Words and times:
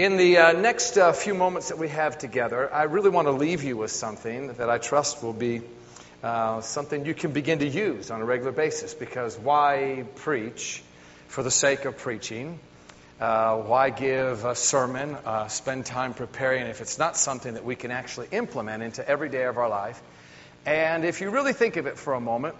In 0.00 0.16
the 0.16 0.38
uh, 0.38 0.52
next 0.52 0.96
uh, 0.96 1.12
few 1.12 1.34
moments 1.34 1.68
that 1.68 1.76
we 1.76 1.88
have 1.88 2.16
together, 2.16 2.72
I 2.72 2.84
really 2.84 3.10
want 3.10 3.26
to 3.28 3.32
leave 3.32 3.62
you 3.62 3.76
with 3.76 3.90
something 3.90 4.54
that 4.54 4.70
I 4.70 4.78
trust 4.78 5.22
will 5.22 5.34
be 5.34 5.60
uh, 6.22 6.62
something 6.62 7.04
you 7.04 7.12
can 7.12 7.32
begin 7.32 7.58
to 7.58 7.68
use 7.68 8.10
on 8.10 8.22
a 8.22 8.24
regular 8.24 8.50
basis. 8.50 8.94
Because 8.94 9.36
why 9.36 10.06
preach 10.14 10.82
for 11.28 11.42
the 11.42 11.50
sake 11.50 11.84
of 11.84 11.98
preaching? 11.98 12.58
Uh, 13.20 13.58
why 13.58 13.90
give 13.90 14.46
a 14.46 14.54
sermon, 14.54 15.18
uh, 15.26 15.48
spend 15.48 15.84
time 15.84 16.14
preparing 16.14 16.64
if 16.68 16.80
it's 16.80 16.98
not 16.98 17.14
something 17.14 17.52
that 17.52 17.66
we 17.66 17.76
can 17.76 17.90
actually 17.90 18.28
implement 18.32 18.82
into 18.82 19.06
every 19.06 19.28
day 19.28 19.44
of 19.44 19.58
our 19.58 19.68
life? 19.68 20.00
And 20.64 21.04
if 21.04 21.20
you 21.20 21.28
really 21.28 21.52
think 21.52 21.76
of 21.76 21.86
it 21.86 21.98
for 21.98 22.14
a 22.14 22.20
moment, 22.22 22.54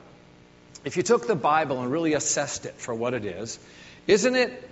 if 0.85 0.99
you 0.99 1.03
took 1.03 1.27
the 1.27 1.37
Bible 1.37 1.81
and 1.81 1.91
really 1.91 2.13
assessed 2.13 2.67
it 2.67 2.75
for 2.75 2.95
what 2.95 3.15
it 3.15 3.25
is, 3.25 3.59
isn't 4.07 4.37
it 4.37 4.71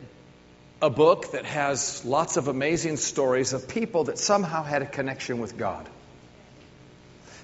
a 0.80 0.90
book 0.90 1.32
that 1.32 1.44
has 1.44 2.04
lots 2.04 2.36
of 2.36 2.48
amazing 2.48 2.96
stories 2.96 3.52
of 3.52 3.68
people 3.68 4.04
that 4.04 4.18
somehow 4.18 4.62
had 4.62 4.82
a 4.82 4.86
connection 4.86 5.40
with 5.40 5.56
God. 5.56 5.88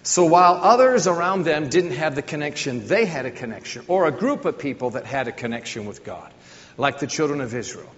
So 0.04 0.26
while 0.26 0.54
others 0.54 1.06
around 1.06 1.44
them 1.44 1.68
didn't 1.68 1.92
have 1.92 2.14
the 2.14 2.22
connection, 2.22 2.86
they 2.86 3.06
had 3.06 3.26
a 3.26 3.30
connection, 3.30 3.84
or 3.88 4.06
a 4.06 4.12
group 4.12 4.44
of 4.44 4.58
people 4.58 4.90
that 4.90 5.06
had 5.06 5.28
a 5.28 5.32
connection 5.32 5.86
with 5.86 6.04
God, 6.04 6.32
like 6.76 6.98
the 6.98 7.06
children 7.06 7.40
of 7.40 7.54
Israel. 7.54 7.90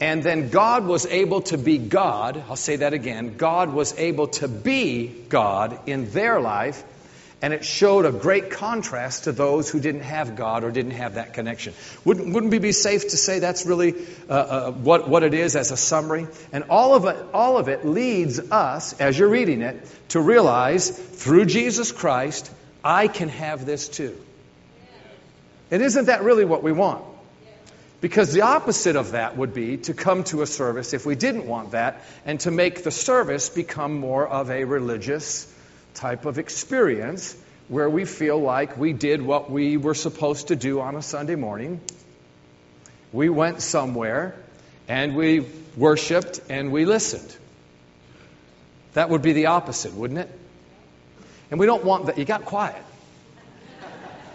And 0.00 0.22
then 0.22 0.50
God 0.50 0.86
was 0.86 1.06
able 1.06 1.40
to 1.42 1.58
be 1.58 1.78
God. 1.78 2.42
I'll 2.48 2.54
say 2.54 2.76
that 2.76 2.92
again. 2.92 3.36
God 3.36 3.72
was 3.72 3.98
able 3.98 4.28
to 4.28 4.46
be 4.46 5.08
God 5.28 5.80
in 5.88 6.10
their 6.10 6.38
life 6.40 6.84
and 7.40 7.54
it 7.54 7.64
showed 7.64 8.04
a 8.04 8.10
great 8.10 8.50
contrast 8.50 9.24
to 9.24 9.32
those 9.32 9.70
who 9.70 9.78
didn't 9.78 10.00
have 10.00 10.34
God 10.34 10.64
or 10.64 10.72
didn't 10.72 10.92
have 10.92 11.14
that 11.14 11.34
connection. 11.34 11.72
Wouldn't, 12.04 12.34
wouldn't 12.34 12.50
we 12.50 12.58
be 12.58 12.72
safe 12.72 13.02
to 13.02 13.16
say 13.16 13.38
that's 13.38 13.64
really 13.64 13.94
uh, 14.28 14.32
uh, 14.32 14.72
what, 14.72 15.08
what 15.08 15.22
it 15.22 15.34
is 15.34 15.54
as 15.54 15.70
a 15.70 15.76
summary? 15.76 16.26
And 16.52 16.64
all 16.68 16.94
of, 16.94 17.04
it, 17.04 17.16
all 17.32 17.56
of 17.56 17.68
it 17.68 17.86
leads 17.86 18.40
us, 18.50 18.92
as 19.00 19.16
you're 19.16 19.28
reading 19.28 19.62
it, 19.62 19.88
to 20.08 20.20
realize 20.20 20.90
through 20.90 21.46
Jesus 21.46 21.92
Christ, 21.92 22.50
I 22.82 23.06
can 23.06 23.28
have 23.28 23.64
this 23.64 23.88
too. 23.88 24.16
And 25.70 25.80
isn't 25.80 26.06
that 26.06 26.24
really 26.24 26.44
what 26.44 26.64
we 26.64 26.72
want? 26.72 27.04
Because 28.00 28.32
the 28.32 28.42
opposite 28.42 28.96
of 28.96 29.12
that 29.12 29.36
would 29.36 29.54
be 29.54 29.76
to 29.78 29.94
come 29.94 30.24
to 30.24 30.42
a 30.42 30.46
service 30.46 30.92
if 30.92 31.04
we 31.04 31.14
didn't 31.14 31.46
want 31.46 31.72
that 31.72 32.02
and 32.24 32.38
to 32.40 32.50
make 32.50 32.84
the 32.84 32.92
service 32.92 33.48
become 33.48 33.98
more 33.98 34.26
of 34.26 34.50
a 34.50 34.64
religious 34.64 35.52
type 35.98 36.24
of 36.24 36.38
experience 36.38 37.36
where 37.66 37.90
we 37.90 38.04
feel 38.04 38.38
like 38.38 38.78
we 38.78 38.92
did 38.92 39.20
what 39.20 39.50
we 39.50 39.76
were 39.76 39.94
supposed 39.94 40.48
to 40.48 40.56
do 40.56 40.80
on 40.80 40.94
a 40.96 41.02
Sunday 41.02 41.34
morning. 41.34 41.80
We 43.12 43.28
went 43.28 43.60
somewhere 43.60 44.34
and 44.86 45.16
we 45.16 45.44
worshiped 45.76 46.40
and 46.48 46.72
we 46.72 46.84
listened. 46.84 47.36
That 48.94 49.10
would 49.10 49.22
be 49.22 49.32
the 49.32 49.46
opposite, 49.46 49.92
wouldn't 49.92 50.20
it? 50.20 50.30
And 51.50 51.60
we 51.60 51.66
don't 51.66 51.84
want 51.84 52.06
that. 52.06 52.16
You 52.16 52.24
got 52.24 52.44
quiet. 52.44 52.82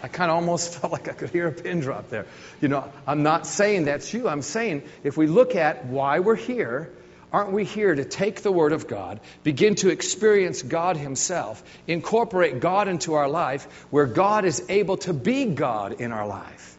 I 0.04 0.10
kind 0.10 0.30
of 0.30 0.36
almost 0.36 0.74
felt 0.80 0.92
like 0.92 1.08
I 1.08 1.14
could 1.14 1.30
hear 1.30 1.48
a 1.48 1.52
pin 1.52 1.80
drop 1.80 2.10
there. 2.10 2.26
You 2.62 2.68
know, 2.68 2.92
I'm 3.08 3.24
not 3.24 3.48
saying 3.48 3.86
that's 3.86 4.14
you. 4.14 4.28
I'm 4.28 4.42
saying 4.42 4.84
if 5.04 5.16
we 5.16 5.28
look 5.28 5.56
at 5.56 5.86
why 5.86 6.20
we're 6.20 6.36
here, 6.36 6.92
Aren't 7.34 7.52
we 7.52 7.66
here 7.66 7.96
to 7.96 8.06
take 8.06 8.44
the 8.44 8.52
Word 8.52 8.74
of 8.74 8.88
God, 8.88 9.20
begin 9.42 9.74
to 9.76 9.90
experience 9.90 10.62
God 10.62 10.98
Himself, 10.98 11.64
incorporate 11.88 12.60
God 12.60 12.88
into 12.88 13.16
our 13.16 13.28
life, 13.28 13.66
where 13.90 14.06
God 14.06 14.46
is 14.46 14.64
able 14.70 14.98
to 14.98 15.14
be 15.14 15.46
God 15.46 16.00
in 16.00 16.12
our 16.12 16.28
life? 16.28 16.78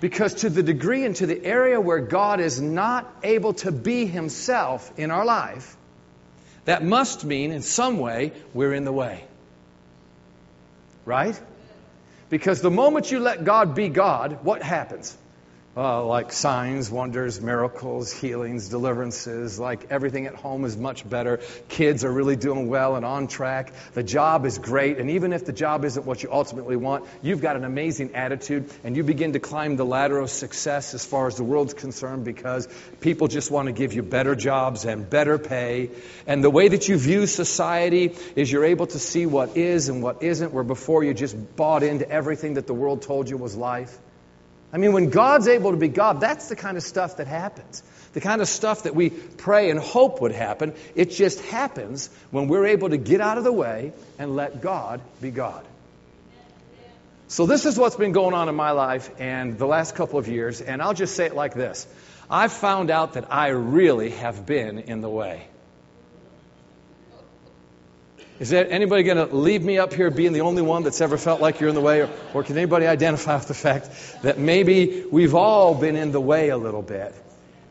Because 0.00 0.34
to 0.34 0.50
the 0.50 0.64
degree 0.64 1.04
and 1.04 1.14
to 1.16 1.26
the 1.26 1.44
area 1.44 1.80
where 1.80 2.00
God 2.00 2.40
is 2.40 2.60
not 2.60 3.08
able 3.22 3.54
to 3.54 3.70
be 3.70 4.06
Himself 4.06 4.92
in 4.96 5.12
our 5.12 5.24
life, 5.24 5.76
that 6.64 6.84
must 6.84 7.24
mean 7.24 7.52
in 7.52 7.62
some 7.62 8.00
way 8.00 8.32
we're 8.52 8.74
in 8.74 8.84
the 8.84 8.92
way. 8.92 9.24
Right? 11.04 11.40
Because 12.28 12.60
the 12.60 12.72
moment 12.72 13.10
you 13.12 13.20
let 13.20 13.44
God 13.44 13.76
be 13.76 13.88
God, 13.88 14.40
what 14.42 14.62
happens? 14.62 15.16
Uh, 15.78 16.04
like 16.04 16.32
signs, 16.32 16.90
wonders, 16.90 17.40
miracles, 17.40 18.12
healings, 18.12 18.68
deliverances. 18.68 19.60
Like 19.60 19.86
everything 19.90 20.26
at 20.26 20.34
home 20.34 20.64
is 20.64 20.76
much 20.76 21.08
better. 21.08 21.40
Kids 21.68 22.04
are 22.04 22.10
really 22.10 22.34
doing 22.34 22.68
well 22.68 22.96
and 22.96 23.04
on 23.04 23.28
track. 23.28 23.72
The 23.94 24.02
job 24.02 24.44
is 24.44 24.58
great. 24.58 24.98
And 24.98 25.10
even 25.10 25.32
if 25.32 25.44
the 25.44 25.52
job 25.52 25.84
isn't 25.84 26.04
what 26.04 26.20
you 26.20 26.32
ultimately 26.32 26.74
want, 26.74 27.04
you've 27.22 27.40
got 27.40 27.54
an 27.54 27.64
amazing 27.64 28.16
attitude 28.16 28.68
and 28.82 28.96
you 28.96 29.04
begin 29.04 29.34
to 29.34 29.38
climb 29.38 29.76
the 29.76 29.86
ladder 29.86 30.18
of 30.18 30.30
success 30.30 30.94
as 30.94 31.06
far 31.06 31.28
as 31.28 31.36
the 31.36 31.44
world's 31.44 31.74
concerned 31.74 32.24
because 32.24 32.66
people 33.00 33.28
just 33.28 33.52
want 33.52 33.66
to 33.66 33.72
give 33.72 33.92
you 33.92 34.02
better 34.02 34.34
jobs 34.34 34.84
and 34.84 35.08
better 35.08 35.38
pay. 35.38 35.90
And 36.26 36.42
the 36.42 36.50
way 36.50 36.66
that 36.66 36.88
you 36.88 36.98
view 36.98 37.28
society 37.28 38.16
is 38.34 38.50
you're 38.50 38.64
able 38.64 38.88
to 38.88 38.98
see 38.98 39.26
what 39.26 39.56
is 39.56 39.88
and 39.88 40.02
what 40.02 40.24
isn't, 40.24 40.52
where 40.52 40.64
before 40.64 41.04
you 41.04 41.14
just 41.14 41.36
bought 41.54 41.84
into 41.84 42.10
everything 42.10 42.54
that 42.54 42.66
the 42.66 42.74
world 42.74 43.02
told 43.02 43.30
you 43.30 43.36
was 43.36 43.54
life. 43.54 43.96
I 44.72 44.76
mean, 44.76 44.92
when 44.92 45.10
God's 45.10 45.48
able 45.48 45.70
to 45.70 45.76
be 45.76 45.88
God, 45.88 46.20
that's 46.20 46.48
the 46.48 46.56
kind 46.56 46.76
of 46.76 46.82
stuff 46.82 47.16
that 47.16 47.26
happens. 47.26 47.82
The 48.12 48.20
kind 48.20 48.42
of 48.42 48.48
stuff 48.48 48.82
that 48.82 48.94
we 48.94 49.10
pray 49.10 49.70
and 49.70 49.78
hope 49.78 50.20
would 50.20 50.32
happen. 50.32 50.74
It 50.94 51.10
just 51.10 51.40
happens 51.40 52.10
when 52.30 52.48
we're 52.48 52.66
able 52.66 52.90
to 52.90 52.98
get 52.98 53.20
out 53.20 53.38
of 53.38 53.44
the 53.44 53.52
way 53.52 53.92
and 54.18 54.36
let 54.36 54.60
God 54.60 55.00
be 55.20 55.30
God. 55.30 55.64
So, 57.28 57.44
this 57.44 57.66
is 57.66 57.78
what's 57.78 57.96
been 57.96 58.12
going 58.12 58.34
on 58.34 58.48
in 58.48 58.54
my 58.54 58.70
life 58.70 59.10
and 59.18 59.58
the 59.58 59.66
last 59.66 59.94
couple 59.94 60.18
of 60.18 60.28
years, 60.28 60.62
and 60.62 60.80
I'll 60.80 60.94
just 60.94 61.14
say 61.14 61.26
it 61.26 61.34
like 61.34 61.52
this 61.54 61.86
I've 62.30 62.52
found 62.52 62.90
out 62.90 63.14
that 63.14 63.32
I 63.32 63.48
really 63.48 64.10
have 64.10 64.46
been 64.46 64.78
in 64.78 65.02
the 65.02 65.10
way. 65.10 65.46
Is 68.40 68.50
there 68.50 68.70
anybody 68.70 69.02
going 69.02 69.28
to 69.28 69.34
leave 69.34 69.64
me 69.64 69.78
up 69.78 69.92
here 69.92 70.10
being 70.10 70.32
the 70.32 70.42
only 70.42 70.62
one 70.62 70.84
that's 70.84 71.00
ever 71.00 71.18
felt 71.18 71.40
like 71.40 71.58
you're 71.58 71.68
in 71.68 71.74
the 71.74 71.80
way? 71.80 72.02
Or, 72.02 72.10
or 72.34 72.42
can 72.44 72.56
anybody 72.56 72.86
identify 72.86 73.34
with 73.34 73.48
the 73.48 73.54
fact 73.54 73.90
that 74.22 74.38
maybe 74.38 75.04
we've 75.10 75.34
all 75.34 75.74
been 75.74 75.96
in 75.96 76.12
the 76.12 76.20
way 76.20 76.50
a 76.50 76.56
little 76.56 76.82
bit? 76.82 77.12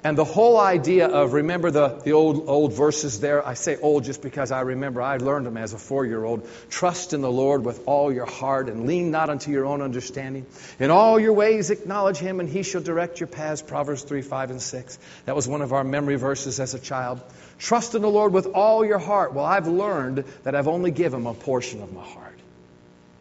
And 0.08 0.18
the 0.18 0.24
whole 0.24 0.58
idea 0.58 1.06
of, 1.10 1.34
remember 1.34 1.70
the, 1.70 1.90
the 1.90 2.14
old, 2.14 2.48
old 2.48 2.72
verses 2.72 3.20
there? 3.20 3.46
I 3.46 3.56
say 3.56 3.76
old 3.76 4.06
just 4.06 4.22
because 4.22 4.54
I 4.54 4.62
remember 4.62 5.02
I 5.02 5.18
learned 5.18 5.46
them 5.46 5.58
as 5.58 5.74
a 5.74 5.78
four 5.78 6.06
year 6.06 6.24
old. 6.24 6.48
Trust 6.70 7.12
in 7.12 7.20
the 7.20 7.30
Lord 7.30 7.66
with 7.66 7.84
all 7.88 8.10
your 8.10 8.26
heart 8.26 8.70
and 8.70 8.88
lean 8.88 9.12
not 9.12 9.30
unto 9.30 9.52
your 9.52 9.66
own 9.66 9.82
understanding. 9.82 10.46
In 10.80 10.92
all 10.92 11.20
your 11.20 11.34
ways 11.34 11.72
acknowledge 11.72 12.20
Him 12.20 12.40
and 12.40 12.48
He 12.48 12.64
shall 12.64 12.80
direct 12.80 13.20
your 13.20 13.28
paths. 13.28 13.62
Proverbs 13.62 14.04
3, 14.04 14.22
5, 14.22 14.52
and 14.52 14.62
6. 14.62 15.00
That 15.26 15.36
was 15.36 15.46
one 15.46 15.62
of 15.62 15.74
our 15.74 15.84
memory 15.84 16.16
verses 16.16 16.62
as 16.62 16.74
a 16.74 16.80
child. 16.80 17.20
Trust 17.60 17.94
in 17.94 18.02
the 18.02 18.10
Lord 18.10 18.32
with 18.32 18.46
all 18.46 18.86
your 18.86 19.00
heart. 19.00 19.34
Well, 19.34 19.44
I've 19.44 19.68
learned 19.68 20.24
that 20.44 20.56
I've 20.56 20.70
only 20.70 20.92
given 20.92 21.20
Him 21.20 21.28
a 21.28 21.34
portion 21.34 21.84
of 21.84 21.92
my 21.92 22.06
heart. 22.06 22.27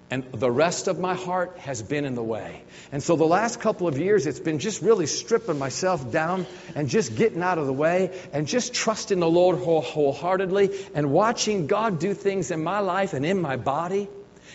And 0.08 0.24
the 0.32 0.50
rest 0.50 0.86
of 0.86 1.00
my 1.00 1.14
heart 1.14 1.58
has 1.58 1.82
been 1.82 2.04
in 2.04 2.14
the 2.14 2.22
way. 2.22 2.62
And 2.92 3.02
so 3.02 3.16
the 3.16 3.24
last 3.24 3.60
couple 3.60 3.88
of 3.88 3.98
years, 3.98 4.26
it's 4.26 4.38
been 4.38 4.60
just 4.60 4.80
really 4.80 5.06
stripping 5.06 5.58
myself 5.58 6.12
down 6.12 6.46
and 6.76 6.88
just 6.88 7.16
getting 7.16 7.42
out 7.42 7.58
of 7.58 7.66
the 7.66 7.72
way 7.72 8.16
and 8.32 8.46
just 8.46 8.72
trusting 8.72 9.18
the 9.18 9.28
Lord 9.28 9.58
wholeheartedly 9.58 10.70
and 10.94 11.10
watching 11.10 11.66
God 11.66 11.98
do 11.98 12.14
things 12.14 12.52
in 12.52 12.62
my 12.62 12.78
life 12.78 13.14
and 13.14 13.26
in 13.26 13.42
my 13.42 13.56
body 13.56 14.08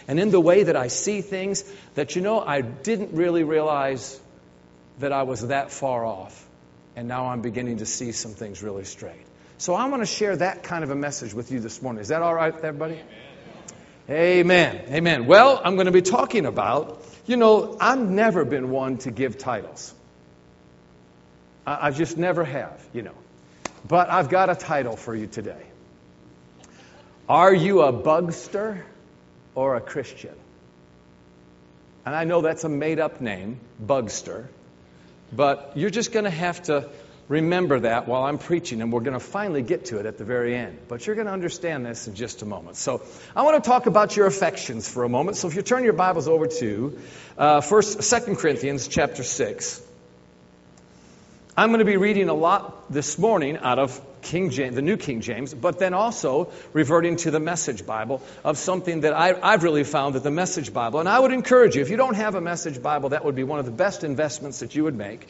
and 0.07 0.21
in 0.21 0.31
the 0.31 0.39
way 0.39 0.63
that 0.63 0.77
I 0.77 0.87
see 0.87 1.19
things 1.19 1.69
that, 1.95 2.15
you 2.15 2.21
know, 2.21 2.39
I 2.39 2.61
didn't 2.61 3.11
really 3.13 3.43
realize 3.43 4.19
that 4.99 5.11
I 5.11 5.23
was 5.23 5.47
that 5.47 5.71
far 5.71 6.05
off. 6.05 6.47
And 6.95 7.09
now 7.09 7.27
I'm 7.27 7.41
beginning 7.41 7.77
to 7.77 7.85
see 7.85 8.13
some 8.13 8.31
things 8.31 8.63
really 8.63 8.85
straight. 8.85 9.25
So 9.57 9.73
I 9.73 9.87
want 9.89 10.01
to 10.01 10.07
share 10.07 10.37
that 10.37 10.63
kind 10.63 10.85
of 10.85 10.91
a 10.91 10.95
message 10.95 11.33
with 11.33 11.51
you 11.51 11.59
this 11.59 11.81
morning. 11.81 12.01
Is 12.01 12.07
that 12.07 12.21
all 12.21 12.33
right, 12.33 12.53
everybody? 12.53 12.93
Amen. 12.93 13.30
Amen. 14.09 14.85
Amen. 14.89 15.25
Well, 15.25 15.61
I'm 15.63 15.75
going 15.75 15.85
to 15.85 15.91
be 15.91 16.01
talking 16.01 16.45
about, 16.45 17.03
you 17.25 17.37
know, 17.37 17.77
I've 17.79 17.99
never 17.99 18.45
been 18.45 18.69
one 18.69 18.97
to 18.99 19.11
give 19.11 19.37
titles. 19.37 19.93
I, 21.65 21.87
I 21.87 21.91
just 21.91 22.17
never 22.17 22.43
have, 22.43 22.83
you 22.93 23.03
know. 23.03 23.15
But 23.87 24.09
I've 24.09 24.29
got 24.29 24.49
a 24.49 24.55
title 24.55 24.95
for 24.95 25.15
you 25.15 25.27
today. 25.27 25.63
Are 27.29 27.53
you 27.53 27.81
a 27.81 27.93
bugster 27.93 28.81
or 29.55 29.75
a 29.75 29.81
Christian? 29.81 30.35
And 32.05 32.15
I 32.15 32.23
know 32.23 32.41
that's 32.41 32.63
a 32.63 32.69
made 32.69 32.99
up 32.99 33.21
name, 33.21 33.59
bugster, 33.83 34.47
but 35.31 35.73
you're 35.75 35.91
just 35.91 36.11
going 36.11 36.25
to 36.25 36.31
have 36.31 36.63
to 36.63 36.89
remember 37.31 37.79
that 37.79 38.09
while 38.09 38.23
I'm 38.23 38.37
preaching, 38.37 38.81
and 38.81 38.91
we're 38.91 38.99
going 38.99 39.17
to 39.17 39.25
finally 39.25 39.61
get 39.61 39.85
to 39.85 39.99
it 39.99 40.05
at 40.05 40.17
the 40.17 40.25
very 40.25 40.53
end. 40.53 40.77
But 40.89 41.07
you're 41.07 41.15
going 41.15 41.27
to 41.27 41.33
understand 41.33 41.85
this 41.85 42.07
in 42.07 42.13
just 42.13 42.41
a 42.41 42.45
moment. 42.45 42.75
So 42.75 43.01
I 43.33 43.43
want 43.43 43.63
to 43.63 43.67
talk 43.67 43.85
about 43.85 44.17
your 44.17 44.27
affections 44.27 44.89
for 44.89 45.05
a 45.05 45.09
moment. 45.09 45.37
So 45.37 45.47
if 45.47 45.55
you 45.55 45.61
turn 45.61 45.85
your 45.85 45.93
Bibles 45.93 46.27
over 46.27 46.47
to 46.47 46.99
uh, 47.37 47.61
First, 47.61 48.03
Second 48.03 48.35
Corinthians 48.35 48.89
chapter 48.89 49.23
six, 49.23 49.81
I'm 51.55 51.69
going 51.69 51.79
to 51.79 51.85
be 51.85 51.95
reading 51.95 52.27
a 52.27 52.33
lot 52.33 52.91
this 52.91 53.17
morning 53.17 53.57
out 53.57 53.79
of 53.79 53.99
King 54.21 54.49
James, 54.49 54.75
the 54.75 54.81
New 54.81 54.97
King 54.97 55.21
James, 55.21 55.53
but 55.53 55.79
then 55.79 55.93
also 55.93 56.51
reverting 56.73 57.15
to 57.17 57.31
the 57.31 57.39
Message 57.39 57.85
Bible 57.85 58.21
of 58.43 58.57
something 58.57 59.01
that 59.01 59.13
I, 59.13 59.39
I've 59.41 59.63
really 59.63 59.85
found 59.85 60.15
that 60.15 60.23
the 60.23 60.31
Message 60.31 60.73
Bible, 60.73 60.99
and 60.99 61.07
I 61.07 61.17
would 61.17 61.31
encourage 61.31 61.77
you, 61.77 61.81
if 61.81 61.89
you 61.89 61.97
don't 61.97 62.15
have 62.15 62.35
a 62.35 62.41
Message 62.41 62.81
Bible, 62.81 63.09
that 63.09 63.23
would 63.23 63.35
be 63.35 63.43
one 63.43 63.59
of 63.59 63.65
the 63.65 63.71
best 63.71 64.03
investments 64.03 64.59
that 64.59 64.75
you 64.75 64.83
would 64.83 64.95
make 64.95 65.27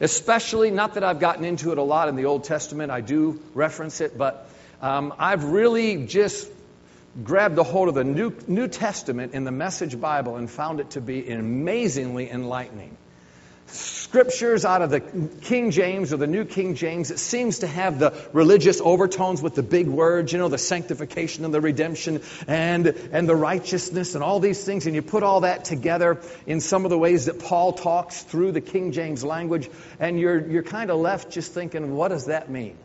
Especially, 0.00 0.70
not 0.70 0.94
that 0.94 1.04
I've 1.04 1.20
gotten 1.20 1.44
into 1.44 1.72
it 1.72 1.78
a 1.78 1.82
lot 1.82 2.08
in 2.08 2.16
the 2.16 2.24
Old 2.24 2.44
Testament, 2.44 2.90
I 2.90 3.00
do 3.00 3.40
reference 3.54 4.00
it, 4.00 4.16
but 4.16 4.48
um, 4.80 5.14
I've 5.18 5.44
really 5.44 6.06
just 6.06 6.50
grabbed 7.22 7.58
a 7.58 7.62
hold 7.62 7.88
of 7.88 7.94
the 7.94 8.04
New, 8.04 8.34
New 8.48 8.68
Testament 8.68 9.34
in 9.34 9.44
the 9.44 9.52
Message 9.52 10.00
Bible 10.00 10.36
and 10.36 10.50
found 10.50 10.80
it 10.80 10.90
to 10.90 11.00
be 11.00 11.30
amazingly 11.30 12.30
enlightening 12.30 12.96
scriptures 13.72 14.64
out 14.64 14.82
of 14.82 14.90
the 14.90 15.00
King 15.00 15.70
James 15.70 16.12
or 16.12 16.18
the 16.18 16.26
New 16.26 16.44
King 16.44 16.74
James, 16.74 17.10
it 17.10 17.18
seems 17.18 17.60
to 17.60 17.66
have 17.66 17.98
the 17.98 18.12
religious 18.32 18.80
overtones 18.80 19.42
with 19.42 19.54
the 19.54 19.62
big 19.62 19.88
words, 19.88 20.32
you 20.32 20.38
know, 20.38 20.48
the 20.48 20.58
sanctification 20.58 21.44
and 21.44 21.54
the 21.54 21.60
redemption 21.60 22.22
and, 22.46 22.86
and 22.86 23.28
the 23.28 23.36
righteousness 23.36 24.14
and 24.14 24.22
all 24.22 24.40
these 24.40 24.62
things. 24.64 24.86
And 24.86 24.94
you 24.94 25.02
put 25.02 25.22
all 25.22 25.40
that 25.40 25.64
together 25.64 26.20
in 26.46 26.60
some 26.60 26.84
of 26.84 26.90
the 26.90 26.98
ways 26.98 27.26
that 27.26 27.38
Paul 27.38 27.72
talks 27.72 28.22
through 28.22 28.52
the 28.52 28.60
King 28.60 28.92
James 28.92 29.24
language, 29.24 29.68
and 29.98 30.18
you're, 30.18 30.46
you're 30.46 30.62
kind 30.62 30.90
of 30.90 30.98
left 30.98 31.30
just 31.30 31.52
thinking, 31.52 31.94
what 31.96 32.08
does 32.08 32.26
that 32.26 32.50
mean? 32.50 32.76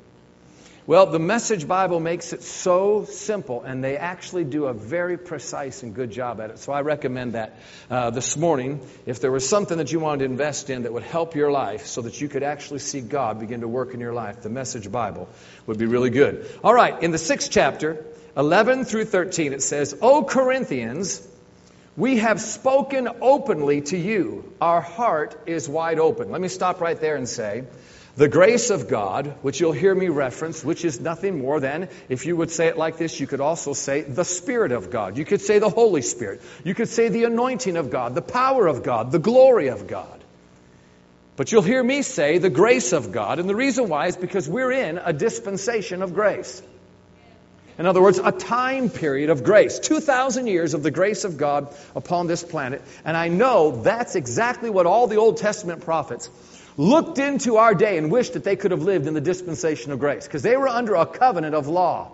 Well, 0.88 1.06
the 1.08 1.20
Message 1.20 1.68
Bible 1.68 2.00
makes 2.00 2.32
it 2.32 2.44
so 2.44 3.04
simple, 3.04 3.62
and 3.62 3.84
they 3.84 3.98
actually 3.98 4.46
do 4.46 4.68
a 4.68 4.74
very 4.74 5.18
precise 5.18 5.84
and 5.84 5.94
good 5.94 6.12
job 6.12 6.40
at 6.40 6.50
it. 6.50 6.60
So 6.60 6.72
I 6.72 6.80
recommend 6.80 7.34
that 7.34 7.60
uh, 7.92 8.12
this 8.12 8.38
morning. 8.38 8.80
If 9.06 9.20
there 9.20 9.30
was 9.30 9.46
something 9.50 9.80
that 9.80 9.92
you 9.92 10.00
wanted 10.00 10.20
to 10.20 10.32
invest 10.32 10.70
in 10.70 10.84
that 10.84 10.94
would 10.94 11.04
help 11.04 11.36
your 11.36 11.52
life 11.52 11.88
so 11.88 12.04
that 12.04 12.22
you 12.22 12.30
could 12.30 12.42
actually 12.42 12.80
see 12.80 13.02
God 13.02 13.42
begin 13.42 13.60
to 13.62 13.68
work 13.68 13.94
in 13.94 14.00
your 14.00 14.14
life, 14.14 14.44
the 14.44 14.50
Message 14.50 14.90
Bible 14.90 15.28
would 15.66 15.78
be 15.78 15.88
really 15.88 16.10
good. 16.10 16.50
All 16.64 16.74
right, 16.74 17.04
in 17.04 17.12
the 17.12 17.18
sixth 17.18 17.52
chapter, 17.52 18.06
11 18.38 18.86
through 18.86 19.04
13, 19.04 19.52
it 19.52 19.62
says, 19.62 19.94
O 20.02 20.24
Corinthians, 20.24 21.22
we 21.98 22.20
have 22.20 22.40
spoken 22.40 23.10
openly 23.20 23.82
to 23.82 23.98
you. 23.98 24.54
Our 24.62 24.80
heart 24.80 25.38
is 25.48 25.68
wide 25.68 26.00
open. 26.00 26.32
Let 26.32 26.40
me 26.40 26.48
stop 26.48 26.80
right 26.80 26.98
there 26.98 27.18
and 27.18 27.28
say, 27.28 27.66
the 28.18 28.28
grace 28.28 28.72
of 28.72 28.88
God, 28.88 29.36
which 29.44 29.60
you'll 29.60 29.74
hear 29.74 29.94
me 29.94 30.10
reference, 30.10 30.66
which 30.66 30.84
is 30.84 31.00
nothing 31.00 31.38
more 31.38 31.60
than, 31.60 31.88
if 32.10 32.26
you 32.26 32.36
would 32.36 32.50
say 32.50 32.66
it 32.66 32.76
like 32.76 32.98
this, 32.98 33.20
you 33.20 33.28
could 33.28 33.42
also 33.42 33.74
say 33.74 34.02
the 34.02 34.26
Spirit 34.26 34.72
of 34.72 34.90
God. 34.90 35.18
You 35.18 35.24
could 35.24 35.40
say 35.40 35.60
the 35.60 35.70
Holy 35.70 36.02
Spirit. 36.02 36.42
You 36.64 36.74
could 36.74 36.90
say 36.90 37.10
the 37.10 37.26
anointing 37.26 37.78
of 37.78 37.92
God, 37.92 38.16
the 38.16 38.24
power 38.24 38.66
of 38.66 38.82
God, 38.82 39.12
the 39.12 39.20
glory 39.20 39.68
of 39.68 39.86
God. 39.88 40.24
But 41.36 41.52
you'll 41.52 41.62
hear 41.62 41.84
me 41.84 42.02
say 42.02 42.40
the 42.40 42.50
grace 42.50 42.92
of 42.92 43.12
God, 43.12 43.38
and 43.38 43.48
the 43.48 43.56
reason 43.56 43.88
why 43.88 44.08
is 44.08 44.18
because 44.18 44.50
we're 44.50 44.72
in 44.72 44.98
a 44.98 45.14
dispensation 45.14 46.02
of 46.02 46.16
grace. 46.16 46.64
In 47.78 47.86
other 47.86 48.02
words, 48.02 48.18
a 48.18 48.32
time 48.32 48.90
period 48.90 49.30
of 49.30 49.44
grace. 49.44 49.78
2,000 49.78 50.48
years 50.48 50.74
of 50.74 50.82
the 50.82 50.90
grace 50.90 51.24
of 51.24 51.38
God 51.38 51.72
upon 51.96 52.26
this 52.26 52.44
planet. 52.44 52.82
And 53.06 53.16
I 53.16 53.28
know 53.28 53.84
that's 53.84 54.16
exactly 54.16 54.72
what 54.72 54.88
all 54.88 55.06
the 55.06 55.18
Old 55.18 55.38
Testament 55.38 55.82
prophets 55.82 56.32
looked 56.78 57.18
into 57.18 57.58
our 57.58 57.74
day 57.74 57.98
and 57.98 58.12
wished 58.12 58.34
that 58.34 58.44
they 58.44 58.56
could 58.56 58.72
have 58.72 58.84
lived 58.84 59.08
in 59.08 59.16
the 59.16 59.22
dispensation 59.22 59.92
of 59.92 60.00
grace 60.00 60.26
because 60.26 60.44
they 60.44 60.56
were 60.56 60.68
under 60.68 60.96
a 60.96 61.06
covenant 61.06 61.56
of 61.56 61.68
law. 61.68 62.12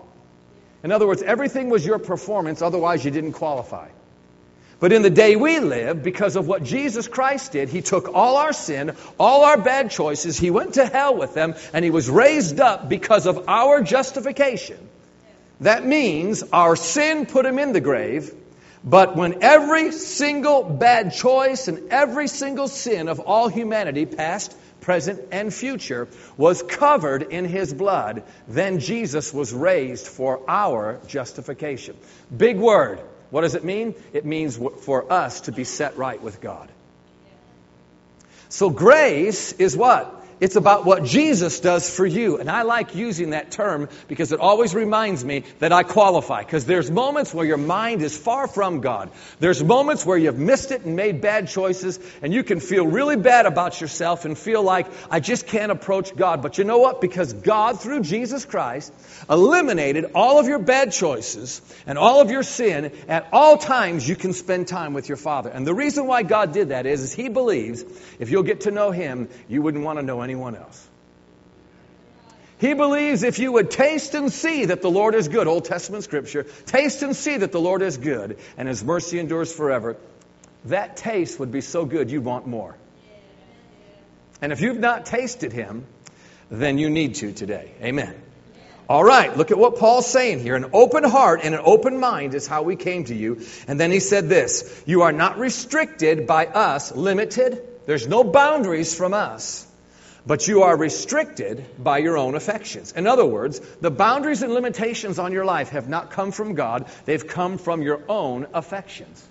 In 0.84 0.92
other 0.92 1.06
words, 1.06 1.22
everything 1.22 1.70
was 1.70 1.86
your 1.86 2.00
performance, 2.00 2.62
otherwise, 2.62 3.06
you 3.06 3.12
didn't 3.12 3.34
qualify. 3.34 3.90
But 4.80 4.92
in 4.92 5.02
the 5.02 5.10
day 5.10 5.38
we 5.38 5.60
live, 5.60 6.04
because 6.04 6.36
of 6.36 6.46
what 6.46 6.64
Jesus 6.64 7.08
Christ 7.08 7.54
did, 7.54 7.70
He 7.70 7.82
took 7.82 8.14
all 8.14 8.36
our 8.38 8.52
sin, 8.52 8.96
all 9.18 9.46
our 9.46 9.58
bad 9.58 9.92
choices, 9.92 10.38
He 10.38 10.52
went 10.52 10.74
to 10.74 10.86
hell 10.86 11.16
with 11.16 11.34
them, 11.34 11.56
and 11.74 11.86
He 11.86 11.92
was 11.92 12.10
raised 12.10 12.60
up 12.60 12.90
because 12.90 13.26
of 13.26 13.48
our 13.48 13.82
justification. 13.82 14.78
That 15.62 15.86
means 15.86 16.44
our 16.52 16.76
sin 16.76 17.26
put 17.26 17.46
Him 17.46 17.60
in 17.60 17.72
the 17.72 17.80
grave, 17.80 18.34
but 18.84 19.16
when 19.16 19.44
every 19.44 19.92
single 19.92 20.64
bad 20.64 21.14
choice 21.14 21.68
and 21.68 21.90
every 21.92 22.28
single 22.28 22.68
sin 22.68 23.08
of 23.08 23.22
all 23.22 23.48
humanity, 23.48 24.06
past, 24.06 24.56
present, 24.82 25.22
and 25.32 25.54
future, 25.54 26.10
was 26.36 26.62
covered 26.62 27.24
in 27.24 27.46
his 27.46 27.74
blood, 27.74 28.24
then 28.48 28.80
Jesus 28.80 29.34
was 29.34 29.54
raised 29.54 30.06
for 30.06 30.42
our 30.50 31.00
justification. 31.08 31.96
Big 32.36 32.58
word. 32.58 33.00
What 33.30 33.42
does 33.42 33.56
it 33.56 33.64
mean? 33.64 33.96
It 34.12 34.26
means 34.26 34.60
for 34.82 35.12
us 35.12 35.42
to 35.42 35.52
be 35.52 35.64
set 35.64 35.98
right 35.98 36.22
with 36.22 36.42
God. 36.42 36.70
So 38.50 38.70
grace 38.70 39.54
is 39.54 39.76
what? 39.76 40.23
It's 40.40 40.56
about 40.56 40.86
what 40.86 41.04
Jesus 41.04 41.60
does 41.60 41.90
for 41.90 42.06
you. 42.06 42.38
And 42.38 42.50
I 42.50 42.64
like 42.64 42.96
using 42.96 43.32
that 43.32 43.52
term 43.52 43.90
because 44.08 44.32
it 44.32 44.40
always 44.40 44.76
reminds 44.76 45.24
me 45.24 45.44
that 45.60 45.72
I 45.72 45.84
qualify. 45.84 46.44
Because 46.44 46.66
there's 46.66 46.90
moments 46.90 47.34
where 47.34 47.46
your 47.46 47.58
mind 47.58 48.02
is 48.02 48.18
far 48.18 48.48
from 48.48 48.82
God. 48.82 49.10
There's 49.40 49.64
moments 49.64 50.06
where 50.06 50.18
you've 50.18 50.38
missed 50.38 50.72
it 50.72 50.86
and 50.86 50.96
made 50.96 51.22
bad 51.22 51.48
choices 51.48 52.00
and 52.22 52.34
you 52.34 52.44
can 52.44 52.60
feel 52.60 52.86
really 52.86 53.16
bad 53.16 53.46
about 53.46 53.80
yourself 53.80 54.26
and 54.26 54.38
feel 54.38 54.64
like 54.64 54.88
I 55.10 55.20
just 55.20 55.48
can't 55.48 55.72
approach 55.72 56.16
God. 56.16 56.42
But 56.42 56.58
you 56.58 56.64
know 56.64 56.80
what? 56.80 57.02
Because 57.02 57.34
God, 57.34 57.80
through 57.80 58.02
Jesus 58.02 58.46
Christ, 58.46 58.94
eliminated 59.30 60.12
all 60.16 60.40
of 60.40 60.48
your 60.48 60.60
bad 60.60 60.92
choices 60.92 61.62
and 61.86 61.98
all 61.98 62.22
of 62.22 62.32
your 62.32 62.44
sin, 62.44 62.92
at 63.08 63.28
all 63.32 63.58
times 63.58 64.08
you 64.08 64.16
can 64.16 64.34
spend 64.34 64.68
time 64.68 64.94
with 64.94 65.08
your 65.08 65.18
Father. 65.18 65.50
And 65.50 65.66
the 65.66 65.74
reason 65.74 66.08
why 66.08 66.24
God 66.24 66.52
did 66.54 66.70
that 66.70 66.86
is, 66.86 67.02
is 67.02 67.14
He 67.14 67.30
believes 67.30 67.84
if 68.20 68.30
you'll 68.30 68.44
get 68.44 68.62
to 68.62 68.72
know 68.72 68.92
Him, 68.92 69.30
you 69.48 69.62
wouldn't 69.62 69.84
want 69.84 70.00
to 70.00 70.06
know 70.06 70.22
anyone 70.24 70.56
else. 70.56 70.88
He 72.64 72.74
believes 72.74 73.24
if 73.24 73.40
you 73.40 73.52
would 73.52 73.72
taste 73.72 74.14
and 74.14 74.32
see 74.32 74.66
that 74.66 74.82
the 74.82 74.90
Lord 74.90 75.16
is 75.16 75.28
good, 75.28 75.48
Old 75.48 75.66
Testament 75.66 76.06
scripture, 76.06 76.44
taste 76.66 77.04
and 77.04 77.16
see 77.16 77.36
that 77.36 77.52
the 77.52 77.60
Lord 77.60 77.82
is 77.82 77.98
good 77.98 78.38
and 78.58 78.70
his 78.70 78.84
mercy 78.84 79.20
endures 79.20 79.52
forever, 79.52 79.98
that 80.66 80.96
taste 80.96 81.40
would 81.40 81.52
be 81.52 81.60
so 81.60 81.84
good 81.86 82.10
you'd 82.10 82.24
want 82.24 82.48
more. 82.48 82.76
And 84.42 84.52
if 84.52 84.62
you've 84.62 84.80
not 84.80 85.06
tasted 85.06 85.52
him, 85.52 85.86
then 86.50 86.78
you 86.78 86.90
need 86.90 87.16
to 87.16 87.34
today. 87.34 87.74
Amen. 87.82 88.16
All 88.88 89.04
right, 89.04 89.36
look 89.36 89.52
at 89.52 89.58
what 89.58 89.78
Paul's 89.78 90.08
saying 90.08 90.40
here. 90.40 90.56
An 90.56 90.70
open 90.74 91.04
heart 91.04 91.42
and 91.44 91.56
an 91.56 91.62
open 91.64 92.00
mind 92.00 92.36
is 92.36 92.48
how 92.48 92.64
we 92.64 92.76
came 92.76 93.06
to 93.06 93.16
you. 93.16 93.42
And 93.68 93.80
then 93.80 93.92
he 93.92 94.00
said 94.00 94.30
this 94.30 94.84
You 94.86 95.02
are 95.04 95.12
not 95.12 95.38
restricted 95.38 96.28
by 96.28 96.46
us, 96.46 96.94
limited. 96.94 97.62
There's 97.86 98.08
no 98.08 98.24
boundaries 98.24 98.96
from 98.96 99.14
us 99.14 99.68
but 100.26 100.48
you 100.48 100.64
are 100.64 100.78
restricted 100.78 101.66
by 101.78 101.98
your 101.98 102.18
own 102.18 102.36
affections. 102.36 102.94
In 102.94 103.08
other 103.08 103.26
words, 103.26 103.60
the 103.82 103.92
boundaries 103.92 104.42
and 104.42 104.54
limitations 104.54 105.20
on 105.20 105.34
your 105.34 105.46
life 105.46 105.70
have 105.70 105.90
not 105.90 106.12
come 106.12 106.32
from 106.32 106.56
God, 106.56 106.88
they've 107.06 107.28
come 107.28 107.58
from 107.58 107.82
your 107.82 108.02
own 108.08 108.48
affections. 108.54 109.28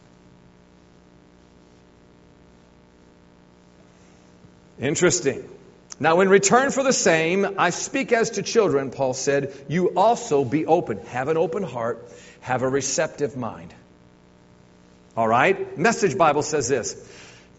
Interesting. 4.79 5.49
Now, 6.01 6.21
in 6.21 6.29
return 6.29 6.73
for 6.73 6.83
the 6.83 6.93
same, 6.93 7.55
I 7.59 7.71
speak 7.71 8.13
as 8.13 8.31
to 8.31 8.43
children, 8.43 8.91
Paul 8.91 9.15
said, 9.15 9.55
you 9.69 9.95
also 9.95 10.45
be 10.45 10.67
open. 10.67 10.99
Have 11.07 11.29
an 11.29 11.37
open 11.37 11.63
heart, 11.63 12.09
have 12.41 12.63
a 12.63 12.69
receptive 12.69 13.37
mind. 13.37 13.73
All 15.17 15.29
right? 15.29 15.79
Message 15.79 16.19
Bible 16.19 16.43
says 16.43 16.69
this 16.69 16.97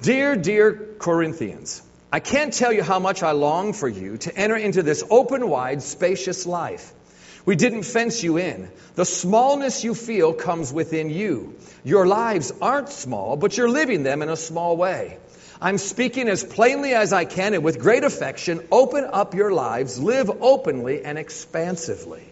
Dear, 0.02 0.36
dear 0.36 0.96
Corinthians, 1.00 1.82
I 2.14 2.20
can't 2.20 2.54
tell 2.54 2.72
you 2.72 2.84
how 2.84 3.00
much 3.00 3.24
I 3.24 3.32
long 3.32 3.74
for 3.74 3.88
you 3.88 4.18
to 4.18 4.38
enter 4.38 4.56
into 4.56 4.84
this 4.84 5.04
open, 5.10 5.50
wide, 5.50 5.82
spacious 5.82 6.46
life. 6.46 6.94
We 7.44 7.56
didn't 7.56 7.84
fence 7.84 8.22
you 8.22 8.38
in. 8.38 8.70
The 8.94 9.04
smallness 9.04 9.84
you 9.84 9.96
feel 9.96 10.32
comes 10.32 10.72
within 10.72 11.10
you. 11.10 11.56
Your 11.84 12.06
lives 12.06 12.52
aren't 12.62 12.90
small, 12.90 13.36
but 13.36 13.58
you're 13.58 13.68
living 13.68 14.04
them 14.04 14.22
in 14.22 14.30
a 14.30 14.36
small 14.36 14.78
way. 14.78 15.18
I'm 15.60 15.80
speaking 15.80 16.30
as 16.30 16.44
plainly 16.44 16.94
as 16.94 17.14
I 17.14 17.26
can 17.26 17.56
and 17.56 17.64
with 17.64 17.80
great 17.80 18.04
affection. 18.04 18.62
Open 18.72 19.08
up 19.12 19.34
your 19.34 19.52
lives, 19.52 20.00
live 20.00 20.30
openly 20.30 21.04
and 21.04 21.18
expansively. 21.18 22.28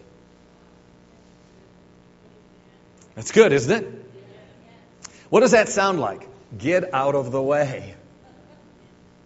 That's 3.16 3.32
good, 3.32 3.52
isn't 3.52 3.82
it? 3.84 4.06
What 5.28 5.40
does 5.40 5.50
that 5.50 5.68
sound 5.68 5.98
like? 5.98 6.28
Get 6.56 6.94
out 6.94 7.16
of 7.16 7.32
the 7.32 7.42
way 7.42 7.96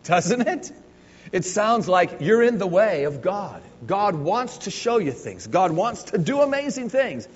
doesn't 0.06 0.46
it? 0.46 0.72
It 1.32 1.44
sounds 1.44 1.88
like 1.88 2.20
you're 2.20 2.42
in 2.42 2.58
the 2.58 2.66
way 2.66 3.04
of 3.04 3.20
God. 3.20 3.62
God 3.84 4.14
wants 4.14 4.58
to 4.58 4.70
show 4.70 4.98
you 4.98 5.12
things, 5.12 5.46
God 5.46 5.72
wants 5.72 6.04
to 6.04 6.18
do 6.18 6.40
amazing 6.40 6.88
things. 6.88 7.28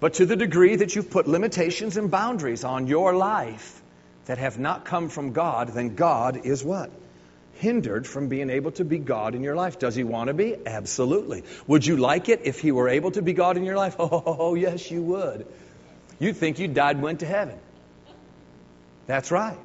But 0.00 0.14
to 0.14 0.26
the 0.26 0.34
degree 0.34 0.74
that 0.74 0.96
you've 0.96 1.10
put 1.10 1.28
limitations 1.28 1.96
and 1.96 2.10
boundaries 2.10 2.64
on 2.64 2.88
your 2.88 3.14
life 3.14 3.80
that 4.24 4.38
have 4.38 4.58
not 4.58 4.84
come 4.84 5.08
from 5.08 5.32
God, 5.32 5.68
then 5.68 5.94
God 5.94 6.44
is 6.44 6.64
what? 6.64 6.90
Hindered 7.54 8.04
from 8.04 8.28
being 8.28 8.50
able 8.50 8.72
to 8.72 8.84
be 8.84 8.98
God 8.98 9.36
in 9.36 9.44
your 9.44 9.54
life. 9.54 9.78
Does 9.78 9.94
He 9.94 10.02
want 10.02 10.26
to 10.26 10.34
be? 10.34 10.56
Absolutely. 10.66 11.44
Would 11.68 11.86
you 11.86 11.96
like 11.98 12.28
it 12.28 12.40
if 12.44 12.58
He 12.58 12.72
were 12.72 12.88
able 12.88 13.12
to 13.12 13.22
be 13.22 13.32
God 13.32 13.56
in 13.56 13.64
your 13.64 13.76
life? 13.76 13.94
Oh, 14.00 14.56
yes, 14.56 14.90
you 14.90 15.02
would. 15.02 15.46
You'd 16.18 16.36
think 16.36 16.58
you 16.58 16.66
died 16.66 16.96
and 16.96 17.02
went 17.04 17.20
to 17.20 17.26
heaven. 17.26 17.58
That's 19.06 19.30
right. 19.30 19.58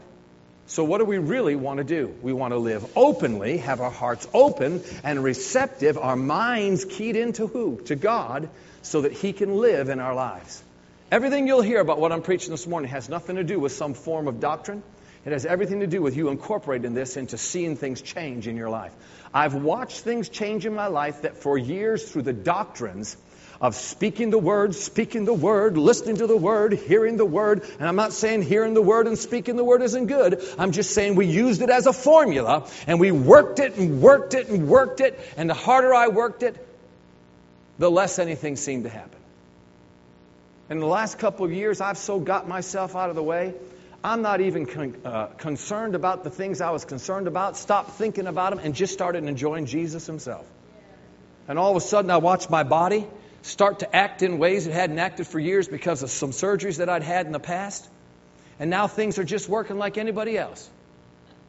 So, 0.70 0.84
what 0.84 0.98
do 0.98 1.06
we 1.06 1.18
really 1.18 1.56
want 1.56 1.78
to 1.78 1.86
do? 1.86 2.14
We 2.22 2.34
want 2.34 2.52
to 2.52 2.58
live 2.58 2.86
openly, 2.98 3.58
have 3.60 3.80
our 3.80 3.90
hearts 3.90 4.28
open 4.34 4.84
and 5.02 5.24
receptive, 5.24 5.98
our 5.98 6.18
minds 6.18 6.84
keyed 6.84 7.16
into 7.16 7.48
who? 7.48 7.80
To 7.86 7.96
God, 7.96 8.50
so 8.82 9.02
that 9.02 9.14
He 9.14 9.32
can 9.32 9.58
live 9.58 9.88
in 9.88 10.02
our 10.02 10.14
lives. 10.14 10.62
Everything 11.10 11.48
you'll 11.48 11.62
hear 11.62 11.80
about 11.80 12.02
what 12.02 12.12
I'm 12.12 12.22
preaching 12.22 12.52
this 12.52 12.68
morning 12.68 12.92
has 12.92 13.08
nothing 13.08 13.38
to 13.38 13.46
do 13.46 13.62
with 13.62 13.72
some 13.72 13.94
form 13.94 14.28
of 14.28 14.42
doctrine. 14.42 14.84
It 15.26 15.32
has 15.32 15.46
everything 15.46 15.80
to 15.80 15.88
do 15.88 16.02
with 16.02 16.18
you 16.18 16.28
incorporating 16.28 16.94
this 16.94 17.16
into 17.16 17.38
seeing 17.38 17.78
things 17.78 18.02
change 18.02 18.46
in 18.46 18.58
your 18.58 18.70
life. 18.70 18.94
I've 19.34 19.54
watched 19.54 20.02
things 20.02 20.28
change 20.28 20.66
in 20.66 20.74
my 20.74 20.88
life 20.88 21.22
that 21.22 21.38
for 21.38 21.58
years 21.58 22.12
through 22.12 22.24
the 22.24 22.34
doctrines 22.34 23.16
of 23.60 23.76
speaking 23.76 24.30
the 24.30 24.38
word, 24.38 24.76
speaking 24.76 25.26
the 25.26 25.34
word, 25.34 25.78
listening 25.78 26.18
to 26.18 26.28
the 26.28 26.38
word, 26.38 26.74
hearing 26.74 27.18
the 27.18 27.26
word. 27.26 27.64
And 27.80 27.88
I'm 27.88 27.96
not 27.96 28.14
saying 28.14 28.44
hearing 28.44 28.74
the 28.74 28.82
word 28.82 29.08
and 29.08 29.18
speaking 29.18 29.56
the 29.56 29.64
word 29.64 29.82
isn't 29.82 30.08
good. 30.08 30.44
I'm 30.58 30.72
just 30.72 30.92
saying 30.92 31.16
we 31.16 31.26
used 31.26 31.62
it 31.62 31.70
as 31.70 31.88
a 31.88 31.94
formula 31.94 32.70
and 32.86 33.00
we 33.00 33.12
worked 33.12 33.60
it 33.60 33.78
and 33.78 34.02
worked 34.02 34.34
it 34.34 34.50
and 34.50 34.68
worked 34.68 35.02
it. 35.02 35.20
And 35.38 35.50
the 35.50 35.56
harder 35.56 35.94
I 35.94 36.10
worked 36.10 36.44
it, 36.44 36.56
the 37.80 37.90
less 37.90 38.20
anything 38.20 38.56
seemed 38.56 38.84
to 38.84 38.90
happen. 38.90 39.20
In 40.70 40.80
the 40.80 40.88
last 40.88 41.18
couple 41.18 41.46
of 41.46 41.54
years, 41.54 41.80
I've 41.80 41.98
so 41.98 42.20
got 42.20 42.48
myself 42.48 42.96
out 42.96 43.10
of 43.10 43.16
the 43.16 43.24
way. 43.24 43.54
I'm 44.04 44.22
not 44.22 44.42
even 44.42 44.66
con- 44.66 44.96
uh, 45.04 45.28
concerned 45.28 45.96
about 45.96 46.24
the 46.24 46.30
things 46.30 46.62
I 46.62 46.72
was 46.72 46.86
concerned 46.86 47.28
about, 47.28 47.58
stopped 47.58 47.92
thinking 47.92 48.28
about 48.28 48.52
them, 48.52 48.60
and 48.60 48.76
just 48.76 48.94
started 48.94 49.24
enjoying 49.24 49.66
Jesus 49.66 50.06
Himself. 50.06 50.46
And 51.48 51.58
all 51.58 51.72
of 51.72 51.78
a 51.78 51.82
sudden, 51.82 52.12
I 52.12 52.18
watched 52.18 52.50
my 52.50 52.64
body 52.64 53.08
start 53.48 53.80
to 53.80 53.96
act 53.96 54.22
in 54.22 54.38
ways 54.40 54.68
it 54.68 54.74
hadn't 54.74 55.00
acted 55.00 55.28
for 55.28 55.40
years 55.40 55.68
because 55.68 56.04
of 56.04 56.12
some 56.12 56.32
surgeries 56.32 56.78
that 56.78 56.90
I'd 56.90 57.04
had 57.04 57.26
in 57.26 57.32
the 57.32 57.40
past. 57.40 57.88
And 58.60 58.70
now 58.70 58.88
things 58.88 59.20
are 59.20 59.24
just 59.24 59.48
working 59.48 59.78
like 59.78 59.98
anybody 59.98 60.38
else. 60.38 60.70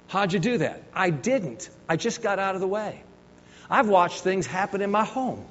How'd 0.07 0.33
you 0.33 0.39
do 0.39 0.59
that? 0.59 0.83
I 0.95 1.11
didn't. 1.11 1.69
I 1.89 1.97
just 1.97 2.23
got 2.23 2.39
out 2.39 2.55
of 2.55 2.61
the 2.61 2.69
way. 2.69 3.03
I've 3.69 3.89
watched 3.89 4.23
things 4.23 4.47
happen 4.47 4.81
in 4.81 4.91
my 4.91 5.05
home. 5.05 5.45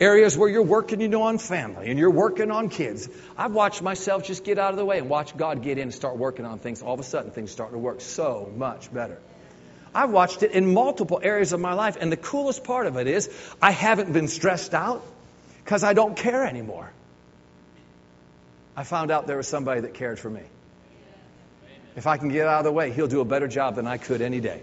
Areas 0.00 0.36
where 0.36 0.48
you're 0.48 0.62
working, 0.62 1.00
you 1.00 1.08
know, 1.08 1.22
on 1.22 1.38
family 1.38 1.90
and 1.90 1.98
you're 1.98 2.10
working 2.10 2.50
on 2.50 2.68
kids. 2.68 3.08
I've 3.36 3.52
watched 3.52 3.82
myself 3.82 4.24
just 4.24 4.44
get 4.44 4.58
out 4.58 4.70
of 4.70 4.76
the 4.76 4.84
way 4.84 4.98
and 4.98 5.08
watch 5.08 5.36
God 5.36 5.62
get 5.62 5.78
in 5.78 5.84
and 5.84 5.94
start 5.94 6.16
working 6.16 6.44
on 6.44 6.58
things. 6.58 6.82
All 6.82 6.94
of 6.94 7.00
a 7.00 7.04
sudden, 7.04 7.30
things 7.30 7.50
start 7.50 7.72
to 7.72 7.78
work 7.78 8.00
so 8.00 8.50
much 8.56 8.92
better. 8.92 9.18
I've 9.94 10.10
watched 10.10 10.42
it 10.42 10.50
in 10.50 10.72
multiple 10.74 11.20
areas 11.22 11.52
of 11.52 11.60
my 11.60 11.74
life, 11.74 11.96
and 12.00 12.10
the 12.10 12.16
coolest 12.16 12.64
part 12.64 12.88
of 12.88 12.96
it 12.96 13.06
is 13.06 13.30
I 13.62 13.70
haven't 13.70 14.12
been 14.12 14.26
stressed 14.26 14.74
out 14.74 15.04
because 15.64 15.82
I 15.82 15.94
don't 15.94 16.16
care 16.16 16.44
anymore. 16.44 16.92
I 18.76 18.84
found 18.84 19.10
out 19.10 19.26
there 19.26 19.38
was 19.38 19.48
somebody 19.48 19.80
that 19.80 19.94
cared 19.94 20.18
for 20.18 20.28
me. 20.28 20.42
If 21.96 22.06
I 22.06 22.16
can 22.18 22.28
get 22.28 22.46
out 22.46 22.58
of 22.58 22.64
the 22.64 22.72
way, 22.72 22.92
he'll 22.92 23.06
do 23.06 23.20
a 23.20 23.24
better 23.24 23.48
job 23.48 23.76
than 23.76 23.86
I 23.86 23.96
could 23.98 24.20
any 24.20 24.40
day. 24.40 24.62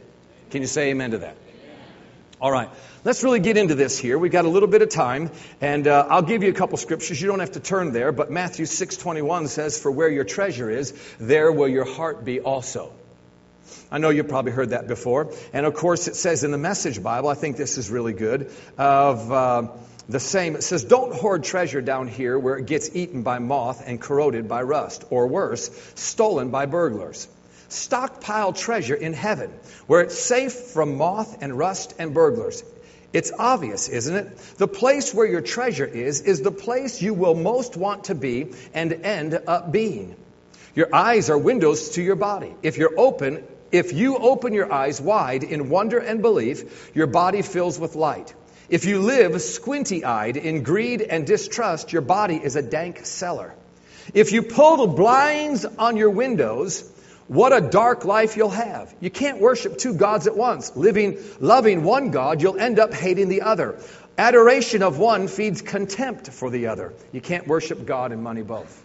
Can 0.52 0.62
you 0.62 0.68
say 0.68 0.90
amen 0.90 1.12
to 1.12 1.20
that? 1.20 1.38
All 2.42 2.52
right, 2.52 2.70
let's 3.04 3.24
really 3.24 3.40
get 3.40 3.56
into 3.56 3.76
this 3.76 3.98
here. 3.98 4.18
We've 4.18 4.32
got 4.32 4.46
a 4.46 4.50
little 4.50 4.68
bit 4.68 4.82
of 4.82 4.90
time, 4.90 5.32
and 5.62 5.88
uh, 5.88 6.08
I'll 6.10 6.24
give 6.24 6.44
you 6.44 6.50
a 6.50 6.54
couple 6.54 6.78
scriptures. 6.78 7.22
You 7.22 7.28
don't 7.28 7.40
have 7.40 7.52
to 7.52 7.60
turn 7.60 7.94
there, 7.94 8.12
but 8.12 8.32
Matthew 8.32 8.66
6:21 8.66 9.48
says, 9.48 9.80
"For 9.80 9.92
where 9.92 10.10
your 10.10 10.24
treasure 10.24 10.70
is, 10.70 10.94
there 11.20 11.52
will 11.52 11.70
your 11.70 11.86
heart 11.86 12.26
be 12.26 12.42
also." 12.42 12.92
I 13.92 14.00
know 14.00 14.10
you've 14.10 14.28
probably 14.28 14.54
heard 14.54 14.72
that 14.72 14.88
before, 14.88 15.32
and 15.54 15.66
of 15.66 15.76
course, 15.76 16.08
it 16.08 16.16
says 16.16 16.44
in 16.44 16.52
the 16.52 16.58
Message 16.58 17.02
Bible. 17.02 17.30
I 17.30 17.36
think 17.36 17.58
this 17.58 17.78
is 17.78 17.92
really 17.92 18.14
good. 18.14 18.50
Of 18.78 19.32
uh, 19.32 19.68
the 20.10 20.20
same. 20.20 20.56
It 20.56 20.64
says, 20.64 20.84
Don't 20.84 21.14
hoard 21.14 21.44
treasure 21.44 21.82
down 21.82 22.08
here 22.08 22.38
where 22.38 22.58
it 22.58 22.66
gets 22.66 22.96
eaten 22.96 23.24
by 23.24 23.40
moth 23.40 23.84
and 23.86 24.00
corroded 24.00 24.48
by 24.48 24.64
rust, 24.64 25.04
or 25.10 25.28
worse, 25.28 25.70
stolen 25.96 26.50
by 26.50 26.66
burglars. 26.66 27.28
Stockpile 27.70 28.52
treasure 28.52 28.96
in 28.96 29.14
heaven 29.14 29.50
where 29.88 30.02
it's 30.02 30.20
safe 30.20 30.54
from 30.54 30.98
moth 30.98 31.42
and 31.42 31.58
rust 31.58 31.94
and 32.00 32.14
burglars. 32.14 32.64
It's 33.14 33.32
obvious, 33.38 33.90
isn't 33.90 34.16
it? 34.16 34.38
The 34.58 34.68
place 34.68 35.14
where 35.14 35.26
your 35.26 35.42
treasure 35.42 35.86
is, 35.86 36.22
is 36.22 36.42
the 36.42 36.52
place 36.52 37.02
you 37.02 37.14
will 37.14 37.36
most 37.36 37.76
want 37.76 38.06
to 38.06 38.16
be 38.16 38.54
and 38.74 38.92
end 38.92 39.38
up 39.48 39.72
being. 39.72 40.16
Your 40.76 40.94
eyes 40.94 41.30
are 41.30 41.38
windows 41.38 41.92
to 41.92 42.02
your 42.02 42.16
body. 42.16 42.54
If 42.64 42.78
you're 42.78 42.98
open, 42.98 43.44
if 43.72 43.92
you 43.92 44.18
open 44.18 44.54
your 44.54 44.72
eyes 44.72 45.02
wide 45.02 45.44
in 45.44 45.70
wonder 45.70 45.98
and 45.98 46.22
belief, 46.22 46.92
your 46.96 47.08
body 47.08 47.42
fills 47.42 47.78
with 47.78 47.96
light. 47.96 48.34
If 48.72 48.86
you 48.86 49.00
live 49.00 49.42
squinty 49.42 50.06
eyed 50.06 50.38
in 50.38 50.64
greed 50.64 51.02
and 51.02 51.28
distrust, 51.28 51.92
your 51.92 52.02
body 52.02 52.38
is 52.42 52.56
a 52.56 52.62
dank 52.62 53.06
cellar. 53.06 53.54
If 54.14 54.32
you 54.32 54.44
pull 54.44 54.78
the 54.78 54.88
blinds 54.88 55.66
on 55.66 55.98
your 55.98 56.10
windows, 56.10 56.90
what 57.28 57.52
a 57.52 57.60
dark 57.60 58.06
life 58.06 58.38
you'll 58.38 58.50
have. 58.50 58.96
You 59.02 59.10
can't 59.10 59.42
worship 59.42 59.78
two 59.78 59.94
gods 59.94 60.26
at 60.26 60.38
once. 60.38 60.74
Living, 60.78 61.18
loving 61.42 61.84
one 61.84 62.12
God, 62.12 62.42
you'll 62.42 62.58
end 62.58 62.80
up 62.80 62.94
hating 62.94 63.28
the 63.28 63.42
other. 63.42 63.78
Adoration 64.18 64.84
of 64.84 64.98
one 64.98 65.28
feeds 65.28 65.62
contempt 65.62 66.30
for 66.30 66.50
the 66.50 66.68
other. 66.68 66.94
You 67.12 67.20
can't 67.20 67.48
worship 67.48 67.86
God 67.86 68.14
and 68.14 68.24
money 68.24 68.42
both. 68.42 68.82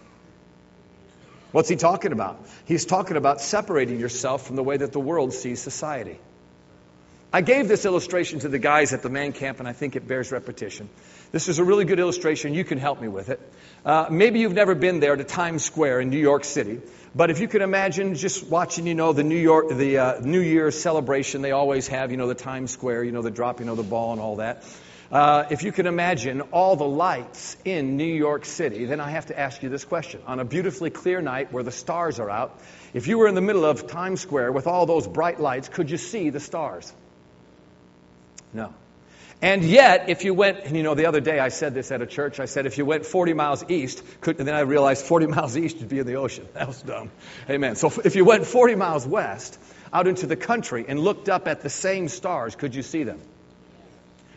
What's 1.53 1.69
he 1.69 1.77
talking 1.77 2.11
about? 2.11 2.45
He's 2.65 2.85
talking 2.85 3.15
about 3.15 3.39
separating 3.39 4.01
yourself 4.01 4.47
from 4.47 4.57
the 4.57 4.63
way 4.63 4.75
that 4.75 4.91
the 4.91 4.99
world 4.99 5.31
sees 5.31 5.61
society. 5.61 6.19
I 7.31 7.41
gave 7.41 7.67
this 7.67 7.85
illustration 7.85 8.39
to 8.39 8.47
the 8.47 8.57
guys 8.57 8.93
at 8.93 9.03
the 9.03 9.09
man 9.09 9.33
camp, 9.33 9.59
and 9.59 9.67
I 9.67 9.73
think 9.73 9.97
it 9.97 10.07
bears 10.07 10.31
repetition. 10.31 10.87
This 11.33 11.49
is 11.49 11.59
a 11.59 11.63
really 11.63 11.83
good 11.83 11.99
illustration. 11.99 12.53
You 12.53 12.63
can 12.63 12.77
help 12.77 13.01
me 13.01 13.09
with 13.09 13.27
it. 13.27 13.41
Uh, 13.85 14.07
maybe 14.09 14.39
you've 14.39 14.53
never 14.53 14.75
been 14.75 15.01
there 15.01 15.13
to 15.13 15.25
Times 15.25 15.65
Square 15.65 15.99
in 15.99 16.09
New 16.09 16.19
York 16.19 16.45
City, 16.45 16.79
but 17.13 17.29
if 17.29 17.41
you 17.41 17.49
can 17.49 17.61
imagine 17.61 18.15
just 18.15 18.47
watching, 18.47 18.87
you 18.87 18.95
know, 18.95 19.11
the 19.11 19.25
New 19.25 19.37
York, 19.37 19.67
the 19.69 19.97
uh, 19.97 20.19
New 20.21 20.39
Year's 20.39 20.79
celebration 20.79 21.41
they 21.41 21.51
always 21.51 21.89
have, 21.89 22.11
you 22.11 22.17
know, 22.17 22.27
the 22.27 22.35
Times 22.35 22.71
Square, 22.71 23.03
you 23.03 23.11
know, 23.11 23.21
the 23.21 23.31
dropping 23.31 23.67
of 23.67 23.75
the 23.75 23.83
ball 23.83 24.13
and 24.13 24.21
all 24.21 24.37
that. 24.37 24.63
Uh, 25.11 25.45
if 25.49 25.63
you 25.63 25.73
can 25.73 25.85
imagine 25.85 26.39
all 26.53 26.77
the 26.77 26.87
lights 26.87 27.57
in 27.65 27.97
New 27.97 28.05
York 28.05 28.45
City, 28.45 28.85
then 28.85 29.01
I 29.01 29.09
have 29.09 29.25
to 29.25 29.37
ask 29.37 29.61
you 29.63 29.67
this 29.67 29.83
question. 29.83 30.21
On 30.27 30.39
a 30.39 30.45
beautifully 30.45 30.91
clear 30.91 31.21
night 31.21 31.51
where 31.51 31.63
the 31.63 31.71
stars 31.71 32.21
are 32.21 32.29
out, 32.29 32.57
if 32.93 33.07
you 33.07 33.17
were 33.17 33.27
in 33.27 33.35
the 33.35 33.41
middle 33.41 33.65
of 33.65 33.87
Times 33.87 34.21
Square 34.21 34.53
with 34.53 34.65
all 34.65 34.85
those 34.85 35.07
bright 35.07 35.41
lights, 35.41 35.67
could 35.67 35.91
you 35.91 35.97
see 35.97 36.29
the 36.29 36.39
stars? 36.39 36.93
No. 38.53 38.73
And 39.41 39.63
yet, 39.63 40.09
if 40.09 40.23
you 40.23 40.33
went, 40.33 40.63
and 40.63 40.75
you 40.75 40.81
know, 40.81 40.95
the 40.95 41.05
other 41.05 41.19
day 41.19 41.39
I 41.39 41.49
said 41.49 41.75
this 41.75 41.91
at 41.91 42.01
a 42.01 42.07
church, 42.07 42.39
I 42.39 42.45
said 42.45 42.65
if 42.65 42.79
you 42.79 42.85
went 42.85 43.05
40 43.05 43.33
miles 43.33 43.63
east, 43.69 44.03
could, 44.19 44.39
and 44.39 44.47
then 44.47 44.55
I 44.55 44.61
realized 44.61 45.05
40 45.05 45.27
miles 45.35 45.55
east 45.55 45.77
would 45.77 45.89
be 45.89 45.99
in 45.99 46.07
the 46.07 46.15
ocean. 46.15 46.47
That 46.53 46.67
was 46.67 46.81
dumb. 46.81 47.11
Amen. 47.49 47.75
So 47.75 47.91
if 48.03 48.15
you 48.15 48.25
went 48.25 48.47
40 48.47 48.75
miles 48.75 49.05
west, 49.05 49.59
out 49.93 50.07
into 50.07 50.25
the 50.25 50.35
country, 50.35 50.85
and 50.87 50.99
looked 50.99 51.29
up 51.29 51.47
at 51.47 51.61
the 51.61 51.69
same 51.69 52.07
stars, 52.07 52.55
could 52.55 52.73
you 52.73 52.81
see 52.81 53.03
them? 53.03 53.19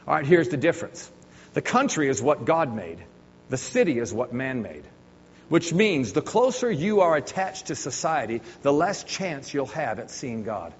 All 0.07 0.15
right, 0.15 0.27
here's 0.27 0.49
the 0.49 0.57
difference. 0.57 1.11
The 1.55 1.63
country 1.63 2.09
is 2.09 2.23
what 2.23 2.45
God 2.45 2.75
made. 2.75 2.99
The 3.49 3.57
city 3.57 3.99
is 3.99 4.13
what 4.13 4.33
man 4.33 4.63
made. 4.63 4.85
Which 5.49 5.73
means 5.73 6.13
the 6.13 6.23
closer 6.23 6.71
you 6.71 7.01
are 7.01 7.17
attached 7.17 7.67
to 7.67 7.75
society, 7.75 8.43
the 8.63 8.73
less 8.73 9.03
chance 9.03 9.53
you'll 9.53 9.67
have 9.67 9.99
at 9.99 10.11
seeing 10.11 10.45
God. 10.45 10.73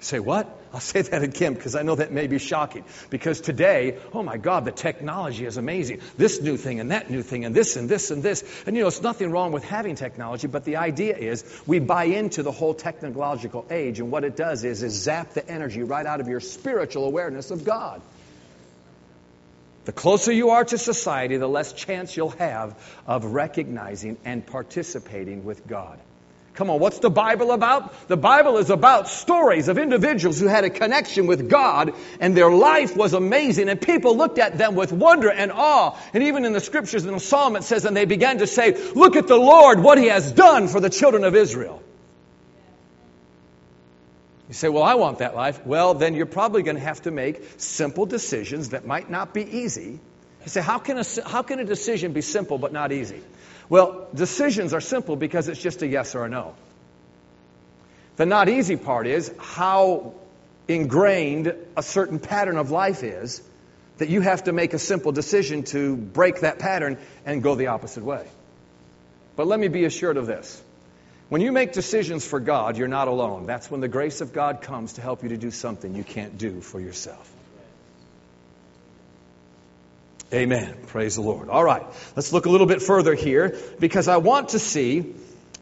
Say 0.00 0.20
what? 0.20 0.48
I'll 0.72 0.80
say 0.80 1.02
that 1.02 1.22
again 1.22 1.54
because 1.54 1.74
I 1.74 1.82
know 1.82 1.96
that 1.96 2.12
may 2.12 2.28
be 2.28 2.38
shocking. 2.38 2.84
Because 3.10 3.40
today, 3.40 3.98
oh 4.12 4.22
my 4.22 4.36
God, 4.36 4.64
the 4.64 4.70
technology 4.70 5.44
is 5.44 5.56
amazing. 5.56 6.00
This 6.16 6.40
new 6.40 6.56
thing 6.56 6.78
and 6.78 6.92
that 6.92 7.10
new 7.10 7.22
thing 7.22 7.44
and 7.44 7.54
this 7.54 7.76
and 7.76 7.88
this 7.88 8.12
and 8.12 8.22
this. 8.22 8.44
And 8.66 8.76
you 8.76 8.82
know, 8.82 8.88
it's 8.88 9.02
nothing 9.02 9.32
wrong 9.32 9.50
with 9.50 9.64
having 9.64 9.96
technology, 9.96 10.46
but 10.46 10.64
the 10.64 10.76
idea 10.76 11.16
is 11.16 11.44
we 11.66 11.80
buy 11.80 12.04
into 12.04 12.44
the 12.44 12.52
whole 12.52 12.74
technological 12.74 13.66
age, 13.70 13.98
and 13.98 14.12
what 14.12 14.24
it 14.24 14.36
does 14.36 14.62
is, 14.62 14.82
is 14.82 14.92
zap 14.92 15.32
the 15.32 15.48
energy 15.48 15.82
right 15.82 16.06
out 16.06 16.20
of 16.20 16.28
your 16.28 16.40
spiritual 16.40 17.04
awareness 17.04 17.50
of 17.50 17.64
God. 17.64 18.00
The 19.86 19.92
closer 19.92 20.30
you 20.30 20.50
are 20.50 20.64
to 20.66 20.76
society, 20.76 21.38
the 21.38 21.48
less 21.48 21.72
chance 21.72 22.14
you'll 22.14 22.30
have 22.30 22.78
of 23.06 23.24
recognizing 23.24 24.18
and 24.24 24.46
participating 24.46 25.44
with 25.44 25.66
God. 25.66 25.98
Come 26.58 26.70
on, 26.70 26.80
what's 26.80 26.98
the 26.98 27.08
Bible 27.08 27.52
about? 27.52 28.08
The 28.08 28.16
Bible 28.16 28.56
is 28.56 28.68
about 28.68 29.06
stories 29.06 29.68
of 29.68 29.78
individuals 29.78 30.40
who 30.40 30.48
had 30.48 30.64
a 30.64 30.70
connection 30.70 31.28
with 31.28 31.48
God 31.48 31.94
and 32.18 32.36
their 32.36 32.50
life 32.50 32.96
was 32.96 33.14
amazing 33.14 33.68
and 33.68 33.80
people 33.80 34.16
looked 34.16 34.40
at 34.40 34.58
them 34.58 34.74
with 34.74 34.92
wonder 34.92 35.30
and 35.30 35.52
awe. 35.52 35.96
And 36.12 36.24
even 36.24 36.44
in 36.44 36.52
the 36.52 36.58
scriptures 36.58 37.06
in 37.06 37.12
the 37.14 37.20
Psalm 37.20 37.54
it 37.54 37.62
says, 37.62 37.84
and 37.84 37.96
they 37.96 38.06
began 38.06 38.38
to 38.38 38.48
say, 38.48 38.76
look 38.94 39.14
at 39.14 39.28
the 39.28 39.36
Lord, 39.36 39.78
what 39.78 39.98
he 39.98 40.06
has 40.08 40.32
done 40.32 40.66
for 40.66 40.80
the 40.80 40.90
children 40.90 41.22
of 41.22 41.36
Israel. 41.36 41.80
You 44.48 44.54
say, 44.54 44.68
well, 44.68 44.82
I 44.82 44.96
want 44.96 45.18
that 45.18 45.36
life. 45.36 45.64
Well, 45.64 45.94
then 45.94 46.16
you're 46.16 46.26
probably 46.26 46.64
going 46.64 46.76
to 46.76 46.82
have 46.82 47.02
to 47.02 47.12
make 47.12 47.40
simple 47.58 48.04
decisions 48.04 48.70
that 48.70 48.84
might 48.84 49.08
not 49.08 49.32
be 49.32 49.44
easy. 49.44 50.00
You 50.42 50.48
say, 50.48 50.60
how 50.60 50.80
can 50.80 50.98
a, 50.98 51.04
how 51.24 51.42
can 51.42 51.60
a 51.60 51.64
decision 51.64 52.14
be 52.14 52.20
simple 52.20 52.58
but 52.58 52.72
not 52.72 52.90
easy? 52.90 53.22
Well, 53.68 54.08
decisions 54.14 54.72
are 54.72 54.80
simple 54.80 55.16
because 55.16 55.48
it's 55.48 55.60
just 55.60 55.82
a 55.82 55.86
yes 55.86 56.14
or 56.14 56.24
a 56.24 56.28
no. 56.28 56.54
The 58.16 58.26
not 58.26 58.48
easy 58.48 58.76
part 58.76 59.06
is 59.06 59.32
how 59.38 60.14
ingrained 60.66 61.54
a 61.76 61.82
certain 61.82 62.18
pattern 62.18 62.56
of 62.56 62.70
life 62.70 63.02
is 63.02 63.42
that 63.98 64.08
you 64.08 64.20
have 64.20 64.44
to 64.44 64.52
make 64.52 64.74
a 64.74 64.78
simple 64.78 65.12
decision 65.12 65.64
to 65.64 65.96
break 65.96 66.40
that 66.40 66.58
pattern 66.58 66.98
and 67.26 67.42
go 67.42 67.54
the 67.54 67.68
opposite 67.68 68.04
way. 68.04 68.26
But 69.36 69.46
let 69.46 69.60
me 69.60 69.68
be 69.68 69.84
assured 69.84 70.16
of 70.16 70.26
this. 70.26 70.62
When 71.28 71.42
you 71.42 71.52
make 71.52 71.72
decisions 71.72 72.26
for 72.26 72.40
God, 72.40 72.78
you're 72.78 72.88
not 72.88 73.06
alone. 73.06 73.46
That's 73.46 73.70
when 73.70 73.80
the 73.80 73.88
grace 73.88 74.20
of 74.20 74.32
God 74.32 74.62
comes 74.62 74.94
to 74.94 75.02
help 75.02 75.22
you 75.22 75.28
to 75.28 75.36
do 75.36 75.50
something 75.50 75.94
you 75.94 76.04
can't 76.04 76.38
do 76.38 76.60
for 76.60 76.80
yourself. 76.80 77.30
Amen. 80.32 80.76
Praise 80.88 81.14
the 81.14 81.22
Lord. 81.22 81.48
All 81.48 81.64
right. 81.64 81.86
Let's 82.14 82.34
look 82.34 82.44
a 82.44 82.50
little 82.50 82.66
bit 82.66 82.82
further 82.82 83.14
here 83.14 83.56
because 83.80 84.08
I 84.08 84.18
want 84.18 84.50
to 84.50 84.58
see 84.58 85.14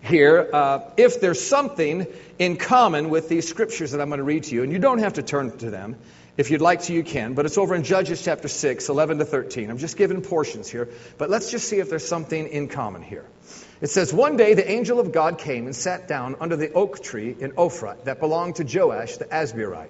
here 0.03 0.51
uh, 0.53 0.91
if 0.97 1.21
there's 1.21 1.41
something 1.41 2.07
in 2.39 2.57
common 2.57 3.09
with 3.09 3.29
these 3.29 3.49
scriptures 3.49 3.93
that 3.93 4.01
I'm 4.01 4.09
going 4.09 4.19
to 4.19 4.25
read 4.25 4.45
to 4.45 4.55
you, 4.55 4.65
and 4.65 4.73
you 4.73 4.81
don't 4.81 4.99
have 4.99 5.15
to 5.15 5.23
turn 5.23 5.57
to 5.59 5.71
them. 5.71 5.97
If 6.37 6.51
you'd 6.51 6.61
like 6.61 6.83
to, 6.83 6.93
you 6.93 7.03
can, 7.03 7.35
but 7.35 7.47
it's 7.47 7.57
over 7.57 7.75
in 7.75 7.83
Judges 7.83 8.23
chapter 8.23 8.49
6, 8.49 8.89
11 8.89 9.19
to 9.19 9.25
13. 9.25 9.71
I'm 9.71 9.79
just 9.79 9.97
giving 9.97 10.21
portions 10.21 10.69
here, 10.69 10.89
but 11.17 11.31
let's 11.31 11.51
just 11.51 11.69
see 11.69 11.79
if 11.79 11.89
there's 11.89 12.07
something 12.07 12.49
in 12.49 12.69
common 12.69 13.03
here. 13.03 13.25
It 13.81 13.89
says, 13.89 14.13
One 14.13 14.37
day 14.37 14.55
the 14.55 14.69
angel 14.69 15.01
of 15.01 15.13
God 15.13 15.39
came 15.39 15.67
and 15.67 15.75
sat 15.75 16.09
down 16.09 16.37
under 16.41 16.57
the 16.57 16.73
oak 16.73 17.03
tree 17.03 17.35
in 17.39 17.53
Ophrah 17.53 18.03
that 18.05 18.21
belonged 18.21 18.57
to 18.57 18.65
Joash 18.65 19.17
the 19.17 19.27
Abiezrite, 19.27 19.89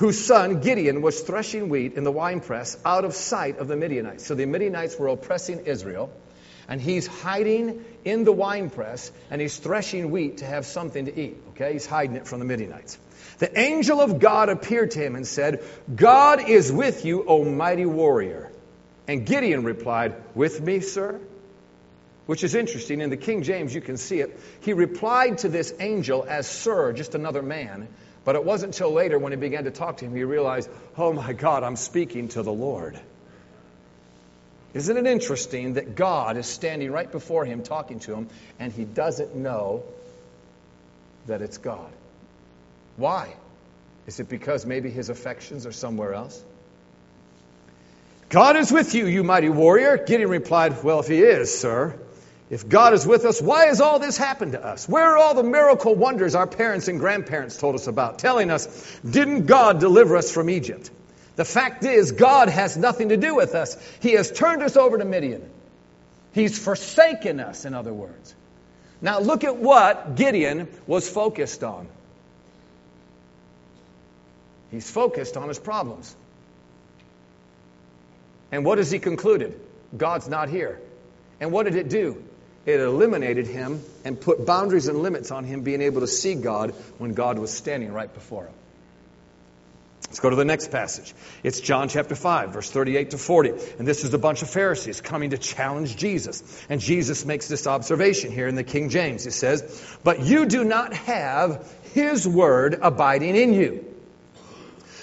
whose 0.00 0.18
son 0.18 0.60
Gideon 0.60 1.02
was 1.02 1.20
threshing 1.20 1.68
wheat 1.68 1.92
in 1.92 2.04
the 2.04 2.10
winepress 2.10 2.78
out 2.86 3.04
of 3.04 3.12
sight 3.12 3.58
of 3.58 3.68
the 3.68 3.76
Midianites. 3.76 4.24
So 4.24 4.34
the 4.34 4.46
Midianites 4.46 4.98
were 4.98 5.08
oppressing 5.08 5.66
Israel 5.66 6.10
and 6.68 6.80
he's 6.80 7.06
hiding 7.06 7.84
in 8.02 8.24
the 8.24 8.32
winepress 8.32 9.12
and 9.30 9.42
he's 9.42 9.58
threshing 9.58 10.10
wheat 10.10 10.38
to 10.38 10.46
have 10.46 10.64
something 10.64 11.04
to 11.04 11.20
eat. 11.20 11.36
Okay? 11.50 11.74
He's 11.74 11.84
hiding 11.84 12.16
it 12.16 12.26
from 12.26 12.38
the 12.38 12.46
Midianites. 12.46 12.96
The 13.40 13.60
angel 13.60 14.00
of 14.00 14.18
God 14.18 14.48
appeared 14.48 14.92
to 14.92 15.00
him 15.00 15.16
and 15.16 15.26
said, 15.26 15.62
God 15.94 16.48
is 16.48 16.72
with 16.72 17.04
you, 17.04 17.26
O 17.26 17.44
mighty 17.44 17.84
warrior. 17.84 18.50
And 19.06 19.26
Gideon 19.26 19.64
replied, 19.64 20.14
With 20.34 20.62
me, 20.62 20.80
sir? 20.80 21.20
Which 22.24 22.42
is 22.42 22.54
interesting. 22.54 23.02
In 23.02 23.10
the 23.10 23.18
King 23.18 23.42
James, 23.42 23.74
you 23.74 23.82
can 23.82 23.98
see 23.98 24.20
it. 24.20 24.40
He 24.62 24.72
replied 24.72 25.38
to 25.38 25.50
this 25.50 25.74
angel 25.78 26.24
as 26.26 26.48
sir, 26.48 26.94
just 26.94 27.14
another 27.14 27.42
man. 27.42 27.88
But 28.24 28.36
it 28.36 28.44
wasn't 28.44 28.74
until 28.74 28.92
later 28.92 29.18
when 29.18 29.32
he 29.32 29.36
began 29.36 29.64
to 29.64 29.70
talk 29.70 29.98
to 29.98 30.04
him, 30.04 30.14
he 30.14 30.24
realized, 30.24 30.68
Oh 30.96 31.12
my 31.12 31.32
God, 31.32 31.62
I'm 31.62 31.76
speaking 31.76 32.28
to 32.28 32.42
the 32.42 32.52
Lord. 32.52 32.98
Isn't 34.72 34.96
it 34.96 35.06
interesting 35.06 35.74
that 35.74 35.96
God 35.96 36.36
is 36.36 36.46
standing 36.46 36.92
right 36.92 37.10
before 37.10 37.44
him 37.44 37.62
talking 37.62 37.98
to 38.00 38.14
him 38.14 38.28
and 38.58 38.72
he 38.72 38.84
doesn't 38.84 39.34
know 39.34 39.82
that 41.26 41.42
it's 41.42 41.58
God? 41.58 41.90
Why? 42.96 43.34
Is 44.06 44.20
it 44.20 44.28
because 44.28 44.66
maybe 44.66 44.90
his 44.90 45.08
affections 45.08 45.66
are 45.66 45.72
somewhere 45.72 46.14
else? 46.14 46.40
God 48.28 48.56
is 48.56 48.70
with 48.70 48.94
you, 48.94 49.06
you 49.06 49.24
mighty 49.24 49.48
warrior. 49.48 49.96
Gideon 49.96 50.30
replied, 50.30 50.84
Well, 50.84 51.00
if 51.00 51.08
he 51.08 51.20
is, 51.20 51.58
sir, 51.58 51.98
if 52.50 52.68
God 52.68 52.94
is 52.94 53.06
with 53.06 53.24
us, 53.24 53.40
why 53.40 53.66
has 53.66 53.80
all 53.80 54.00
this 54.00 54.18
happened 54.18 54.52
to 54.52 54.64
us? 54.64 54.88
Where 54.88 55.06
are 55.06 55.16
all 55.16 55.34
the 55.34 55.44
miracle 55.44 55.94
wonders 55.94 56.34
our 56.34 56.48
parents 56.48 56.88
and 56.88 56.98
grandparents 56.98 57.56
told 57.56 57.76
us 57.76 57.86
about, 57.86 58.18
telling 58.18 58.50
us, 58.50 58.98
Didn't 59.08 59.46
God 59.46 59.78
deliver 59.78 60.16
us 60.16 60.32
from 60.32 60.50
Egypt? 60.50 60.90
The 61.36 61.44
fact 61.44 61.84
is, 61.84 62.10
God 62.10 62.48
has 62.48 62.76
nothing 62.76 63.10
to 63.10 63.16
do 63.16 63.36
with 63.36 63.54
us. 63.54 63.76
He 64.02 64.12
has 64.14 64.32
turned 64.32 64.62
us 64.64 64.76
over 64.76 64.98
to 64.98 65.04
Midian. 65.04 65.48
He's 66.32 66.58
forsaken 66.58 67.38
us, 67.38 67.64
in 67.64 67.72
other 67.72 67.94
words. 67.94 68.34
Now, 69.00 69.20
look 69.20 69.44
at 69.44 69.56
what 69.56 70.16
Gideon 70.16 70.68
was 70.88 71.08
focused 71.08 71.62
on. 71.62 71.88
He's 74.72 74.90
focused 74.90 75.36
on 75.36 75.48
his 75.48 75.58
problems. 75.58 76.14
And 78.50 78.64
what 78.64 78.78
has 78.78 78.90
he 78.90 78.98
concluded? 78.98 79.58
God's 79.96 80.28
not 80.28 80.48
here. 80.48 80.80
And 81.40 81.52
what 81.52 81.64
did 81.64 81.76
it 81.76 81.88
do? 81.88 82.22
It 82.66 82.80
eliminated 82.80 83.46
him 83.46 83.82
and 84.04 84.20
put 84.20 84.44
boundaries 84.44 84.88
and 84.88 85.02
limits 85.02 85.30
on 85.30 85.44
him 85.44 85.62
being 85.62 85.80
able 85.80 86.00
to 86.00 86.06
see 86.06 86.34
God 86.34 86.72
when 86.98 87.14
God 87.14 87.38
was 87.38 87.50
standing 87.50 87.92
right 87.92 88.12
before 88.12 88.44
him. 88.44 88.54
Let's 90.10 90.18
go 90.18 90.30
to 90.30 90.36
the 90.36 90.44
next 90.44 90.72
passage. 90.72 91.14
It's 91.44 91.60
John 91.60 91.88
chapter 91.88 92.16
5, 92.16 92.52
verse 92.52 92.68
38 92.68 93.10
to 93.10 93.18
40. 93.18 93.50
And 93.78 93.86
this 93.86 94.02
is 94.04 94.12
a 94.12 94.18
bunch 94.18 94.42
of 94.42 94.50
Pharisees 94.50 95.00
coming 95.00 95.30
to 95.30 95.38
challenge 95.38 95.96
Jesus. 95.96 96.42
And 96.68 96.80
Jesus 96.80 97.24
makes 97.24 97.46
this 97.46 97.68
observation 97.68 98.32
here 98.32 98.48
in 98.48 98.56
the 98.56 98.64
King 98.64 98.88
James. 98.88 99.22
He 99.22 99.30
says, 99.30 99.96
But 100.02 100.20
you 100.20 100.46
do 100.46 100.64
not 100.64 100.92
have 100.94 101.72
his 101.94 102.26
word 102.26 102.80
abiding 102.82 103.36
in 103.36 103.54
you. 103.54 103.84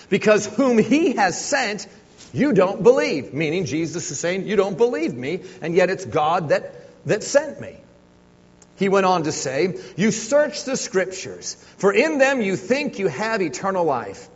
Because 0.09 0.45
whom 0.45 0.77
he 0.77 1.13
has 1.13 1.43
sent, 1.43 1.87
you 2.33 2.51
don't 2.51 2.83
believe. 2.83 3.33
Meaning, 3.33 3.63
Jesus 3.63 4.11
is 4.11 4.19
saying, 4.19 4.45
You 4.45 4.57
don't 4.57 4.77
believe 4.77 5.13
me, 5.13 5.43
and 5.61 5.73
yet 5.73 5.89
it's 5.89 6.03
God 6.03 6.49
that, 6.49 6.73
that 7.07 7.23
sent 7.23 7.59
me. 7.59 7.75
He 8.77 8.89
went 8.89 9.05
on 9.05 9.23
to 9.23 9.31
say, 9.31 9.79
You 9.97 10.11
search 10.11 10.63
the 10.63 10.77
scriptures, 10.77 11.55
for 11.77 11.91
in 11.91 12.19
them 12.19 12.41
you 12.41 12.55
think 12.55 12.99
you 12.99 13.07
have 13.07 13.41
eternal 13.41 13.83
life 13.83 14.29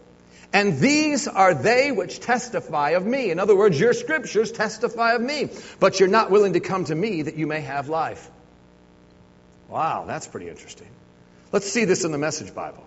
and 0.54 0.80
these 0.80 1.28
are 1.28 1.54
they 1.54 1.92
which 1.92 2.20
testify 2.20 2.92
of 2.92 3.06
me. 3.06 3.32
In 3.32 3.40
other 3.40 3.56
words, 3.56 3.80
your 3.80 3.94
scriptures 3.94 4.52
testify 4.52 5.14
of 5.14 5.22
me, 5.22 5.50
but 5.80 6.00
you're 6.00 6.10
not 6.10 6.30
willing 6.30 6.54
to 6.54 6.60
come 6.60 6.86
to 6.86 6.96
me 6.96 7.22
that 7.22 7.36
you 7.36 7.48
may 7.48 7.62
have 7.62 7.88
life. 7.88 8.30
Wow, 9.70 10.04
that's 10.06 10.28
pretty 10.28 10.50
interesting. 10.50 10.90
Let's 11.54 11.72
see 11.72 11.86
this 11.86 12.04
in 12.04 12.12
the 12.12 12.18
Message 12.18 12.54
Bible. 12.54 12.86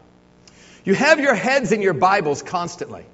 You 0.85 0.95
have 0.95 1.21
your 1.21 1.35
heads 1.35 1.73
in 1.73 1.81
your 1.81 1.95
Bibles 1.95 2.43
constantly. 2.43 3.07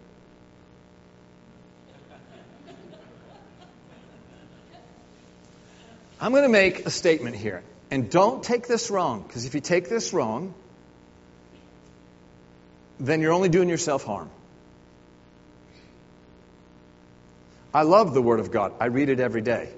I'm 6.21 6.33
going 6.33 6.43
to 6.43 6.51
make 6.51 6.85
a 6.87 6.91
statement 6.91 7.35
here. 7.35 7.63
And 7.91 8.11
don't 8.11 8.43
take 8.43 8.69
this 8.69 8.91
wrong, 8.91 9.23
because 9.23 9.47
if 9.47 9.55
you 9.55 9.61
take 9.61 9.89
this 9.89 10.13
wrong, 10.13 10.55
then 13.01 13.21
you're 13.21 13.33
only 13.33 13.49
doing 13.49 13.69
yourself 13.69 14.05
harm. 14.05 14.31
I 17.73 17.83
love 17.83 18.15
the 18.15 18.23
Word 18.23 18.41
of 18.41 18.51
God. 18.51 18.75
I 18.81 18.87
read 18.87 19.09
it 19.09 19.21
every 19.21 19.41
day. 19.41 19.71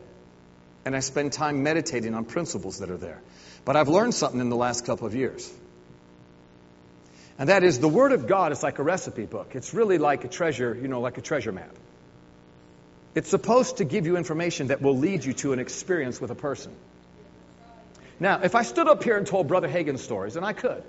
And 0.85 0.97
I 0.97 1.01
spend 1.01 1.33
time 1.33 1.63
meditating 1.63 2.15
on 2.15 2.25
principles 2.25 2.81
that 2.81 2.91
are 2.91 2.97
there. 2.97 3.23
But 3.65 3.77
I've 3.77 3.89
learned 3.89 4.15
something 4.15 4.41
in 4.41 4.49
the 4.49 4.57
last 4.57 4.85
couple 4.85 5.07
of 5.07 5.15
years. 5.15 5.51
And 7.39 7.49
that 7.49 7.63
is 7.63 7.79
the 7.79 7.89
Word 7.89 8.13
of 8.13 8.27
God 8.27 8.53
is 8.53 8.63
like 8.63 8.79
a 8.79 8.83
recipe 8.83 9.27
book. 9.27 9.55
It's 9.55 9.73
really 9.73 9.99
like 9.99 10.25
a 10.25 10.29
treasure, 10.29 10.75
you 10.75 10.89
know, 10.89 11.01
like 11.01 11.19
a 11.19 11.23
treasure 11.23 11.53
map. 11.53 11.75
It's 13.15 13.29
supposed 13.29 13.79
to 13.79 13.85
give 13.85 14.07
you 14.07 14.17
information 14.17 14.69
that 14.69 14.81
will 14.81 14.97
lead 14.97 15.25
you 15.25 15.33
to 15.35 15.53
an 15.53 15.59
experience 15.59 16.21
with 16.21 16.31
a 16.31 16.35
person. 16.35 16.73
Now, 18.19 18.41
if 18.43 18.55
I 18.55 18.63
stood 18.63 18.89
up 18.89 19.03
here 19.03 19.17
and 19.17 19.27
told 19.27 19.49
Brother 19.49 19.69
Hagin's 19.69 20.03
stories, 20.03 20.37
and 20.37 20.47
I 20.47 20.53
could, 20.53 20.83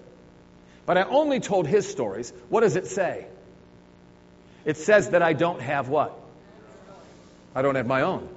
but 0.86 0.98
I 0.98 1.04
only 1.04 1.40
told 1.40 1.68
his 1.68 1.90
stories, 1.90 2.32
what 2.50 2.62
does 2.62 2.76
it 2.76 2.88
say? 2.88 3.26
It 4.66 4.78
says 4.78 5.10
that 5.10 5.22
I 5.22 5.34
don't 5.34 5.62
have 5.62 5.90
what? 5.90 6.18
I 7.56 7.62
don't 7.62 7.76
have 7.76 7.88
my 7.88 8.02
own. 8.02 8.30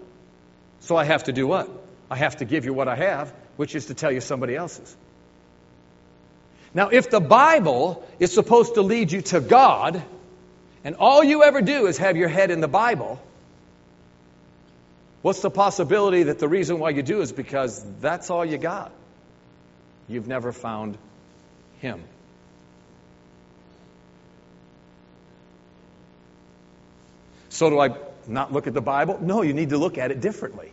So 0.81 0.96
I 0.96 1.05
have 1.05 1.25
to 1.25 1.33
do 1.33 1.46
what? 1.46 1.68
I 2.11 2.16
have 2.16 2.37
to 2.38 2.44
give 2.44 2.64
you 2.64 2.72
what 2.72 2.88
I 2.88 2.96
have, 2.96 3.33
which 3.57 3.75
is 3.75 3.87
to 3.87 3.94
tell 3.94 4.12
you 4.12 4.20
somebody 4.20 4.57
else's. 4.57 4.96
Now, 6.75 6.88
if 6.88 7.11
the 7.11 7.20
Bible 7.20 8.07
is 8.18 8.35
supposed 8.35 8.75
to 8.75 8.83
lead 8.83 9.11
you 9.12 9.22
to 9.22 9.40
God, 9.40 10.03
and 10.85 10.96
all 10.96 11.25
you 11.25 11.42
ever 11.42 11.62
do 11.62 11.87
is 11.87 11.99
have 11.99 12.16
your 12.16 12.29
head 12.29 12.51
in 12.51 12.61
the 12.61 12.68
Bible, 12.68 13.20
what's 15.27 15.41
the 15.41 15.51
possibility 15.51 16.23
that 16.23 16.39
the 16.39 16.47
reason 16.47 16.79
why 16.79 16.91
you 16.91 17.03
do 17.03 17.21
is 17.21 17.33
because 17.33 17.85
that's 18.01 18.31
all 18.31 18.45
you 18.45 18.59
got? 18.59 18.93
You've 20.09 20.29
never 20.29 20.53
found 20.53 20.97
Him. 21.81 22.05
So 27.49 27.71
do 27.71 27.81
I 27.81 27.97
not 28.29 28.53
look 28.53 28.69
at 28.69 28.75
the 28.75 28.81
Bible? 28.81 29.19
No, 29.21 29.43
you 29.43 29.53
need 29.53 29.71
to 29.71 29.79
look 29.79 29.99
at 29.99 30.12
it 30.12 30.21
differently. 30.21 30.71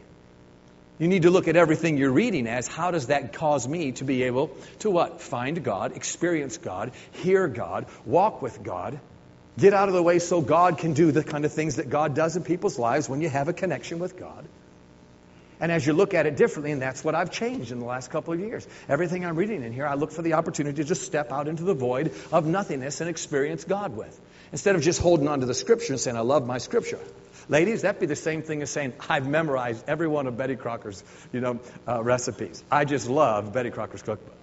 You 0.99 1.07
need 1.07 1.23
to 1.23 1.31
look 1.31 1.47
at 1.47 1.55
everything 1.55 1.97
you're 1.97 2.11
reading 2.11 2.45
as 2.45 2.67
how 2.67 2.91
does 2.91 3.07
that 3.07 3.33
cause 3.33 3.67
me 3.67 3.93
to 3.93 4.03
be 4.03 4.21
able 4.21 4.55
to 4.79 4.91
what? 4.91 5.19
Find 5.19 5.63
God, 5.63 5.97
experience 5.97 6.57
God, 6.57 6.91
hear 7.23 7.47
God, 7.47 7.87
walk 8.05 8.43
with 8.43 8.61
God, 8.61 8.99
get 9.57 9.73
out 9.73 9.87
of 9.87 9.93
the 9.93 10.03
way 10.03 10.19
so 10.19 10.41
God 10.41 10.77
can 10.77 10.93
do 10.93 11.11
the 11.11 11.23
kind 11.23 11.45
of 11.45 11.53
things 11.53 11.75
that 11.75 11.89
God 11.89 12.15
does 12.15 12.35
in 12.35 12.43
people's 12.43 12.79
lives 12.79 13.07
when 13.07 13.21
you 13.21 13.29
have 13.29 13.47
a 13.47 13.53
connection 13.53 13.99
with 13.99 14.17
God. 14.17 14.47
And 15.59 15.71
as 15.71 15.85
you 15.87 15.93
look 15.93 16.13
at 16.13 16.25
it 16.25 16.35
differently, 16.35 16.71
and 16.71 16.81
that's 16.81 17.03
what 17.05 17.15
I've 17.15 17.31
changed 17.31 17.71
in 17.71 17.79
the 17.79 17.85
last 17.85 18.11
couple 18.11 18.33
of 18.33 18.39
years. 18.39 18.67
Everything 18.89 19.25
I'm 19.25 19.35
reading 19.35 19.63
in 19.63 19.71
here, 19.71 19.87
I 19.87 19.93
look 19.93 20.11
for 20.11 20.21
the 20.21 20.33
opportunity 20.33 20.77
to 20.77 20.83
just 20.83 21.03
step 21.03 21.31
out 21.31 21.47
into 21.47 21.63
the 21.63 21.73
void 21.73 22.11
of 22.31 22.45
nothingness 22.45 22.99
and 22.99 23.09
experience 23.09 23.63
God 23.63 23.95
with. 23.95 24.19
Instead 24.51 24.75
of 24.75 24.81
just 24.81 25.01
holding 25.01 25.27
on 25.27 25.39
to 25.39 25.45
the 25.45 25.53
scripture 25.53 25.93
and 25.93 25.99
saying, 25.99 26.17
I 26.17 26.21
love 26.21 26.45
my 26.45 26.57
scripture. 26.57 26.99
Ladies, 27.49 27.83
that'd 27.83 27.99
be 27.99 28.07
the 28.07 28.15
same 28.15 28.41
thing 28.41 28.61
as 28.61 28.71
saying, 28.71 28.93
I've 29.09 29.27
memorized 29.27 29.85
every 29.87 30.07
one 30.07 30.27
of 30.27 30.37
Betty 30.37 30.55
Crocker's, 30.55 31.03
you 31.31 31.41
know, 31.41 31.59
uh, 31.87 32.03
recipes. 32.03 32.63
I 32.71 32.85
just 32.85 33.09
love 33.09 33.53
Betty 33.53 33.69
Crocker's 33.69 34.01
cookbook. 34.01 34.35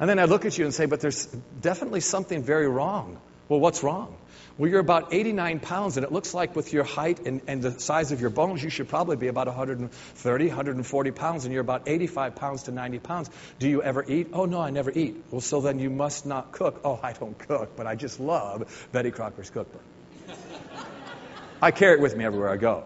And 0.00 0.08
then 0.08 0.18
I 0.18 0.26
look 0.26 0.44
at 0.44 0.56
you 0.56 0.64
and 0.64 0.72
say, 0.72 0.86
but 0.86 1.00
there's 1.00 1.26
definitely 1.60 2.00
something 2.00 2.42
very 2.42 2.68
wrong. 2.68 3.18
Well, 3.48 3.60
what's 3.60 3.82
wrong? 3.82 4.14
Well, 4.58 4.68
you're 4.68 4.80
about 4.80 5.14
89 5.14 5.60
pounds, 5.60 5.96
and 5.96 6.04
it 6.04 6.10
looks 6.10 6.34
like 6.34 6.56
with 6.56 6.72
your 6.72 6.82
height 6.82 7.20
and, 7.26 7.40
and 7.46 7.62
the 7.62 7.78
size 7.78 8.10
of 8.10 8.20
your 8.20 8.30
bones, 8.30 8.62
you 8.62 8.70
should 8.70 8.88
probably 8.88 9.16
be 9.16 9.28
about 9.28 9.46
130, 9.46 10.48
140 10.48 11.10
pounds, 11.12 11.44
and 11.44 11.52
you're 11.52 11.62
about 11.62 11.82
85 11.86 12.34
pounds 12.34 12.64
to 12.64 12.72
90 12.72 12.98
pounds. 12.98 13.30
Do 13.60 13.68
you 13.68 13.82
ever 13.82 14.04
eat? 14.06 14.30
Oh, 14.32 14.46
no, 14.46 14.60
I 14.60 14.70
never 14.70 14.90
eat. 14.90 15.16
Well, 15.30 15.40
so 15.40 15.60
then 15.60 15.78
you 15.78 15.90
must 15.90 16.26
not 16.26 16.50
cook. 16.50 16.80
Oh, 16.84 16.98
I 17.02 17.12
don't 17.12 17.38
cook, 17.38 17.76
but 17.76 17.86
I 17.86 17.94
just 17.94 18.18
love 18.18 18.88
Betty 18.90 19.12
Crocker's 19.12 19.48
cookbook. 19.48 19.82
I 21.62 21.70
carry 21.70 21.94
it 21.94 22.00
with 22.00 22.16
me 22.16 22.24
everywhere 22.24 22.50
I 22.50 22.56
go. 22.56 22.84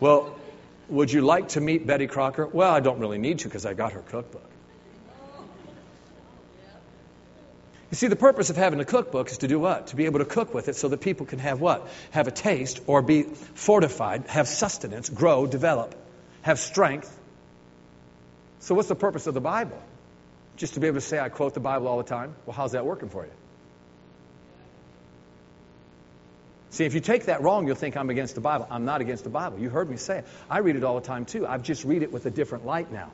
Well, 0.00 0.36
would 0.88 1.12
you 1.12 1.22
like 1.22 1.50
to 1.50 1.60
meet 1.60 1.86
Betty 1.86 2.08
Crocker? 2.08 2.46
Well, 2.46 2.72
I 2.72 2.80
don't 2.80 2.98
really 2.98 3.18
need 3.18 3.38
to 3.40 3.48
because 3.48 3.64
I 3.64 3.74
got 3.74 3.92
her 3.92 4.02
cookbook. 4.02 4.50
You 7.94 7.96
see, 7.96 8.08
the 8.08 8.16
purpose 8.16 8.50
of 8.50 8.56
having 8.56 8.80
a 8.80 8.84
cookbook 8.84 9.30
is 9.30 9.38
to 9.38 9.46
do 9.46 9.60
what? 9.60 9.86
To 9.86 9.94
be 9.94 10.06
able 10.06 10.18
to 10.18 10.24
cook 10.24 10.52
with 10.52 10.66
it 10.66 10.74
so 10.74 10.88
that 10.88 11.00
people 11.00 11.26
can 11.26 11.38
have 11.38 11.60
what? 11.60 11.86
Have 12.10 12.26
a 12.26 12.32
taste 12.32 12.80
or 12.88 13.02
be 13.02 13.22
fortified, 13.22 14.26
have 14.26 14.48
sustenance, 14.48 15.08
grow, 15.08 15.46
develop, 15.46 15.94
have 16.42 16.58
strength. 16.58 17.16
So, 18.58 18.74
what's 18.74 18.88
the 18.88 18.96
purpose 18.96 19.28
of 19.28 19.34
the 19.34 19.40
Bible? 19.40 19.80
Just 20.56 20.74
to 20.74 20.80
be 20.80 20.88
able 20.88 20.96
to 20.96 21.02
say, 21.02 21.20
I 21.20 21.28
quote 21.28 21.54
the 21.54 21.60
Bible 21.60 21.86
all 21.86 21.98
the 21.98 22.02
time? 22.02 22.34
Well, 22.46 22.56
how's 22.56 22.72
that 22.72 22.84
working 22.84 23.10
for 23.10 23.26
you? 23.26 23.32
See, 26.70 26.86
if 26.86 26.94
you 26.94 27.00
take 27.00 27.26
that 27.26 27.42
wrong, 27.42 27.68
you'll 27.68 27.76
think 27.76 27.96
I'm 27.96 28.10
against 28.10 28.34
the 28.34 28.40
Bible. 28.40 28.66
I'm 28.72 28.84
not 28.84 29.02
against 29.02 29.22
the 29.22 29.30
Bible. 29.30 29.60
You 29.60 29.70
heard 29.70 29.88
me 29.88 29.98
say 29.98 30.18
it. 30.18 30.26
I 30.50 30.58
read 30.58 30.74
it 30.74 30.82
all 30.82 30.96
the 30.98 31.06
time, 31.06 31.26
too. 31.26 31.46
I 31.46 31.58
just 31.58 31.84
read 31.84 32.02
it 32.02 32.10
with 32.10 32.26
a 32.26 32.30
different 32.32 32.66
light 32.66 32.90
now. 32.90 33.12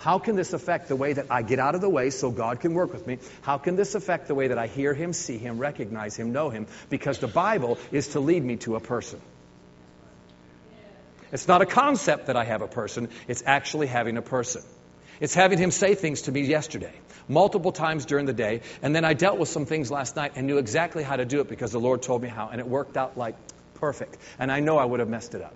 How 0.00 0.18
can 0.18 0.34
this 0.34 0.54
affect 0.54 0.88
the 0.88 0.96
way 0.96 1.12
that 1.12 1.26
I 1.30 1.42
get 1.42 1.58
out 1.58 1.74
of 1.74 1.82
the 1.82 1.88
way 1.88 2.08
so 2.08 2.30
God 2.30 2.60
can 2.60 2.72
work 2.72 2.92
with 2.92 3.06
me? 3.06 3.18
How 3.42 3.58
can 3.58 3.76
this 3.76 3.94
affect 3.94 4.28
the 4.28 4.34
way 4.34 4.48
that 4.48 4.58
I 4.58 4.66
hear 4.66 4.94
Him, 4.94 5.12
see 5.12 5.36
Him, 5.36 5.58
recognize 5.58 6.16
Him, 6.16 6.32
know 6.32 6.48
Him? 6.48 6.66
Because 6.88 7.18
the 7.18 7.28
Bible 7.28 7.78
is 7.92 8.08
to 8.08 8.20
lead 8.20 8.42
me 8.42 8.56
to 8.56 8.76
a 8.76 8.80
person. 8.80 9.20
It's 11.32 11.46
not 11.46 11.60
a 11.60 11.66
concept 11.66 12.26
that 12.26 12.36
I 12.36 12.44
have 12.44 12.62
a 12.62 12.66
person, 12.66 13.10
it's 13.28 13.42
actually 13.44 13.88
having 13.88 14.16
a 14.16 14.22
person. 14.22 14.62
It's 15.20 15.34
having 15.34 15.58
Him 15.58 15.70
say 15.70 15.94
things 15.94 16.22
to 16.22 16.32
me 16.32 16.40
yesterday, 16.40 16.94
multiple 17.28 17.70
times 17.70 18.06
during 18.06 18.24
the 18.24 18.32
day, 18.32 18.62
and 18.80 18.96
then 18.96 19.04
I 19.04 19.12
dealt 19.12 19.38
with 19.38 19.50
some 19.50 19.66
things 19.66 19.90
last 19.90 20.16
night 20.16 20.32
and 20.34 20.46
knew 20.46 20.56
exactly 20.56 21.02
how 21.02 21.16
to 21.16 21.26
do 21.26 21.40
it 21.40 21.48
because 21.48 21.72
the 21.72 21.80
Lord 21.80 22.00
told 22.00 22.22
me 22.22 22.30
how, 22.30 22.48
and 22.48 22.58
it 22.58 22.66
worked 22.66 22.96
out 22.96 23.18
like 23.18 23.36
perfect. 23.74 24.16
And 24.38 24.50
I 24.50 24.60
know 24.60 24.78
I 24.78 24.84
would 24.86 25.00
have 25.00 25.10
messed 25.10 25.34
it 25.34 25.42
up. 25.42 25.54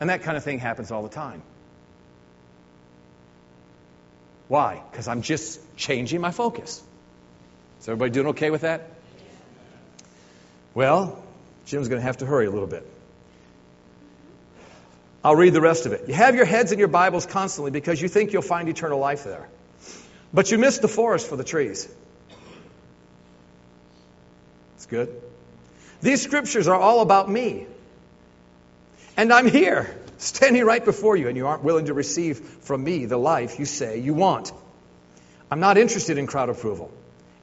And 0.00 0.10
that 0.10 0.22
kind 0.22 0.36
of 0.36 0.44
thing 0.44 0.58
happens 0.58 0.90
all 0.90 1.02
the 1.02 1.08
time. 1.08 1.42
Why? 4.48 4.82
Because 4.90 5.08
I'm 5.08 5.22
just 5.22 5.60
changing 5.76 6.20
my 6.20 6.30
focus. 6.30 6.82
Is 7.80 7.88
everybody 7.88 8.10
doing 8.10 8.28
okay 8.28 8.50
with 8.50 8.62
that? 8.62 8.90
Well, 10.74 11.22
Jim's 11.66 11.88
going 11.88 12.00
to 12.00 12.04
have 12.04 12.18
to 12.18 12.26
hurry 12.26 12.46
a 12.46 12.50
little 12.50 12.66
bit. 12.66 12.86
I'll 15.22 15.36
read 15.36 15.52
the 15.52 15.60
rest 15.60 15.84
of 15.86 15.92
it. 15.92 16.08
You 16.08 16.14
have 16.14 16.34
your 16.34 16.44
heads 16.44 16.72
in 16.72 16.78
your 16.78 16.88
Bibles 16.88 17.26
constantly 17.26 17.70
because 17.70 18.00
you 18.00 18.08
think 18.08 18.32
you'll 18.32 18.42
find 18.42 18.68
eternal 18.68 18.98
life 18.98 19.24
there. 19.24 19.48
But 20.32 20.50
you 20.50 20.58
miss 20.58 20.78
the 20.78 20.88
forest 20.88 21.28
for 21.28 21.36
the 21.36 21.44
trees. 21.44 21.88
It's 24.76 24.86
good. 24.86 25.20
These 26.00 26.22
scriptures 26.22 26.68
are 26.68 26.76
all 26.76 27.00
about 27.00 27.28
me. 27.28 27.66
And 29.18 29.32
I'm 29.32 29.48
here, 29.48 29.92
standing 30.18 30.64
right 30.64 30.84
before 30.84 31.16
you, 31.16 31.26
and 31.26 31.36
you 31.36 31.48
aren't 31.48 31.64
willing 31.64 31.86
to 31.86 31.92
receive 31.92 32.38
from 32.38 32.84
me 32.84 33.04
the 33.04 33.16
life 33.16 33.58
you 33.58 33.64
say 33.64 33.98
you 33.98 34.14
want. 34.14 34.52
I'm 35.50 35.58
not 35.58 35.76
interested 35.76 36.18
in 36.18 36.28
crowd 36.28 36.50
approval. 36.50 36.92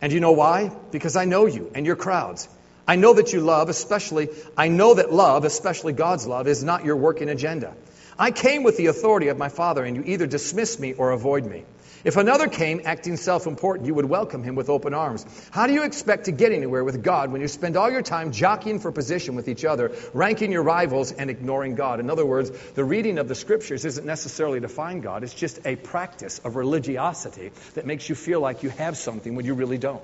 And 0.02 0.14
you 0.14 0.22
know 0.22 0.32
why? 0.32 0.72
Because 0.92 1.18
I 1.18 1.26
know 1.26 1.48
you 1.48 1.70
and 1.76 1.86
your 1.86 1.98
crowds. 1.98 2.48
I 2.88 2.96
know 2.96 3.16
that 3.16 3.34
you 3.34 3.42
love, 3.42 3.68
especially, 3.68 4.30
I 4.56 4.70
know 4.70 4.94
that 4.94 5.12
love, 5.12 5.44
especially 5.44 5.92
God's 5.92 6.26
love, 6.26 6.48
is 6.48 6.64
not 6.64 6.86
your 6.86 6.96
working 6.96 7.28
agenda. 7.28 7.76
I 8.18 8.32
came 8.32 8.64
with 8.64 8.78
the 8.78 8.86
authority 8.86 9.28
of 9.28 9.38
my 9.38 9.50
Father, 9.50 9.84
and 9.84 9.98
you 9.98 10.04
either 10.06 10.28
dismiss 10.28 10.80
me 10.80 10.94
or 10.94 11.12
avoid 11.12 11.46
me. 11.46 11.66
If 12.06 12.18
another 12.18 12.48
came 12.48 12.82
acting 12.86 13.18
self 13.18 13.48
important, 13.48 13.88
you 13.88 13.96
would 13.96 14.06
welcome 14.06 14.44
him 14.44 14.54
with 14.54 14.70
open 14.70 14.94
arms. 14.94 15.26
How 15.50 15.66
do 15.66 15.74
you 15.74 15.82
expect 15.82 16.26
to 16.26 16.32
get 16.32 16.52
anywhere 16.52 16.84
with 16.84 17.02
God 17.02 17.32
when 17.32 17.42
you 17.42 17.48
spend 17.48 17.76
all 17.76 17.92
your 17.92 18.04
time 18.04 18.32
jockeying 18.32 18.78
for 18.78 18.92
position 18.92 19.34
with 19.34 19.48
each 19.48 19.66
other, 19.66 19.92
ranking 20.14 20.52
your 20.52 20.62
rivals, 20.62 21.12
and 21.12 21.32
ignoring 21.32 21.74
God? 21.74 22.00
In 22.00 22.12
other 22.12 22.24
words, 22.24 22.52
the 22.76 22.84
reading 22.84 23.18
of 23.18 23.28
the 23.28 23.34
scriptures 23.34 23.86
isn't 23.86 24.06
necessarily 24.06 24.60
to 24.60 24.68
find 24.68 25.02
God, 25.02 25.24
it's 25.24 25.34
just 25.34 25.66
a 25.66 25.76
practice 25.76 26.38
of 26.38 26.56
religiosity 26.56 27.52
that 27.74 27.88
makes 27.88 28.08
you 28.08 28.14
feel 28.14 28.40
like 28.40 28.62
you 28.62 28.70
have 28.70 28.98
something 28.98 29.34
when 29.34 29.46
you 29.46 29.56
really 29.56 29.80
don't. 29.80 30.04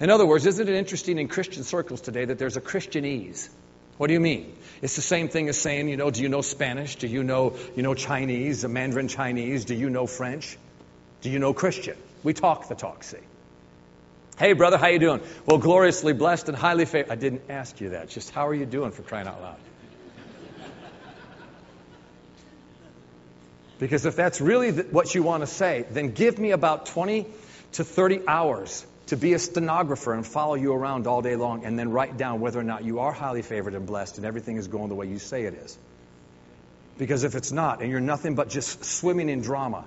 In 0.00 0.08
other 0.08 0.24
words, 0.24 0.46
isn't 0.46 0.68
it 0.70 0.74
interesting 0.74 1.18
in 1.18 1.28
Christian 1.28 1.64
circles 1.64 2.00
today 2.00 2.24
that 2.24 2.38
there's 2.38 2.56
a 2.56 2.62
Christianese? 2.62 3.50
What 3.98 4.06
do 4.06 4.14
you 4.14 4.20
mean? 4.20 4.56
It's 4.80 4.96
the 4.96 5.02
same 5.02 5.28
thing 5.28 5.50
as 5.50 5.58
saying, 5.58 5.90
you 5.90 5.98
know, 5.98 6.10
do 6.10 6.22
you 6.22 6.30
know 6.30 6.40
Spanish? 6.40 6.96
Do 6.96 7.08
you 7.08 7.24
know, 7.24 7.58
you 7.76 7.82
know 7.82 7.92
Chinese, 7.92 8.66
Mandarin 8.66 9.08
Chinese? 9.08 9.66
Do 9.66 9.74
you 9.74 9.90
know 9.90 10.06
French? 10.06 10.56
Do 11.20 11.30
you 11.30 11.38
know 11.38 11.52
Christian? 11.52 11.96
We 12.22 12.32
talk 12.32 12.68
the 12.68 12.74
talk, 12.74 13.04
see. 13.04 13.18
Hey, 14.38 14.52
brother, 14.52 14.78
how 14.78 14.86
you 14.86 15.00
doing? 15.00 15.20
Well, 15.46 15.58
gloriously 15.58 16.12
blessed 16.12 16.48
and 16.48 16.56
highly 16.56 16.84
favored. 16.84 17.10
I 17.10 17.16
didn't 17.16 17.42
ask 17.48 17.80
you 17.80 17.90
that. 17.90 18.08
Just 18.08 18.30
how 18.30 18.46
are 18.46 18.54
you 18.54 18.66
doing 18.66 18.92
for 18.92 19.02
crying 19.02 19.26
out 19.26 19.40
loud? 19.40 19.56
Because 23.78 24.06
if 24.06 24.16
that's 24.16 24.40
really 24.40 24.70
what 24.72 25.14
you 25.14 25.22
want 25.22 25.42
to 25.42 25.46
say, 25.46 25.86
then 25.90 26.10
give 26.10 26.38
me 26.38 26.50
about 26.50 26.86
20 26.86 27.26
to 27.72 27.84
30 27.84 28.26
hours 28.26 28.84
to 29.06 29.16
be 29.16 29.32
a 29.34 29.38
stenographer 29.38 30.12
and 30.12 30.26
follow 30.26 30.54
you 30.54 30.72
around 30.72 31.06
all 31.06 31.22
day 31.22 31.36
long 31.36 31.64
and 31.64 31.78
then 31.78 31.90
write 31.90 32.16
down 32.16 32.40
whether 32.40 32.58
or 32.58 32.64
not 32.64 32.84
you 32.84 33.00
are 33.00 33.12
highly 33.12 33.42
favored 33.42 33.74
and 33.74 33.86
blessed 33.86 34.18
and 34.18 34.26
everything 34.26 34.56
is 34.56 34.68
going 34.68 34.88
the 34.88 34.94
way 34.94 35.06
you 35.06 35.18
say 35.18 35.44
it 35.44 35.54
is. 35.54 35.78
Because 36.98 37.22
if 37.22 37.36
it's 37.36 37.52
not, 37.52 37.80
and 37.80 37.90
you're 37.90 38.00
nothing 38.00 38.34
but 38.34 38.50
just 38.50 38.84
swimming 38.84 39.28
in 39.28 39.40
drama, 39.40 39.84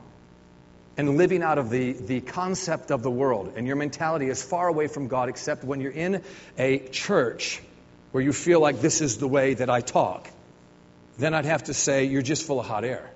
and 0.97 1.17
living 1.17 1.41
out 1.41 1.57
of 1.57 1.69
the, 1.69 1.93
the 1.93 2.21
concept 2.21 2.91
of 2.91 3.01
the 3.01 3.11
world, 3.11 3.53
and 3.55 3.65
your 3.65 3.75
mentality 3.75 4.29
is 4.29 4.43
far 4.43 4.67
away 4.67 4.87
from 4.87 5.07
God, 5.07 5.29
except 5.29 5.63
when 5.63 5.81
you're 5.81 5.91
in 5.91 6.21
a 6.57 6.79
church 6.89 7.61
where 8.11 8.23
you 8.23 8.33
feel 8.33 8.59
like 8.59 8.81
this 8.81 9.01
is 9.01 9.17
the 9.17 9.27
way 9.27 9.53
that 9.53 9.69
I 9.69 9.81
talk, 9.81 10.29
then 11.17 11.33
I'd 11.33 11.45
have 11.45 11.65
to 11.65 11.73
say 11.73 12.05
you're 12.05 12.21
just 12.21 12.45
full 12.45 12.59
of 12.59 12.65
hot 12.65 12.83
air. 12.83 13.09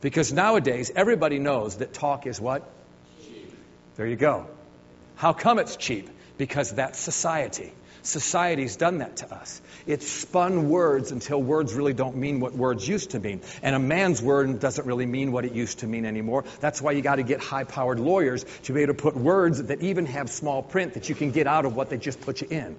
Because 0.00 0.32
nowadays, 0.32 0.92
everybody 0.94 1.38
knows 1.38 1.76
that 1.78 1.92
talk 1.92 2.26
is 2.26 2.40
what? 2.40 2.68
Cheap. 3.24 3.52
There 3.96 4.06
you 4.06 4.16
go. 4.16 4.46
How 5.16 5.32
come 5.32 5.58
it's 5.58 5.76
cheap? 5.76 6.08
Because 6.36 6.72
that's 6.72 6.98
society. 6.98 7.72
Society's 8.08 8.76
done 8.76 8.98
that 8.98 9.16
to 9.18 9.34
us. 9.34 9.60
It's 9.86 10.08
spun 10.08 10.68
words 10.68 11.12
until 11.12 11.42
words 11.42 11.74
really 11.74 11.92
don't 11.92 12.16
mean 12.16 12.40
what 12.40 12.54
words 12.54 12.88
used 12.88 13.10
to 13.10 13.20
mean. 13.20 13.42
And 13.62 13.76
a 13.76 13.78
man's 13.78 14.22
word 14.22 14.60
doesn't 14.60 14.86
really 14.86 15.06
mean 15.06 15.30
what 15.30 15.44
it 15.44 15.52
used 15.52 15.80
to 15.80 15.86
mean 15.86 16.06
anymore. 16.06 16.44
That's 16.60 16.80
why 16.80 16.92
you 16.92 17.02
got 17.02 17.16
to 17.16 17.22
get 17.22 17.40
high 17.40 17.64
powered 17.64 18.00
lawyers 18.00 18.44
to 18.64 18.72
be 18.72 18.82
able 18.82 18.94
to 18.94 19.02
put 19.02 19.16
words 19.16 19.62
that 19.64 19.82
even 19.82 20.06
have 20.06 20.30
small 20.30 20.62
print 20.62 20.94
that 20.94 21.08
you 21.08 21.14
can 21.14 21.30
get 21.30 21.46
out 21.46 21.66
of 21.66 21.76
what 21.76 21.90
they 21.90 21.98
just 21.98 22.20
put 22.20 22.40
you 22.40 22.48
in. 22.50 22.76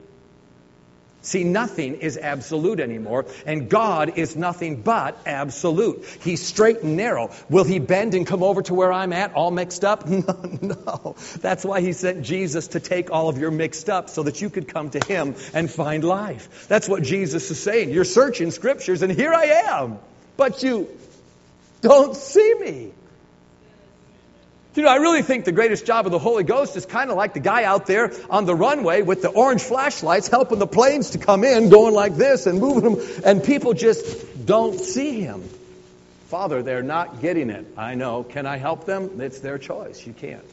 See, 1.21 1.43
nothing 1.43 1.95
is 1.95 2.17
absolute 2.17 2.79
anymore, 2.79 3.25
and 3.45 3.69
God 3.69 4.17
is 4.17 4.37
nothing 4.37 4.81
but 4.81 5.17
absolute. 5.25 6.05
He's 6.21 6.41
straight 6.41 6.81
and 6.81 6.95
narrow. 6.95 7.31
Will 7.49 7.65
He 7.65 7.79
bend 7.79 8.13
and 8.13 8.25
come 8.25 8.41
over 8.41 8.61
to 8.63 8.73
where 8.73 8.93
I'm 8.93 9.11
at, 9.11 9.33
all 9.33 9.51
mixed 9.51 9.83
up? 9.83 10.07
No, 10.19 10.59
no. 10.61 11.15
That's 11.39 11.63
why 11.63 11.81
He 11.81 11.93
sent 11.93 12.23
Jesus 12.23 12.69
to 12.69 12.79
take 12.79 13.11
all 13.11 13.29
of 13.29 13.37
your 13.37 13.51
mixed 13.51 13.89
up 13.89 14.09
so 14.09 14.23
that 14.23 14.41
you 14.41 14.49
could 14.49 14.67
come 14.67 14.89
to 14.91 14.99
Him 15.05 15.35
and 15.53 15.69
find 15.69 16.03
life. 16.03 16.67
That's 16.67 16.87
what 16.87 17.03
Jesus 17.03 17.49
is 17.51 17.59
saying. 17.59 17.89
You're 17.89 18.05
searching 18.05 18.51
scriptures, 18.51 19.01
and 19.01 19.11
here 19.11 19.33
I 19.33 19.45
am, 19.67 19.99
but 20.37 20.63
you 20.63 20.89
don't 21.81 22.15
see 22.15 22.53
me. 22.59 22.91
You 24.75 24.83
know, 24.83 24.89
I 24.89 24.97
really 24.97 25.23
think 25.23 25.45
the 25.45 25.51
greatest 25.51 25.85
job 25.85 26.05
of 26.05 26.11
the 26.11 26.19
Holy 26.19 26.43
Ghost 26.43 26.77
is 26.77 26.85
kind 26.85 27.09
of 27.09 27.17
like 27.17 27.33
the 27.33 27.39
guy 27.39 27.63
out 27.63 27.87
there 27.87 28.13
on 28.29 28.45
the 28.45 28.55
runway 28.55 29.01
with 29.01 29.21
the 29.21 29.29
orange 29.29 29.63
flashlights 29.63 30.27
helping 30.27 30.59
the 30.59 30.67
planes 30.67 31.11
to 31.11 31.17
come 31.17 31.43
in, 31.43 31.69
going 31.69 31.93
like 31.93 32.15
this 32.15 32.45
and 32.45 32.59
moving 32.59 32.93
them, 32.93 33.21
and 33.25 33.43
people 33.43 33.73
just 33.73 34.45
don't 34.45 34.79
see 34.79 35.21
him. 35.21 35.43
Father, 36.27 36.61
they're 36.61 36.83
not 36.83 37.19
getting 37.19 37.49
it. 37.49 37.65
I 37.75 37.95
know. 37.95 38.23
Can 38.23 38.45
I 38.45 38.57
help 38.57 38.85
them? 38.85 39.19
It's 39.19 39.39
their 39.39 39.57
choice. 39.57 40.05
You 40.05 40.13
can't. 40.13 40.45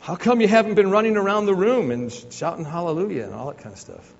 How 0.00 0.16
come 0.16 0.40
you 0.42 0.48
haven't 0.48 0.74
been 0.74 0.90
running 0.90 1.16
around 1.16 1.46
the 1.46 1.54
room 1.54 1.90
and 1.90 2.12
shouting 2.12 2.64
hallelujah 2.64 3.24
and 3.24 3.32
all 3.32 3.46
that 3.46 3.58
kind 3.58 3.72
of 3.72 3.78
stuff? 3.78 4.12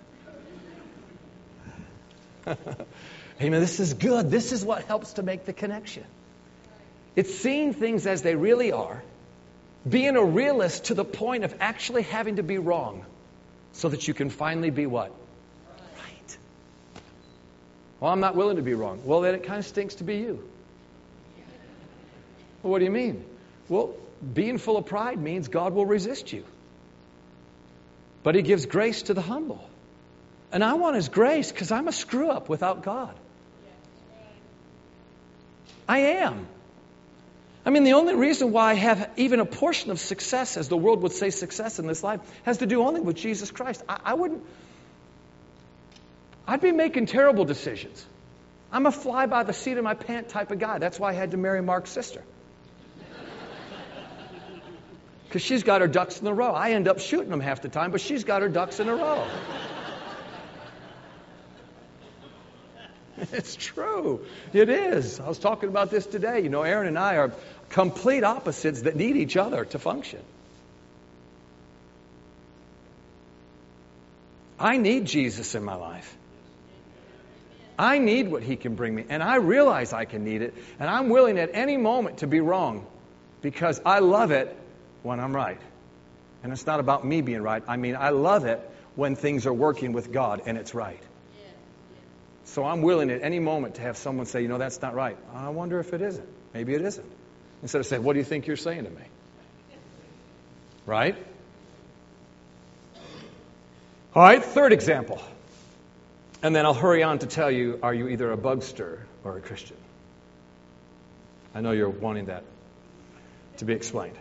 Amen. 3.41 3.61
This 3.61 3.81
is 3.81 3.95
good. 3.95 4.31
This 4.31 4.53
is 4.53 4.65
what 4.65 4.85
helps 4.85 5.15
to 5.15 5.23
make 5.23 5.45
the 5.45 5.53
connection. 5.53 6.05
It's 7.15 7.35
seeing 7.35 7.75
things 7.75 8.07
as 8.07 8.23
they 8.23 8.35
really 8.35 8.73
are, 8.73 9.03
being 9.89 10.17
a 10.17 10.25
realist 10.25 10.87
to 10.87 10.95
the 10.95 11.05
point 11.05 11.45
of 11.45 11.55
actually 11.61 12.03
having 12.03 12.37
to 12.37 12.43
be 12.43 12.59
wrong 12.59 13.05
so 13.73 13.89
that 13.89 14.07
you 14.07 14.15
can 14.15 14.31
finally 14.31 14.71
be 14.71 14.87
what? 14.87 15.13
Right. 15.99 16.39
Well, 18.01 18.13
I'm 18.13 18.21
not 18.21 18.35
willing 18.35 18.57
to 18.57 18.63
be 18.63 18.75
wrong. 18.75 19.03
Well, 19.05 19.21
then 19.21 19.35
it 19.35 19.45
kind 19.45 19.59
of 19.59 19.67
stinks 19.67 19.97
to 19.97 20.05
be 20.05 20.17
you. 20.17 20.49
Well, 22.63 22.73
what 22.73 22.79
do 22.79 22.85
you 22.85 22.91
mean? 22.91 23.25
Well, 23.69 23.95
being 24.33 24.59
full 24.59 24.77
of 24.77 24.87
pride 24.87 25.21
means 25.21 25.49
God 25.49 25.75
will 25.75 25.87
resist 25.87 26.33
you. 26.33 26.45
But 28.23 28.35
He 28.37 28.43
gives 28.43 28.67
grace 28.67 29.03
to 29.03 29.15
the 29.15 29.23
humble. 29.23 29.69
And 30.53 30.62
I 30.62 30.75
want 30.75 30.97
His 30.97 31.09
grace 31.09 31.51
because 31.51 31.73
I'm 31.73 31.88
a 31.88 31.93
screw 31.93 32.31
up 32.31 32.49
without 32.49 32.83
God. 32.83 33.15
I 35.88 35.99
am. 35.99 36.47
I 37.65 37.71
mean, 37.71 37.85
the 37.85 37.93
only 37.93 38.15
reason 38.15 38.53
why 38.53 38.71
I 38.71 38.75
have 38.75 39.11
even 39.17 39.41
a 39.41 39.45
portion 39.45 39.91
of 39.91 40.01
success, 40.01 40.57
as 40.57 40.69
the 40.69 40.77
world 40.77 41.03
would 41.03 41.12
say 41.12 41.31
success 41.31 41.79
in 41.79 41.87
this 41.87 42.03
life, 42.03 42.21
has 42.45 42.59
to 42.59 42.67
do 42.67 42.83
only 42.83 43.01
with 43.01 43.17
Jesus 43.17 43.51
Christ. 43.51 43.83
I, 43.88 44.01
I 44.05 44.15
wouldn't. 44.15 44.43
I'd 46.47 46.61
be 46.61 46.73
making 46.73 47.07
terrible 47.07 47.45
decisions. 47.45 48.05
I'm 48.73 48.87
a 48.87 48.93
fly 48.93 49.27
by 49.27 49.45
the 49.45 49.53
seat 49.53 49.77
of 49.77 49.85
my 49.85 49.95
pant 49.95 50.29
type 50.29 50.51
of 50.51 50.59
guy. 50.59 50.79
That's 50.79 50.99
why 50.99 51.11
I 51.11 51.12
had 51.12 51.31
to 51.33 51.37
marry 51.37 51.62
Mark's 51.62 51.91
sister. 51.91 52.23
Because 55.29 55.43
she's 55.43 55.62
got 55.62 55.81
her 55.81 55.88
ducks 55.88 56.21
in 56.21 56.27
a 56.27 56.35
row. 56.35 56.53
I 56.53 56.73
end 56.73 56.88
up 56.88 56.99
shooting 56.99 57.31
them 57.31 57.41
half 57.41 57.62
the 57.62 57.71
time, 57.71 57.91
but 57.91 58.03
she's 58.03 58.25
got 58.25 58.43
her 58.43 58.51
ducks 58.51 58.81
in 58.81 58.88
a 58.88 58.95
row. 58.95 59.27
It's 63.33 63.57
true. 63.57 64.25
It 64.53 64.69
is. 64.69 65.21
I 65.21 65.29
was 65.29 65.39
talking 65.39 65.69
about 65.69 65.91
this 65.91 66.07
today. 66.07 66.41
You 66.41 66.49
know, 66.49 66.63
Aaron 66.63 66.89
and 66.89 66.99
I 66.99 67.17
are 67.17 67.33
complete 67.69 68.25
opposites 68.25 68.83
that 68.83 68.97
need 68.97 69.17
each 69.17 69.37
other 69.37 69.65
to 69.67 69.79
function. 69.79 70.21
I 74.59 74.77
need 74.77 75.07
Jesus 75.07 75.55
in 75.55 75.65
my 75.65 75.75
life. 75.75 76.17
I 77.79 77.99
need 77.99 78.31
what 78.31 78.43
he 78.43 78.57
can 78.57 78.75
bring 78.75 78.95
me. 78.95 79.05
And 79.09 79.23
I 79.23 79.37
realize 79.37 79.93
I 79.93 80.05
can 80.05 80.25
need 80.25 80.43
it. 80.43 80.55
And 80.79 80.89
I'm 80.89 81.09
willing 81.09 81.39
at 81.39 81.51
any 81.55 81.77
moment 81.77 82.19
to 82.19 82.27
be 82.27 82.41
wrong 82.41 82.87
because 83.41 83.81
I 83.85 84.01
love 84.01 84.31
it 84.31 84.57
when 85.03 85.19
I'm 85.19 85.35
right. 85.35 85.61
And 86.43 86.53
it's 86.53 86.67
not 86.67 86.81
about 86.81 87.05
me 87.05 87.23
being 87.23 87.43
right. 87.43 87.63
I 87.67 87.77
mean, 87.77 87.97
I 87.97 88.11
love 88.11 88.45
it 88.45 88.61
when 88.95 89.17
things 89.17 89.47
are 89.47 89.53
working 89.53 89.93
with 89.93 90.13
God 90.13 90.43
and 90.47 90.59
it's 90.59 90.75
right. 90.75 91.01
So 92.53 92.65
I'm 92.67 92.83
willing 92.83 93.09
at 93.11 93.23
any 93.23 93.38
moment 93.38 93.77
to 93.77 93.81
have 93.81 93.97
someone 93.97 94.27
say, 94.27 94.43
you 94.43 94.49
know, 94.49 94.59
that's 94.59 94.83
not 94.83 94.95
right. 94.95 95.17
I 95.35 95.49
wonder 95.49 95.81
if 95.81 95.95
it 95.95 96.03
isn't. 96.03 96.29
Maybe 96.53 96.75
it 96.75 96.83
isn't. 96.83 97.11
Instead 97.62 97.79
of 97.79 97.87
saying, 97.87 98.03
what 98.03 98.12
do 98.12 98.19
you 98.19 98.27
think 98.27 98.47
you're 98.47 98.59
saying 98.59 98.85
to 98.85 98.91
me? 98.91 99.01
Right? 100.85 101.17
All 104.15 104.23
right, 104.23 104.45
third 104.45 104.75
example. 104.75 105.23
And 106.43 106.55
then 106.55 106.67
I'll 106.67 106.75
hurry 106.75 107.03
on 107.03 107.21
to 107.21 107.27
tell 107.27 107.51
you 107.51 107.79
are 107.83 107.95
you 107.95 108.09
either 108.09 108.31
a 108.31 108.37
bugster 108.37 108.99
or 109.25 109.38
a 109.38 109.41
Christian? 109.41 109.79
I 111.55 111.62
know 111.62 111.71
you're 111.71 111.88
wanting 111.88 112.27
that 112.27 112.45
to 113.59 113.65
be 113.65 113.73
explained. 113.73 114.19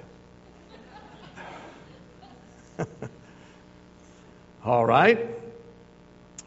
All 4.63 4.85
right. 4.85 5.50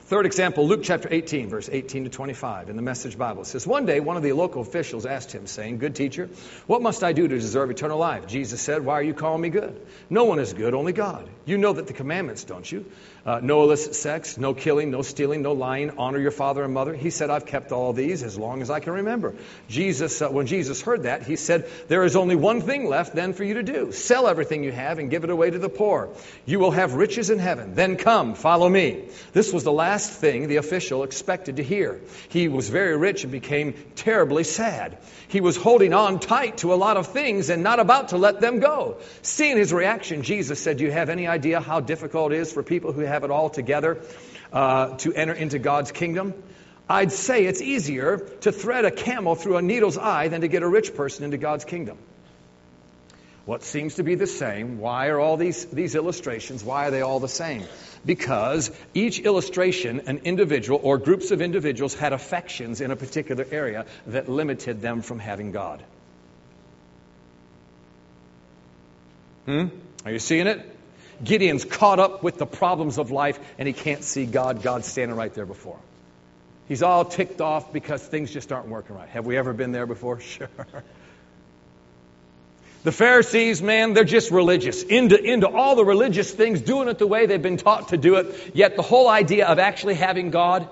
Third 0.06 0.26
example, 0.26 0.66
Luke 0.66 0.82
chapter 0.82 1.08
18, 1.10 1.48
verse 1.48 1.70
18 1.72 2.04
to 2.04 2.10
25 2.10 2.68
in 2.68 2.76
the 2.76 2.82
Message 2.82 3.16
Bible. 3.16 3.40
It 3.40 3.46
says, 3.46 3.66
One 3.66 3.86
day 3.86 4.00
one 4.00 4.18
of 4.18 4.22
the 4.22 4.34
local 4.34 4.60
officials 4.60 5.06
asked 5.06 5.32
him, 5.32 5.46
saying, 5.46 5.78
Good 5.78 5.94
teacher, 5.94 6.28
what 6.66 6.82
must 6.82 7.02
I 7.02 7.14
do 7.14 7.26
to 7.26 7.34
deserve 7.34 7.70
eternal 7.70 7.98
life? 7.98 8.26
Jesus 8.26 8.60
said, 8.60 8.84
Why 8.84 8.94
are 8.94 9.02
you 9.02 9.14
calling 9.14 9.40
me 9.40 9.48
good? 9.48 9.80
No 10.10 10.24
one 10.24 10.40
is 10.40 10.52
good, 10.52 10.74
only 10.74 10.92
God. 10.92 11.26
You 11.46 11.56
know 11.56 11.72
that 11.72 11.86
the 11.86 11.94
commandments, 11.94 12.44
don't 12.44 12.70
you? 12.70 12.84
Uh, 13.26 13.40
no 13.42 13.62
illicit 13.62 13.94
sex, 13.94 14.36
no 14.36 14.52
killing, 14.52 14.90
no 14.90 15.00
stealing, 15.00 15.40
no 15.40 15.52
lying, 15.52 15.92
honor 15.96 16.18
your 16.18 16.30
father 16.30 16.62
and 16.62 16.74
mother. 16.74 16.92
He 16.92 17.08
said, 17.08 17.30
I've 17.30 17.46
kept 17.46 17.72
all 17.72 17.94
these 17.94 18.22
as 18.22 18.36
long 18.36 18.60
as 18.60 18.68
I 18.68 18.80
can 18.80 18.92
remember. 18.92 19.34
Jesus, 19.66 20.20
uh, 20.20 20.28
when 20.28 20.46
Jesus 20.46 20.82
heard 20.82 21.04
that, 21.04 21.22
he 21.22 21.36
said, 21.36 21.70
There 21.88 22.04
is 22.04 22.16
only 22.16 22.36
one 22.36 22.60
thing 22.60 22.86
left 22.86 23.14
then 23.14 23.32
for 23.32 23.42
you 23.42 23.54
to 23.54 23.62
do. 23.62 23.92
Sell 23.92 24.28
everything 24.28 24.62
you 24.62 24.72
have 24.72 24.98
and 24.98 25.08
give 25.08 25.24
it 25.24 25.30
away 25.30 25.50
to 25.50 25.58
the 25.58 25.70
poor. 25.70 26.10
You 26.44 26.58
will 26.58 26.72
have 26.72 26.92
riches 26.92 27.30
in 27.30 27.38
heaven. 27.38 27.74
Then 27.74 27.96
come, 27.96 28.34
follow 28.34 28.68
me. 28.68 29.06
This 29.32 29.54
was 29.54 29.64
the 29.64 29.72
last 29.72 30.12
thing 30.12 30.46
the 30.46 30.56
official 30.56 31.02
expected 31.02 31.56
to 31.56 31.62
hear. 31.62 32.02
He 32.28 32.48
was 32.48 32.68
very 32.68 32.94
rich 32.98 33.22
and 33.22 33.32
became 33.32 33.72
terribly 33.96 34.44
sad. 34.44 34.98
He 35.28 35.40
was 35.40 35.56
holding 35.56 35.94
on 35.94 36.20
tight 36.20 36.58
to 36.58 36.74
a 36.74 36.76
lot 36.76 36.98
of 36.98 37.06
things 37.06 37.48
and 37.48 37.62
not 37.62 37.80
about 37.80 38.08
to 38.08 38.18
let 38.18 38.40
them 38.40 38.60
go. 38.60 38.98
Seeing 39.22 39.56
his 39.56 39.72
reaction, 39.72 40.22
Jesus 40.22 40.60
said, 40.60 40.76
Do 40.76 40.84
you 40.84 40.92
have 40.92 41.08
any 41.08 41.26
idea 41.26 41.60
how 41.60 41.80
difficult 41.80 42.32
it 42.32 42.40
is 42.40 42.52
for 42.52 42.62
people 42.62 42.92
who 42.92 43.00
have 43.00 43.13
it 43.22 43.30
all 43.30 43.50
together 43.50 44.00
uh, 44.52 44.96
to 44.96 45.12
enter 45.12 45.34
into 45.34 45.60
God's 45.60 45.92
kingdom? 45.92 46.34
I'd 46.88 47.12
say 47.12 47.46
it's 47.46 47.62
easier 47.62 48.18
to 48.40 48.50
thread 48.50 48.84
a 48.84 48.90
camel 48.90 49.36
through 49.36 49.58
a 49.58 49.62
needle's 49.62 49.96
eye 49.96 50.28
than 50.28 50.40
to 50.40 50.48
get 50.48 50.62
a 50.62 50.68
rich 50.68 50.94
person 50.94 51.24
into 51.24 51.36
God's 51.38 51.64
kingdom. 51.64 51.96
What 53.46 53.62
seems 53.62 53.96
to 53.96 54.02
be 54.02 54.14
the 54.14 54.26
same? 54.26 54.78
Why 54.78 55.08
are 55.08 55.20
all 55.20 55.36
these, 55.36 55.66
these 55.66 55.94
illustrations, 55.94 56.64
why 56.64 56.88
are 56.88 56.90
they 56.90 57.02
all 57.02 57.20
the 57.20 57.28
same? 57.28 57.64
Because 58.06 58.70
each 58.94 59.20
illustration, 59.20 60.02
an 60.06 60.22
individual 60.24 60.80
or 60.82 60.96
groups 60.96 61.30
of 61.30 61.42
individuals 61.42 61.94
had 61.94 62.14
affections 62.14 62.80
in 62.80 62.90
a 62.90 62.96
particular 62.96 63.46
area 63.50 63.84
that 64.06 64.28
limited 64.28 64.80
them 64.80 65.02
from 65.02 65.18
having 65.18 65.52
God. 65.52 65.82
Hmm? 69.44 69.66
Are 70.06 70.12
you 70.12 70.18
seeing 70.18 70.46
it? 70.46 70.73
Gideon's 71.24 71.64
caught 71.64 71.98
up 71.98 72.22
with 72.22 72.38
the 72.38 72.46
problems 72.46 72.98
of 72.98 73.10
life 73.10 73.38
and 73.58 73.66
he 73.66 73.72
can't 73.72 74.04
see 74.04 74.26
God. 74.26 74.62
God's 74.62 74.86
standing 74.86 75.16
right 75.16 75.32
there 75.32 75.46
before 75.46 75.74
him. 75.74 75.82
He's 76.68 76.82
all 76.82 77.04
ticked 77.04 77.40
off 77.40 77.72
because 77.72 78.02
things 78.02 78.32
just 78.32 78.50
aren't 78.50 78.68
working 78.68 78.96
right. 78.96 79.08
Have 79.10 79.26
we 79.26 79.36
ever 79.36 79.52
been 79.52 79.72
there 79.72 79.86
before? 79.86 80.20
Sure. 80.34 80.48
The 82.84 82.92
Pharisees, 82.92 83.62
man, 83.62 83.94
they're 83.94 84.04
just 84.04 84.30
religious, 84.30 84.82
into, 84.82 85.18
into 85.18 85.48
all 85.48 85.74
the 85.74 85.86
religious 85.86 86.30
things, 86.30 86.60
doing 86.60 86.88
it 86.88 86.98
the 86.98 87.06
way 87.06 87.24
they've 87.24 87.40
been 87.40 87.56
taught 87.56 87.88
to 87.88 87.96
do 87.96 88.16
it. 88.16 88.54
Yet 88.54 88.76
the 88.76 88.82
whole 88.82 89.08
idea 89.08 89.46
of 89.46 89.58
actually 89.58 89.94
having 89.94 90.30
God 90.30 90.68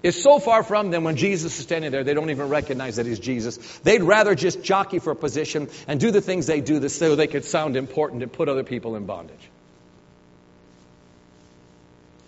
is 0.00 0.22
so 0.22 0.38
far 0.38 0.62
from 0.62 0.92
them 0.92 1.02
when 1.02 1.16
Jesus 1.16 1.58
is 1.58 1.64
standing 1.64 1.90
there, 1.90 2.04
they 2.04 2.14
don't 2.14 2.30
even 2.30 2.50
recognize 2.50 2.96
that 2.96 3.06
he's 3.06 3.18
Jesus. 3.18 3.56
They'd 3.78 4.04
rather 4.04 4.36
just 4.36 4.62
jockey 4.62 5.00
for 5.00 5.10
a 5.10 5.16
position 5.16 5.68
and 5.88 5.98
do 5.98 6.12
the 6.12 6.20
things 6.20 6.46
they 6.46 6.60
do 6.60 6.88
so 6.88 7.16
they 7.16 7.26
could 7.26 7.44
sound 7.44 7.76
important 7.76 8.22
and 8.22 8.32
put 8.32 8.48
other 8.48 8.62
people 8.62 8.94
in 8.94 9.06
bondage. 9.06 9.50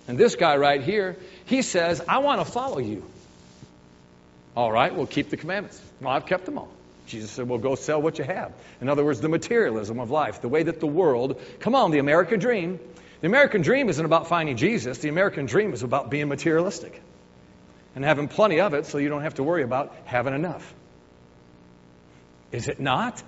And 0.08 0.16
this 0.16 0.36
guy 0.36 0.56
right 0.56 0.82
here, 0.82 1.16
he 1.44 1.62
says, 1.62 2.02
I 2.08 2.18
want 2.18 2.44
to 2.44 2.50
follow 2.50 2.78
you. 2.78 3.04
All 4.56 4.72
right, 4.72 4.94
we'll 4.94 5.06
keep 5.06 5.28
the 5.28 5.36
commandments. 5.36 5.80
Well, 6.00 6.12
I've 6.12 6.26
kept 6.26 6.46
them 6.46 6.58
all. 6.58 6.70
Jesus 7.06 7.30
said, 7.30 7.48
Well, 7.48 7.58
go 7.58 7.74
sell 7.74 8.02
what 8.02 8.18
you 8.18 8.24
have. 8.24 8.52
In 8.80 8.88
other 8.88 9.04
words, 9.04 9.20
the 9.20 9.28
materialism 9.28 10.00
of 10.00 10.10
life, 10.10 10.40
the 10.40 10.48
way 10.48 10.62
that 10.62 10.80
the 10.80 10.86
world, 10.86 11.40
come 11.60 11.74
on, 11.74 11.90
the 11.90 11.98
American 11.98 12.40
dream. 12.40 12.80
The 13.20 13.26
American 13.26 13.62
dream 13.62 13.88
isn't 13.88 14.04
about 14.04 14.28
finding 14.28 14.56
Jesus, 14.56 14.98
the 14.98 15.08
American 15.08 15.46
dream 15.46 15.72
is 15.72 15.82
about 15.82 16.10
being 16.10 16.28
materialistic 16.28 17.00
and 17.94 18.04
having 18.04 18.28
plenty 18.28 18.60
of 18.60 18.74
it 18.74 18.86
so 18.86 18.98
you 18.98 19.08
don't 19.08 19.22
have 19.22 19.34
to 19.34 19.42
worry 19.42 19.62
about 19.62 19.94
having 20.04 20.34
enough. 20.34 20.72
Is 22.52 22.68
it 22.68 22.78
not? 22.78 23.20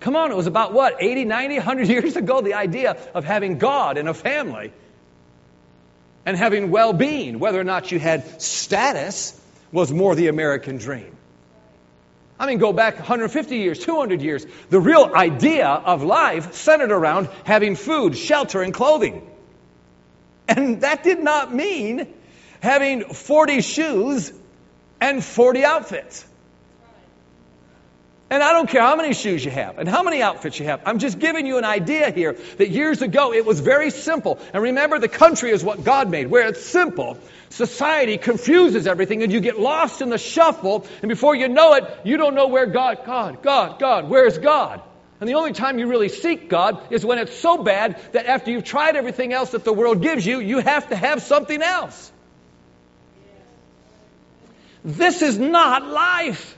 Come 0.00 0.14
on, 0.14 0.30
it 0.30 0.36
was 0.36 0.46
about 0.46 0.74
what, 0.74 0.96
80, 1.00 1.24
90, 1.24 1.54
100 1.56 1.88
years 1.88 2.16
ago, 2.16 2.42
the 2.42 2.54
idea 2.54 2.98
of 3.14 3.24
having 3.24 3.58
God 3.58 3.96
and 3.96 4.08
a 4.08 4.14
family 4.14 4.72
and 6.26 6.36
having 6.36 6.70
well 6.70 6.92
being, 6.92 7.38
whether 7.38 7.58
or 7.58 7.64
not 7.64 7.92
you 7.92 7.98
had 7.98 8.42
status, 8.42 9.40
was 9.72 9.92
more 9.92 10.14
the 10.14 10.28
American 10.28 10.76
dream. 10.76 11.16
I 12.38 12.46
mean, 12.46 12.58
go 12.58 12.72
back 12.72 12.96
150 12.96 13.56
years, 13.56 13.78
200 13.78 14.20
years. 14.20 14.44
The 14.68 14.80
real 14.80 15.10
idea 15.14 15.68
of 15.68 16.02
life 16.02 16.52
centered 16.52 16.92
around 16.92 17.30
having 17.44 17.76
food, 17.76 18.16
shelter, 18.16 18.60
and 18.60 18.74
clothing. 18.74 19.26
And 20.46 20.82
that 20.82 21.02
did 21.02 21.20
not 21.20 21.54
mean 21.54 22.06
having 22.60 23.04
40 23.04 23.62
shoes 23.62 24.32
and 25.00 25.24
40 25.24 25.64
outfits. 25.64 26.26
And 28.28 28.42
I 28.42 28.52
don't 28.52 28.68
care 28.68 28.82
how 28.82 28.96
many 28.96 29.14
shoes 29.14 29.44
you 29.44 29.52
have 29.52 29.78
and 29.78 29.88
how 29.88 30.02
many 30.02 30.20
outfits 30.20 30.58
you 30.58 30.66
have. 30.66 30.80
I'm 30.84 30.98
just 30.98 31.20
giving 31.20 31.46
you 31.46 31.58
an 31.58 31.64
idea 31.64 32.10
here 32.10 32.32
that 32.58 32.70
years 32.70 33.00
ago 33.00 33.32
it 33.32 33.46
was 33.46 33.60
very 33.60 33.90
simple. 33.90 34.40
And 34.52 34.64
remember, 34.64 34.98
the 34.98 35.08
country 35.08 35.50
is 35.50 35.62
what 35.62 35.84
God 35.84 36.10
made, 36.10 36.26
where 36.26 36.48
it's 36.48 36.60
simple. 36.60 37.18
Society 37.50 38.18
confuses 38.18 38.88
everything 38.88 39.22
and 39.22 39.32
you 39.32 39.38
get 39.38 39.60
lost 39.60 40.02
in 40.02 40.08
the 40.08 40.18
shuffle. 40.18 40.86
And 41.02 41.08
before 41.08 41.36
you 41.36 41.48
know 41.48 41.74
it, 41.74 41.84
you 42.02 42.16
don't 42.16 42.34
know 42.34 42.48
where 42.48 42.66
God, 42.66 43.04
God, 43.06 43.42
God, 43.42 43.78
God, 43.78 44.08
where's 44.08 44.38
God? 44.38 44.82
And 45.20 45.28
the 45.28 45.34
only 45.34 45.52
time 45.52 45.78
you 45.78 45.86
really 45.86 46.08
seek 46.08 46.48
God 46.48 46.92
is 46.92 47.06
when 47.06 47.18
it's 47.18 47.34
so 47.38 47.62
bad 47.62 48.00
that 48.10 48.26
after 48.26 48.50
you've 48.50 48.64
tried 48.64 48.96
everything 48.96 49.32
else 49.32 49.52
that 49.52 49.62
the 49.62 49.72
world 49.72 50.02
gives 50.02 50.26
you, 50.26 50.40
you 50.40 50.58
have 50.58 50.88
to 50.88 50.96
have 50.96 51.22
something 51.22 51.62
else. 51.62 52.10
This 54.84 55.22
is 55.22 55.38
not 55.38 55.86
life. 55.86 56.55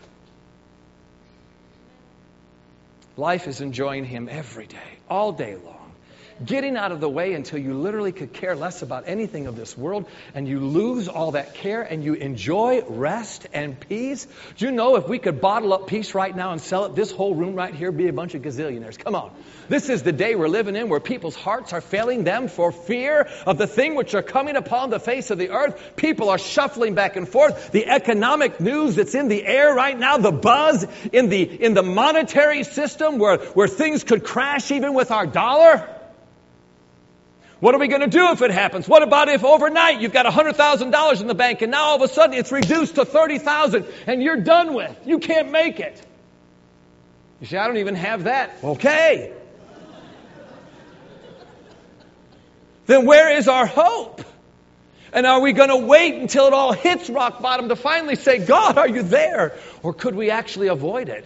Life 3.18 3.48
is 3.48 3.60
enjoying 3.60 4.04
Him 4.04 4.28
every 4.30 4.68
day, 4.68 5.00
all 5.10 5.32
day 5.32 5.56
long. 5.56 5.77
Getting 6.44 6.76
out 6.76 6.92
of 6.92 7.00
the 7.00 7.08
way 7.08 7.32
until 7.32 7.58
you 7.58 7.74
literally 7.74 8.12
could 8.12 8.32
care 8.32 8.54
less 8.54 8.82
about 8.82 9.04
anything 9.08 9.48
of 9.48 9.56
this 9.56 9.76
world 9.76 10.06
and 10.34 10.46
you 10.46 10.60
lose 10.60 11.08
all 11.08 11.32
that 11.32 11.54
care 11.54 11.82
and 11.82 12.04
you 12.04 12.14
enjoy 12.14 12.84
rest 12.86 13.48
and 13.52 13.78
peace. 13.78 14.28
Do 14.56 14.66
you 14.66 14.70
know 14.70 14.94
if 14.94 15.08
we 15.08 15.18
could 15.18 15.40
bottle 15.40 15.72
up 15.72 15.88
peace 15.88 16.14
right 16.14 16.34
now 16.34 16.52
and 16.52 16.60
sell 16.60 16.84
it, 16.84 16.94
this 16.94 17.10
whole 17.10 17.34
room 17.34 17.56
right 17.56 17.74
here 17.74 17.90
be 17.90 18.06
a 18.06 18.12
bunch 18.12 18.36
of 18.36 18.42
gazillionaires? 18.42 18.96
Come 18.96 19.16
on. 19.16 19.32
This 19.68 19.88
is 19.88 20.04
the 20.04 20.12
day 20.12 20.36
we're 20.36 20.48
living 20.48 20.76
in 20.76 20.88
where 20.88 21.00
people's 21.00 21.34
hearts 21.34 21.72
are 21.72 21.80
failing 21.80 22.22
them 22.22 22.46
for 22.46 22.70
fear 22.70 23.28
of 23.44 23.58
the 23.58 23.66
thing 23.66 23.96
which 23.96 24.14
are 24.14 24.22
coming 24.22 24.54
upon 24.54 24.90
the 24.90 25.00
face 25.00 25.30
of 25.30 25.38
the 25.38 25.50
earth. 25.50 25.96
People 25.96 26.30
are 26.30 26.38
shuffling 26.38 26.94
back 26.94 27.16
and 27.16 27.28
forth. 27.28 27.72
The 27.72 27.88
economic 27.88 28.60
news 28.60 28.94
that's 28.94 29.16
in 29.16 29.26
the 29.26 29.44
air 29.44 29.74
right 29.74 29.98
now, 29.98 30.18
the 30.18 30.30
buzz 30.30 30.86
in 31.12 31.30
the, 31.30 31.42
in 31.42 31.74
the 31.74 31.82
monetary 31.82 32.62
system 32.62 33.18
where, 33.18 33.38
where 33.38 33.68
things 33.68 34.04
could 34.04 34.22
crash 34.22 34.70
even 34.70 34.94
with 34.94 35.10
our 35.10 35.26
dollar. 35.26 35.96
What 37.60 37.74
are 37.74 37.78
we 37.78 37.88
going 37.88 38.02
to 38.02 38.06
do 38.06 38.30
if 38.30 38.40
it 38.40 38.52
happens? 38.52 38.86
What 38.86 39.02
about 39.02 39.28
if 39.28 39.44
overnight 39.44 40.00
you've 40.00 40.12
got 40.12 40.26
$100,000 40.26 41.20
in 41.20 41.26
the 41.26 41.34
bank 41.34 41.60
and 41.62 41.72
now 41.72 41.86
all 41.86 41.96
of 41.96 42.02
a 42.02 42.12
sudden 42.12 42.36
it's 42.36 42.52
reduced 42.52 42.94
to 42.94 43.04
30,000 43.04 43.84
and 44.06 44.22
you're 44.22 44.36
done 44.36 44.74
with? 44.74 44.96
You 45.04 45.18
can't 45.18 45.50
make 45.50 45.80
it. 45.80 46.00
You 47.40 47.48
say, 47.48 47.56
I 47.56 47.66
don't 47.66 47.78
even 47.78 47.96
have 47.96 48.24
that. 48.24 48.58
Okay. 48.62 49.32
then 52.86 53.06
where 53.06 53.36
is 53.36 53.48
our 53.48 53.66
hope? 53.66 54.24
And 55.12 55.26
are 55.26 55.40
we 55.40 55.52
going 55.52 55.70
to 55.70 55.76
wait 55.76 56.14
until 56.14 56.46
it 56.46 56.52
all 56.52 56.72
hits 56.72 57.10
rock 57.10 57.40
bottom 57.42 57.70
to 57.70 57.76
finally 57.76 58.14
say, 58.14 58.38
God, 58.38 58.78
are 58.78 58.88
you 58.88 59.02
there? 59.02 59.58
Or 59.82 59.92
could 59.92 60.14
we 60.14 60.30
actually 60.30 60.68
avoid 60.68 61.08
it 61.08 61.24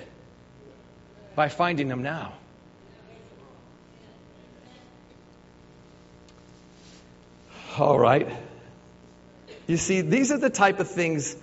by 1.34 1.48
finding 1.48 1.88
Him 1.88 2.02
now? 2.02 2.34
All 7.82 7.98
right. 7.98 8.28
You 9.66 9.76
see, 9.76 10.02
these 10.02 10.30
are 10.30 10.38
the 10.38 10.50
type 10.50 10.78
of 10.78 10.88
things 10.88 11.34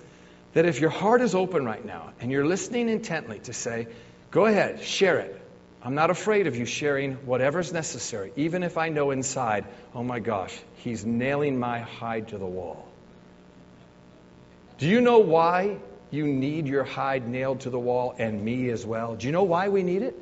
that 0.54 0.64
if 0.64 0.80
your 0.80 0.88
heart 0.88 1.20
is 1.20 1.34
open 1.34 1.66
right 1.66 1.84
now 1.84 2.14
and 2.18 2.30
you're 2.30 2.46
listening 2.46 2.88
intently 2.88 3.40
to 3.40 3.52
say, 3.52 3.88
go 4.30 4.46
ahead, 4.46 4.82
share 4.82 5.18
it. 5.18 5.38
I'm 5.82 5.94
not 5.94 6.08
afraid 6.08 6.46
of 6.46 6.56
you 6.56 6.64
sharing 6.64 7.12
whatever's 7.26 7.74
necessary, 7.74 8.32
even 8.36 8.62
if 8.62 8.78
I 8.78 8.88
know 8.88 9.10
inside, 9.10 9.66
oh 9.94 10.02
my 10.02 10.18
gosh, 10.18 10.58
he's 10.76 11.04
nailing 11.04 11.58
my 11.58 11.80
hide 11.80 12.28
to 12.28 12.38
the 12.38 12.46
wall. 12.46 12.88
Do 14.78 14.88
you 14.88 15.02
know 15.02 15.18
why 15.18 15.76
you 16.10 16.26
need 16.26 16.66
your 16.66 16.84
hide 16.84 17.28
nailed 17.28 17.60
to 17.60 17.70
the 17.70 17.78
wall 17.78 18.14
and 18.18 18.42
me 18.42 18.70
as 18.70 18.84
well? 18.86 19.14
Do 19.14 19.26
you 19.26 19.32
know 19.32 19.44
why 19.44 19.68
we 19.68 19.82
need 19.82 20.00
it? 20.02 20.18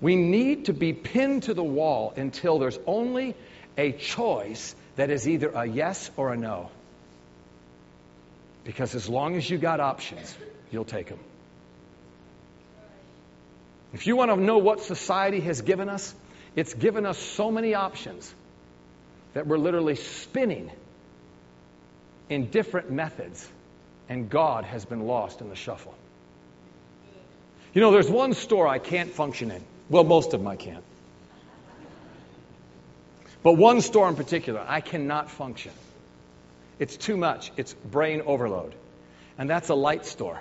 We 0.00 0.16
need 0.16 0.64
to 0.64 0.72
be 0.72 0.92
pinned 0.92 1.44
to 1.44 1.54
the 1.54 1.62
wall 1.62 2.12
until 2.16 2.58
there's 2.58 2.80
only 2.84 3.36
a 3.76 3.92
choice 3.92 4.74
that 4.98 5.10
is 5.10 5.28
either 5.28 5.50
a 5.50 5.64
yes 5.64 6.10
or 6.16 6.32
a 6.32 6.36
no. 6.36 6.70
Because 8.64 8.96
as 8.96 9.08
long 9.08 9.36
as 9.36 9.48
you 9.48 9.56
got 9.56 9.78
options, 9.78 10.36
you'll 10.72 10.84
take 10.84 11.06
them. 11.06 11.20
If 13.92 14.08
you 14.08 14.16
want 14.16 14.32
to 14.32 14.36
know 14.36 14.58
what 14.58 14.80
society 14.80 15.38
has 15.42 15.62
given 15.62 15.88
us, 15.88 16.12
it's 16.56 16.74
given 16.74 17.06
us 17.06 17.16
so 17.16 17.52
many 17.52 17.74
options 17.74 18.34
that 19.34 19.46
we're 19.46 19.56
literally 19.56 19.94
spinning 19.94 20.68
in 22.28 22.50
different 22.50 22.90
methods, 22.90 23.48
and 24.08 24.28
God 24.28 24.64
has 24.64 24.84
been 24.84 25.06
lost 25.06 25.40
in 25.40 25.48
the 25.48 25.54
shuffle. 25.54 25.94
You 27.72 27.82
know, 27.82 27.92
there's 27.92 28.10
one 28.10 28.34
store 28.34 28.66
I 28.66 28.80
can't 28.80 29.10
function 29.10 29.52
in. 29.52 29.62
Well, 29.88 30.02
most 30.02 30.34
of 30.34 30.40
them 30.40 30.48
I 30.48 30.56
can't. 30.56 30.82
But 33.48 33.54
one 33.54 33.80
store 33.80 34.10
in 34.10 34.14
particular, 34.14 34.62
I 34.68 34.82
cannot 34.82 35.30
function. 35.30 35.72
It's 36.78 36.98
too 36.98 37.16
much. 37.16 37.50
It's 37.56 37.72
brain 37.72 38.20
overload. 38.26 38.74
And 39.38 39.48
that's 39.48 39.70
a 39.70 39.74
light 39.74 40.04
store. 40.04 40.38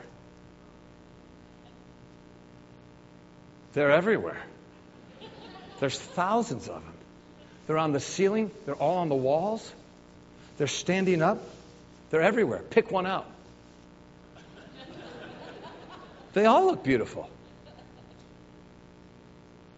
They're 3.72 3.92
everywhere. 3.92 4.42
There's 5.80 5.98
thousands 5.98 6.68
of 6.68 6.84
them. 6.84 6.94
They're 7.66 7.78
on 7.78 7.94
the 7.94 8.02
ceiling, 8.02 8.52
they're 8.66 8.76
all 8.76 8.98
on 8.98 9.08
the 9.08 9.16
walls, 9.16 9.72
they're 10.58 10.68
standing 10.68 11.22
up, 11.22 11.40
they're 12.10 12.22
everywhere. 12.22 12.60
Pick 12.60 12.92
one 12.92 13.06
out. 13.06 13.26
They 16.34 16.46
all 16.46 16.66
look 16.66 16.84
beautiful. 16.84 17.30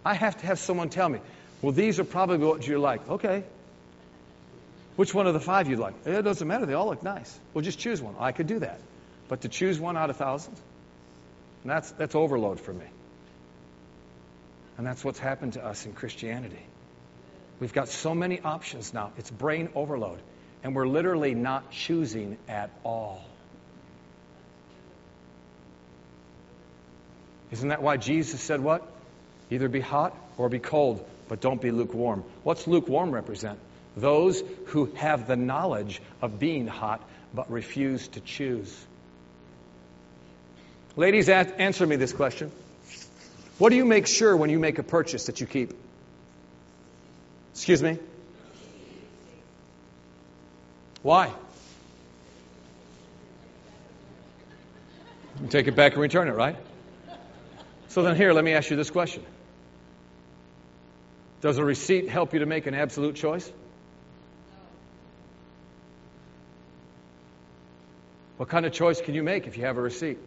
I 0.04 0.16
have 0.16 0.36
to 0.38 0.48
have 0.48 0.58
someone 0.58 0.90
tell 0.90 1.08
me, 1.08 1.20
well, 1.62 1.72
these 1.72 2.00
are 2.00 2.04
probably 2.04 2.38
what 2.38 2.66
you 2.66 2.80
like. 2.80 3.08
Okay. 3.10 3.44
Which 4.96 5.14
one 5.14 5.28
of 5.28 5.34
the 5.34 5.40
five 5.40 5.70
you'd 5.70 5.80
like? 5.80 5.94
Eh, 6.06 6.20
it 6.20 6.22
doesn't 6.24 6.48
matter. 6.48 6.66
They 6.66 6.74
all 6.74 6.88
look 6.88 7.04
nice. 7.04 7.38
Well, 7.54 7.64
just 7.64 7.80
choose 7.80 8.02
one. 8.02 8.16
I 8.20 8.32
could 8.32 8.48
do 8.48 8.60
that. 8.60 8.80
But 9.28 9.42
to 9.42 9.50
choose 9.50 9.80
one 9.80 9.96
out 9.96 10.10
of 10.10 10.18
thousands, 10.18 10.60
that's, 11.64 11.92
that's 11.92 12.16
overload 12.16 12.60
for 12.60 12.74
me. 12.74 12.86
And 14.78 14.88
that's 14.88 15.04
what's 15.04 15.20
happened 15.20 15.54
to 15.54 15.66
us 15.66 15.86
in 15.86 15.94
Christianity. 15.94 16.66
We've 17.60 17.74
got 17.74 17.90
so 17.90 18.16
many 18.16 18.40
options 18.40 18.94
now. 18.94 19.12
It's 19.18 19.30
brain 19.30 19.70
overload. 19.76 20.20
And 20.64 20.76
we're 20.76 20.88
literally 20.88 21.36
not 21.36 21.72
choosing 21.72 22.38
at 22.48 22.70
all. 22.84 23.24
Isn't 27.52 27.70
that 27.70 27.82
why 27.82 27.98
Jesus 27.98 28.42
said 28.42 28.62
what? 28.62 28.86
Either 29.50 29.68
be 29.68 29.80
hot 29.80 30.16
or 30.38 30.50
be 30.50 30.60
cold 30.60 31.06
but 31.30 31.40
don't 31.40 31.62
be 31.62 31.72
lukewarm. 31.72 32.26
What's 32.44 32.68
lukewarm 32.68 33.12
represent? 33.12 33.60
Those 33.96 34.44
who 34.68 34.86
have 34.96 35.28
the 35.28 35.36
knowledge 35.36 36.02
of 36.22 36.40
being 36.40 36.68
hot 36.68 37.08
but 37.34 37.50
refuse 37.50 38.08
to 38.10 38.20
choose. 38.20 38.76
Ladies, 40.98 41.30
answer 41.30 41.88
me 41.88 41.96
this 41.96 42.12
question. 42.12 42.52
What 43.60 43.70
do 43.70 43.76
you 43.76 43.86
make 43.86 44.08
sure 44.08 44.36
when 44.36 44.50
you 44.50 44.60
make 44.60 44.80
a 44.80 44.84
purchase 44.84 45.26
that 45.28 45.40
you 45.40 45.48
keep? 45.48 45.74
Excuse 47.54 47.84
me? 47.84 48.00
Why? 51.02 51.32
You 55.42 55.48
take 55.48 55.68
it 55.68 55.76
back 55.76 55.94
and 55.94 56.02
return 56.02 56.28
it, 56.28 56.34
right? 56.34 56.56
So 57.90 58.04
then, 58.04 58.16
here, 58.16 58.34
let 58.34 58.44
me 58.44 58.54
ask 58.54 58.70
you 58.70 58.76
this 58.76 58.90
question 58.90 59.24
does 61.42 61.58
a 61.58 61.64
receipt 61.64 62.10
help 62.10 62.34
you 62.34 62.40
to 62.40 62.46
make 62.46 62.68
an 62.68 62.74
absolute 62.74 63.16
choice? 63.16 63.50
What 68.38 68.50
kind 68.50 68.66
of 68.66 68.72
choice 68.72 69.02
can 69.02 69.16
you 69.16 69.24
make 69.24 69.48
if 69.48 69.58
you 69.58 69.66
have 69.66 69.78
a 69.78 69.82
receipt? 69.82 70.18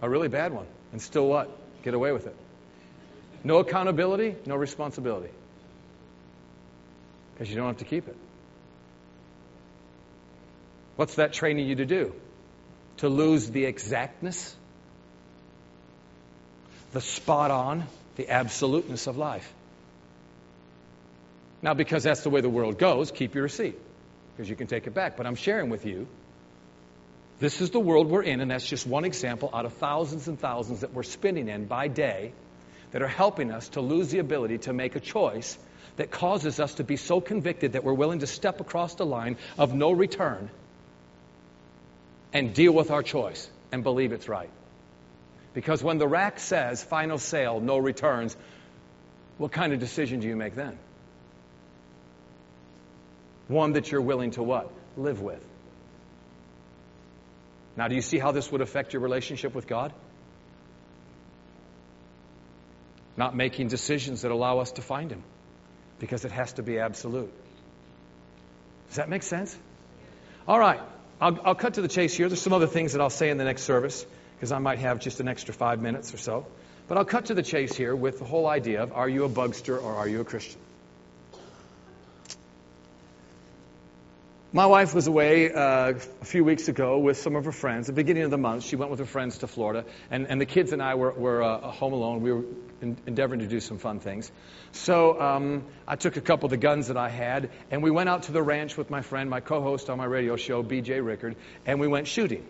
A 0.00 0.08
really 0.08 0.28
bad 0.28 0.52
one. 0.52 0.66
And 0.92 1.02
still 1.02 1.26
what? 1.26 1.50
Get 1.82 1.94
away 1.94 2.12
with 2.12 2.26
it. 2.26 2.34
No 3.44 3.58
accountability, 3.58 4.34
no 4.46 4.56
responsibility. 4.56 5.30
Because 7.34 7.50
you 7.50 7.56
don't 7.56 7.66
have 7.66 7.78
to 7.78 7.84
keep 7.84 8.08
it. 8.08 8.16
What's 10.96 11.16
that 11.16 11.32
training 11.32 11.68
you 11.68 11.76
to 11.76 11.86
do? 11.86 12.14
To 12.98 13.08
lose 13.08 13.50
the 13.50 13.66
exactness, 13.66 14.56
the 16.92 17.00
spot 17.00 17.50
on, 17.50 17.86
the 18.16 18.30
absoluteness 18.30 19.06
of 19.06 19.16
life. 19.16 19.52
Now, 21.60 21.74
because 21.74 22.04
that's 22.04 22.22
the 22.22 22.30
way 22.30 22.40
the 22.40 22.48
world 22.48 22.78
goes, 22.78 23.10
keep 23.10 23.34
your 23.34 23.44
receipt 23.44 23.78
because 24.36 24.48
you 24.48 24.56
can 24.56 24.68
take 24.68 24.86
it 24.86 24.94
back. 24.94 25.16
But 25.16 25.26
I'm 25.26 25.34
sharing 25.34 25.70
with 25.70 25.84
you 25.84 26.06
this 27.40 27.60
is 27.60 27.70
the 27.70 27.80
world 27.80 28.08
we're 28.08 28.22
in, 28.22 28.40
and 28.40 28.50
that's 28.50 28.66
just 28.66 28.86
one 28.86 29.04
example 29.04 29.50
out 29.52 29.64
of 29.64 29.74
thousands 29.74 30.28
and 30.28 30.38
thousands 30.38 30.80
that 30.80 30.92
we're 30.92 31.04
spinning 31.04 31.48
in 31.48 31.66
by 31.66 31.88
day 31.88 32.32
that 32.90 33.02
are 33.02 33.08
helping 33.08 33.52
us 33.52 33.68
to 33.70 33.80
lose 33.80 34.08
the 34.10 34.18
ability 34.18 34.58
to 34.58 34.72
make 34.72 34.96
a 34.96 35.00
choice 35.00 35.58
that 35.96 36.10
causes 36.10 36.58
us 36.58 36.74
to 36.74 36.84
be 36.84 36.96
so 36.96 37.20
convicted 37.20 37.72
that 37.72 37.84
we're 37.84 37.92
willing 37.92 38.20
to 38.20 38.26
step 38.26 38.60
across 38.60 38.94
the 38.94 39.06
line 39.06 39.36
of 39.56 39.74
no 39.74 39.90
return 39.90 40.50
and 42.32 42.54
deal 42.54 42.72
with 42.72 42.90
our 42.90 43.02
choice 43.02 43.48
and 43.72 43.82
believe 43.82 44.12
it's 44.12 44.28
right. 44.28 44.50
Because 45.54 45.82
when 45.82 45.98
the 45.98 46.06
rack 46.06 46.38
says 46.38 46.82
final 46.82 47.18
sale, 47.18 47.60
no 47.60 47.78
returns, 47.78 48.36
what 49.38 49.52
kind 49.52 49.72
of 49.72 49.80
decision 49.80 50.20
do 50.20 50.28
you 50.28 50.36
make 50.36 50.54
then? 50.54 50.78
One 53.48 53.72
that 53.72 53.90
you're 53.90 54.02
willing 54.02 54.32
to 54.32 54.42
what? 54.42 54.70
Live 54.96 55.20
with. 55.20 55.42
Now, 57.76 57.88
do 57.88 57.94
you 57.94 58.02
see 58.02 58.18
how 58.18 58.32
this 58.32 58.50
would 58.52 58.60
affect 58.60 58.92
your 58.92 59.02
relationship 59.02 59.54
with 59.54 59.66
God? 59.66 59.92
Not 63.16 63.34
making 63.34 63.68
decisions 63.68 64.22
that 64.22 64.30
allow 64.30 64.58
us 64.58 64.72
to 64.72 64.82
find 64.82 65.10
Him 65.10 65.22
because 65.98 66.24
it 66.24 66.32
has 66.32 66.52
to 66.54 66.62
be 66.62 66.78
absolute. 66.78 67.32
Does 68.88 68.96
that 68.96 69.08
make 69.08 69.22
sense? 69.22 69.56
All 70.46 70.58
right. 70.58 70.80
I'll, 71.20 71.38
I'll 71.44 71.54
cut 71.54 71.74
to 71.74 71.82
the 71.82 71.88
chase 71.88 72.14
here. 72.16 72.28
There's 72.28 72.40
some 72.40 72.52
other 72.52 72.66
things 72.66 72.92
that 72.92 73.00
I'll 73.00 73.10
say 73.10 73.30
in 73.30 73.38
the 73.38 73.44
next 73.44 73.62
service 73.62 74.06
because 74.36 74.52
I 74.52 74.58
might 74.58 74.78
have 74.78 75.00
just 75.00 75.20
an 75.20 75.28
extra 75.28 75.52
five 75.52 75.80
minutes 75.80 76.14
or 76.14 76.18
so. 76.18 76.46
But 76.86 76.96
I'll 76.96 77.04
cut 77.04 77.26
to 77.26 77.34
the 77.34 77.42
chase 77.42 77.76
here 77.76 77.94
with 77.94 78.18
the 78.18 78.24
whole 78.24 78.46
idea 78.46 78.82
of 78.82 78.92
are 78.92 79.08
you 79.08 79.24
a 79.24 79.28
bugster 79.28 79.82
or 79.82 79.94
are 79.94 80.08
you 80.08 80.20
a 80.20 80.24
Christian? 80.24 80.60
My 84.50 84.64
wife 84.64 84.94
was 84.94 85.06
away 85.06 85.52
uh, 85.52 85.90
a 85.90 86.24
few 86.24 86.42
weeks 86.42 86.68
ago 86.68 86.98
with 87.00 87.18
some 87.18 87.36
of 87.36 87.44
her 87.44 87.52
friends. 87.52 87.90
At 87.90 87.94
the 87.94 88.00
beginning 88.02 88.22
of 88.22 88.30
the 88.30 88.38
month, 88.38 88.64
she 88.64 88.76
went 88.76 88.90
with 88.90 88.98
her 88.98 89.04
friends 89.04 89.36
to 89.38 89.46
Florida, 89.46 89.84
and, 90.10 90.26
and 90.26 90.40
the 90.40 90.46
kids 90.46 90.72
and 90.72 90.82
I 90.82 90.94
were, 90.94 91.12
were 91.12 91.42
uh, 91.42 91.58
home 91.58 91.92
alone. 91.92 92.22
We 92.22 92.32
were 92.32 92.44
in, 92.80 92.96
endeavoring 93.06 93.40
to 93.40 93.46
do 93.46 93.60
some 93.60 93.76
fun 93.76 94.00
things. 94.00 94.32
So 94.72 95.20
um, 95.20 95.64
I 95.86 95.96
took 95.96 96.16
a 96.16 96.22
couple 96.22 96.46
of 96.46 96.50
the 96.50 96.56
guns 96.56 96.88
that 96.88 96.96
I 96.96 97.10
had, 97.10 97.50
and 97.70 97.82
we 97.82 97.90
went 97.90 98.08
out 98.08 98.22
to 98.22 98.32
the 98.32 98.42
ranch 98.42 98.74
with 98.78 98.88
my 98.88 99.02
friend, 99.02 99.28
my 99.28 99.40
co 99.40 99.60
host 99.60 99.90
on 99.90 99.98
my 99.98 100.06
radio 100.06 100.36
show, 100.36 100.62
BJ 100.62 101.04
Rickard, 101.04 101.36
and 101.66 101.78
we 101.78 101.86
went 101.86 102.06
shooting. 102.06 102.46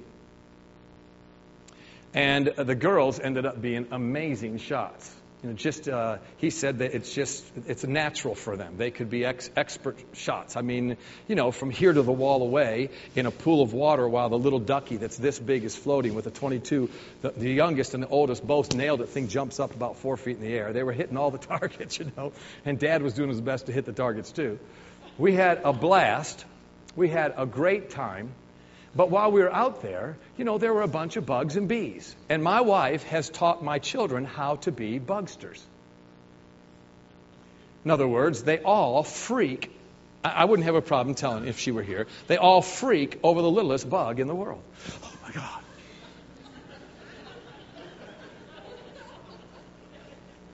And 2.15 2.49
uh, 2.49 2.63
the 2.63 2.77
girls 2.77 3.19
ended 3.19 3.45
up 3.45 3.61
being 3.61 3.89
amazing 3.91 4.59
shots. 4.59 5.13
You 5.43 5.51
know, 5.51 5.55
just 5.55 5.89
uh, 5.89 6.19
he 6.39 6.51
said 6.51 6.79
that 6.79 6.95
it's 6.95 7.15
just 7.15 7.45
it's 7.69 7.85
natural 7.85 8.35
for 8.35 8.57
them. 8.57 8.77
They 8.77 8.91
could 8.91 9.09
be 9.09 9.25
ex- 9.25 9.51
expert 9.55 9.97
shots. 10.13 10.57
I 10.57 10.63
mean, 10.63 10.97
you 11.29 11.37
know, 11.37 11.53
from 11.53 11.71
here 11.71 11.93
to 11.93 12.03
the 12.03 12.13
wall 12.13 12.43
away 12.43 12.91
in 13.15 13.25
a 13.25 13.31
pool 13.31 13.63
of 13.63 13.73
water, 13.73 14.09
while 14.09 14.29
the 14.31 14.39
little 14.39 14.59
ducky 14.59 14.97
that's 14.97 15.17
this 15.17 15.39
big 15.39 15.63
is 15.63 15.77
floating 15.77 16.15
with 16.15 16.27
a 16.27 16.33
22. 16.33 16.91
The, 17.23 17.31
the 17.31 17.53
youngest 17.53 17.95
and 17.95 18.03
the 18.03 18.09
oldest 18.09 18.45
both 18.45 18.75
nailed 18.75 19.01
it. 19.01 19.11
Thing 19.11 19.29
jumps 19.29 19.61
up 19.61 19.75
about 19.77 19.99
four 19.99 20.17
feet 20.17 20.39
in 20.39 20.43
the 20.43 20.53
air. 20.53 20.73
They 20.73 20.83
were 20.83 20.93
hitting 20.93 21.17
all 21.17 21.31
the 21.31 21.39
targets, 21.55 22.01
you 22.01 22.11
know, 22.17 22.33
and 22.65 22.77
Dad 22.77 23.03
was 23.03 23.15
doing 23.15 23.29
his 23.29 23.41
best 23.41 23.67
to 23.67 23.73
hit 23.73 23.85
the 23.85 23.93
targets 23.93 24.33
too. 24.33 24.59
We 25.19 25.35
had 25.35 25.61
a 25.63 25.73
blast. 25.73 26.45
We 26.97 27.09
had 27.09 27.35
a 27.37 27.47
great 27.47 27.91
time. 27.91 28.33
But 28.95 29.11
while 29.11 29.31
we 29.31 29.43
were 29.43 29.53
out 29.53 29.83
there, 29.83 30.17
you 30.37 30.45
know, 30.45 30.59
there 30.59 30.73
were 30.73 30.83
a 30.83 30.89
bunch 30.89 31.17
of 31.17 31.27
bugs 31.27 31.57
and 31.57 31.69
bees. 31.69 32.15
And 32.29 32.43
my 32.43 32.61
wife 32.63 33.05
has 33.05 33.29
taught 33.29 33.63
my 33.63 33.79
children 33.79 34.25
how 34.25 34.57
to 34.57 34.73
be 34.73 34.99
bugsters. 34.99 35.65
In 37.85 37.91
other 37.91 38.09
words, 38.09 38.43
they 38.43 38.59
all 38.59 39.03
freak. 39.03 39.71
I 40.25 40.45
wouldn't 40.45 40.67
have 40.67 40.75
a 40.75 40.83
problem 40.83 41.15
telling 41.15 41.47
if 41.47 41.59
she 41.59 41.71
were 41.71 41.83
here. 41.83 42.07
They 42.27 42.37
all 42.37 42.61
freak 42.61 43.21
over 43.23 43.41
the 43.41 43.51
littlest 43.51 43.89
bug 43.89 44.21
in 44.21 44.27
the 44.27 44.35
world. 44.35 44.63
Oh 45.03 45.13
my 45.23 45.33
God. 45.33 45.61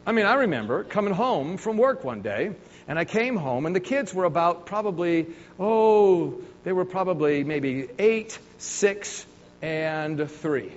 I 0.07 0.13
mean, 0.13 0.27
I 0.27 0.35
remember 0.35 0.85
coming 0.85 1.15
home 1.15 1.57
from 1.57 1.79
work 1.79 2.05
one 2.05 2.21
day, 2.21 2.51
and 2.87 2.99
I 2.99 3.07
came 3.07 3.37
home, 3.37 3.65
and 3.65 3.75
the 3.75 3.81
kids 3.81 4.13
were 4.13 4.25
about 4.25 4.67
probably, 4.67 5.29
oh, 5.59 6.43
they 6.65 6.73
were 6.73 6.85
probably 6.85 7.45
maybe 7.45 7.89
eight, 7.99 8.39
six, 8.59 9.25
and 9.63 10.31
three. 10.31 10.73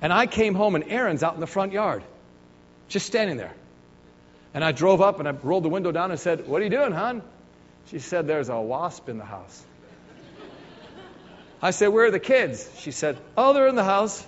And 0.00 0.12
I 0.12 0.26
came 0.26 0.54
home, 0.54 0.74
and 0.74 0.84
Aaron's 0.88 1.22
out 1.22 1.34
in 1.34 1.40
the 1.40 1.46
front 1.46 1.72
yard, 1.72 2.02
just 2.88 3.06
standing 3.06 3.36
there. 3.36 3.54
And 4.54 4.64
I 4.64 4.72
drove 4.72 5.00
up 5.00 5.18
and 5.18 5.28
I 5.28 5.30
rolled 5.30 5.64
the 5.64 5.70
window 5.70 5.92
down 5.92 6.10
and 6.10 6.20
said, 6.20 6.46
What 6.46 6.60
are 6.60 6.64
you 6.64 6.70
doing, 6.70 6.92
hon? 6.92 7.22
She 7.86 7.98
said, 7.98 8.26
There's 8.26 8.48
a 8.48 8.60
wasp 8.60 9.08
in 9.08 9.18
the 9.18 9.24
house. 9.24 9.64
I 11.62 11.70
said, 11.70 11.88
Where 11.88 12.06
are 12.06 12.10
the 12.10 12.20
kids? 12.20 12.68
She 12.78 12.90
said, 12.90 13.16
Oh, 13.36 13.54
they're 13.54 13.68
in 13.68 13.76
the 13.76 13.84
house. 13.84 14.26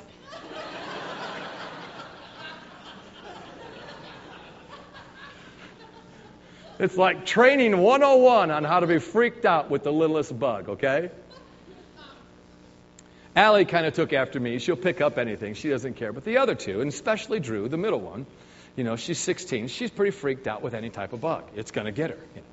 It's 6.78 6.96
like 6.96 7.24
training 7.24 7.78
101 7.78 8.50
on 8.50 8.64
how 8.64 8.80
to 8.80 8.86
be 8.86 8.98
freaked 8.98 9.44
out 9.44 9.70
with 9.70 9.84
the 9.84 9.92
littlest 9.92 10.36
bug, 10.36 10.68
okay? 10.70 11.10
Allie 13.36 13.64
kind 13.64 13.86
of 13.86 13.94
took 13.94 14.12
after 14.12 14.38
me. 14.38 14.58
She'll 14.58 14.76
pick 14.76 15.00
up 15.00 15.18
anything. 15.18 15.54
She 15.54 15.68
doesn't 15.68 15.94
care. 15.94 16.12
But 16.12 16.24
the 16.24 16.38
other 16.38 16.54
two, 16.54 16.80
and 16.80 16.88
especially 16.88 17.40
Drew, 17.40 17.68
the 17.68 17.76
middle 17.76 18.00
one, 18.00 18.26
you 18.76 18.84
know, 18.84 18.96
she's 18.96 19.18
16. 19.18 19.68
She's 19.68 19.90
pretty 19.90 20.10
freaked 20.10 20.46
out 20.46 20.62
with 20.62 20.74
any 20.74 20.90
type 20.90 21.12
of 21.12 21.20
bug. 21.20 21.44
It's 21.54 21.70
going 21.70 21.86
to 21.86 21.92
get 21.92 22.10
her, 22.10 22.18
you 22.34 22.40
know. 22.40 22.46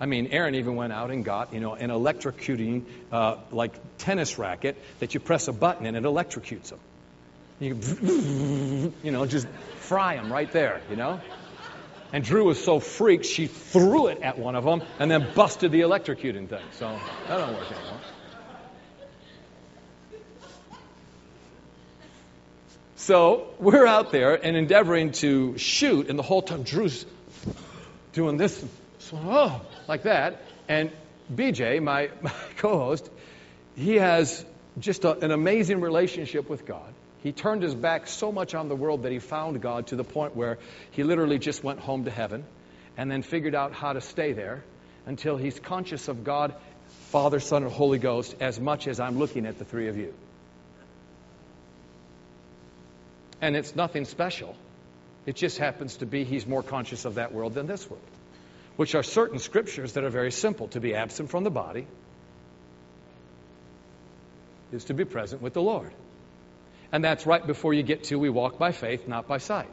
I 0.00 0.06
mean, 0.06 0.28
Aaron 0.28 0.56
even 0.56 0.74
went 0.74 0.92
out 0.92 1.10
and 1.10 1.24
got, 1.24 1.52
you 1.54 1.60
know, 1.60 1.74
an 1.74 1.90
electrocuting, 1.90 2.84
uh, 3.12 3.36
like 3.52 3.72
tennis 3.98 4.38
racket 4.38 4.76
that 4.98 5.14
you 5.14 5.20
press 5.20 5.46
a 5.46 5.52
button 5.52 5.86
and 5.86 5.96
it 5.96 6.02
electrocutes 6.02 6.70
them. 6.70 6.80
You, 7.60 8.92
you 9.04 9.12
know, 9.12 9.26
just 9.26 9.46
fry 9.78 10.16
them 10.16 10.32
right 10.32 10.50
there, 10.50 10.80
you 10.90 10.96
know. 10.96 11.20
And 12.12 12.22
Drew 12.22 12.44
was 12.44 12.62
so 12.62 12.78
freaked, 12.78 13.24
she 13.24 13.46
threw 13.46 14.08
it 14.08 14.20
at 14.20 14.38
one 14.38 14.54
of 14.54 14.64
them 14.64 14.82
and 14.98 15.10
then 15.10 15.26
busted 15.34 15.72
the 15.72 15.80
electrocuting 15.80 16.48
thing. 16.48 16.62
So 16.72 16.98
that 17.26 17.38
don't 17.38 17.54
work 17.54 17.72
anymore. 17.72 18.00
So 22.96 23.48
we're 23.58 23.86
out 23.86 24.12
there 24.12 24.34
and 24.34 24.56
endeavoring 24.56 25.10
to 25.12 25.58
shoot, 25.58 26.08
and 26.08 26.16
the 26.16 26.22
whole 26.22 26.42
time 26.42 26.62
Drew's 26.62 27.04
doing 28.12 28.36
this, 28.36 28.64
oh, 29.12 29.60
like 29.88 30.04
that. 30.04 30.40
And 30.68 30.92
BJ, 31.34 31.82
my, 31.82 32.10
my 32.22 32.32
co 32.58 32.78
host, 32.78 33.10
he 33.74 33.96
has 33.96 34.44
just 34.78 35.04
a, 35.04 35.18
an 35.18 35.32
amazing 35.32 35.80
relationship 35.80 36.48
with 36.48 36.64
God. 36.66 36.94
He 37.22 37.30
turned 37.30 37.62
his 37.62 37.74
back 37.74 38.08
so 38.08 38.32
much 38.32 38.54
on 38.54 38.68
the 38.68 38.74
world 38.74 39.04
that 39.04 39.12
he 39.12 39.20
found 39.20 39.60
God 39.60 39.86
to 39.88 39.96
the 39.96 40.04
point 40.04 40.34
where 40.34 40.58
he 40.90 41.04
literally 41.04 41.38
just 41.38 41.62
went 41.62 41.78
home 41.78 42.04
to 42.04 42.10
heaven 42.10 42.44
and 42.96 43.10
then 43.10 43.22
figured 43.22 43.54
out 43.54 43.72
how 43.72 43.92
to 43.92 44.00
stay 44.00 44.32
there 44.32 44.64
until 45.06 45.36
he's 45.36 45.58
conscious 45.60 46.08
of 46.08 46.24
God, 46.24 46.54
Father, 47.10 47.38
Son, 47.38 47.62
and 47.62 47.72
Holy 47.72 47.98
Ghost 47.98 48.34
as 48.40 48.58
much 48.58 48.88
as 48.88 48.98
I'm 48.98 49.18
looking 49.18 49.46
at 49.46 49.58
the 49.58 49.64
three 49.64 49.88
of 49.88 49.96
you. 49.96 50.12
And 53.40 53.56
it's 53.56 53.76
nothing 53.76 54.04
special. 54.04 54.56
It 55.24 55.36
just 55.36 55.58
happens 55.58 55.98
to 55.98 56.06
be 56.06 56.24
he's 56.24 56.46
more 56.46 56.62
conscious 56.62 57.04
of 57.04 57.14
that 57.14 57.32
world 57.32 57.54
than 57.54 57.66
this 57.66 57.88
world, 57.88 58.02
which 58.76 58.96
are 58.96 59.04
certain 59.04 59.38
scriptures 59.38 59.92
that 59.92 60.02
are 60.02 60.10
very 60.10 60.32
simple. 60.32 60.68
To 60.68 60.80
be 60.80 60.96
absent 60.96 61.30
from 61.30 61.44
the 61.44 61.50
body 61.50 61.86
is 64.72 64.84
to 64.86 64.94
be 64.94 65.04
present 65.04 65.40
with 65.40 65.54
the 65.54 65.62
Lord. 65.62 65.92
And 66.92 67.02
that's 67.02 67.26
right 67.26 67.44
before 67.44 67.72
you 67.72 67.82
get 67.82 68.04
to 68.04 68.16
we 68.16 68.28
walk 68.28 68.58
by 68.58 68.72
faith, 68.72 69.08
not 69.08 69.26
by 69.26 69.38
sight. 69.38 69.70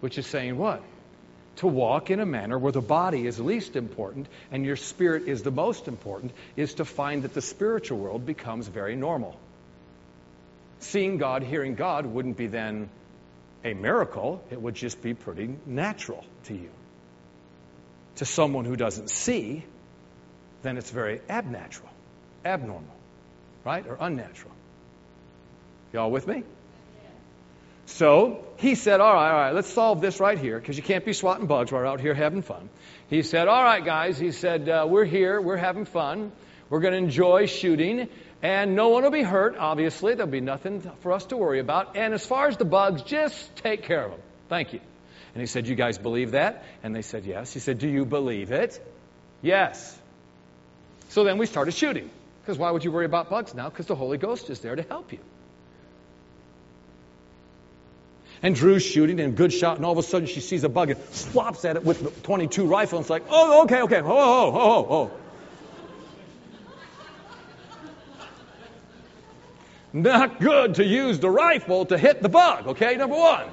Which 0.00 0.18
is 0.18 0.26
saying 0.26 0.56
what? 0.56 0.82
To 1.56 1.66
walk 1.66 2.10
in 2.10 2.18
a 2.18 2.26
manner 2.26 2.58
where 2.58 2.72
the 2.72 2.80
body 2.80 3.26
is 3.26 3.38
least 3.38 3.76
important 3.76 4.26
and 4.50 4.64
your 4.64 4.76
spirit 4.76 5.28
is 5.28 5.42
the 5.42 5.50
most 5.50 5.86
important 5.86 6.32
is 6.56 6.74
to 6.74 6.84
find 6.84 7.22
that 7.22 7.34
the 7.34 7.42
spiritual 7.42 7.98
world 7.98 8.26
becomes 8.26 8.66
very 8.66 8.96
normal. 8.96 9.38
Seeing 10.80 11.18
God, 11.18 11.42
hearing 11.42 11.74
God 11.74 12.06
wouldn't 12.06 12.36
be 12.36 12.46
then 12.46 12.88
a 13.62 13.72
miracle, 13.72 14.42
it 14.50 14.60
would 14.60 14.74
just 14.74 15.00
be 15.00 15.14
pretty 15.14 15.54
natural 15.64 16.24
to 16.44 16.54
you. 16.54 16.70
To 18.16 18.24
someone 18.24 18.64
who 18.64 18.76
doesn't 18.76 19.10
see, 19.10 19.64
then 20.62 20.76
it's 20.76 20.90
very 20.90 21.20
abnatural, 21.28 21.90
abnormal, 22.44 22.94
right? 23.64 23.86
Or 23.86 23.96
unnatural. 24.00 24.53
Y'all 25.94 26.10
with 26.10 26.26
me? 26.26 26.42
So 27.86 28.44
he 28.56 28.74
said, 28.74 29.00
All 29.00 29.14
right, 29.14 29.30
all 29.30 29.38
right, 29.38 29.54
let's 29.54 29.72
solve 29.72 30.00
this 30.00 30.18
right 30.18 30.36
here 30.36 30.58
because 30.58 30.76
you 30.76 30.82
can't 30.82 31.04
be 31.04 31.12
swatting 31.12 31.46
bugs 31.46 31.70
while 31.70 31.82
we're 31.82 31.86
out 31.86 32.00
here 32.00 32.14
having 32.14 32.42
fun. 32.42 32.68
He 33.08 33.22
said, 33.22 33.46
All 33.46 33.62
right, 33.62 33.84
guys, 33.84 34.18
he 34.18 34.32
said, 34.32 34.68
uh, 34.68 34.86
We're 34.88 35.04
here, 35.04 35.40
we're 35.40 35.56
having 35.56 35.84
fun, 35.84 36.32
we're 36.68 36.80
going 36.80 36.94
to 36.94 36.98
enjoy 36.98 37.46
shooting, 37.46 38.08
and 38.42 38.74
no 38.74 38.88
one 38.88 39.04
will 39.04 39.12
be 39.12 39.22
hurt, 39.22 39.56
obviously. 39.56 40.16
There'll 40.16 40.32
be 40.32 40.40
nothing 40.40 40.80
for 41.02 41.12
us 41.12 41.26
to 41.26 41.36
worry 41.36 41.60
about. 41.60 41.96
And 41.96 42.12
as 42.12 42.26
far 42.26 42.48
as 42.48 42.56
the 42.56 42.64
bugs, 42.64 43.02
just 43.02 43.54
take 43.56 43.84
care 43.84 44.04
of 44.04 44.10
them. 44.10 44.20
Thank 44.48 44.72
you. 44.72 44.80
And 45.32 45.40
he 45.40 45.46
said, 45.46 45.68
You 45.68 45.76
guys 45.76 45.96
believe 45.96 46.32
that? 46.32 46.64
And 46.82 46.92
they 46.92 47.02
said, 47.02 47.24
Yes. 47.24 47.52
He 47.52 47.60
said, 47.60 47.78
Do 47.78 47.88
you 47.88 48.04
believe 48.04 48.50
it? 48.50 48.84
Yes. 49.42 49.96
So 51.10 51.22
then 51.22 51.38
we 51.38 51.46
started 51.46 51.72
shooting. 51.72 52.10
Because 52.42 52.58
why 52.58 52.72
would 52.72 52.82
you 52.82 52.90
worry 52.90 53.06
about 53.06 53.30
bugs 53.30 53.54
now? 53.54 53.68
Because 53.70 53.86
the 53.86 53.94
Holy 53.94 54.18
Ghost 54.18 54.50
is 54.50 54.58
there 54.58 54.74
to 54.74 54.82
help 54.82 55.12
you. 55.12 55.20
And 58.44 58.54
Drew's 58.54 58.82
shooting 58.82 59.20
and 59.20 59.34
good 59.34 59.54
shot, 59.54 59.78
and 59.78 59.86
all 59.86 59.92
of 59.92 59.96
a 59.98 60.02
sudden 60.02 60.28
she 60.28 60.40
sees 60.40 60.64
a 60.64 60.68
bug 60.68 60.90
and 60.90 61.00
flops 61.00 61.64
at 61.64 61.76
it 61.76 61.84
with 61.84 62.02
the 62.02 62.10
22 62.24 62.66
rifle. 62.66 62.98
And 62.98 63.04
it's 63.04 63.08
like, 63.08 63.24
oh, 63.30 63.62
okay, 63.62 63.80
okay, 63.84 64.02
oh, 64.02 64.06
oh, 64.06 64.52
oh, 64.54 64.86
oh. 64.92 65.10
Not 69.94 70.40
good 70.40 70.74
to 70.74 70.84
use 70.84 71.20
the 71.20 71.30
rifle 71.30 71.86
to 71.86 71.96
hit 71.96 72.20
the 72.20 72.28
bug, 72.28 72.66
okay, 72.66 72.96
number 72.96 73.16
one. 73.16 73.46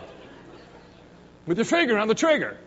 With 1.46 1.58
your 1.58 1.64
finger 1.64 1.98
on 1.98 2.10
the 2.10 2.16
trigger. 2.16 2.58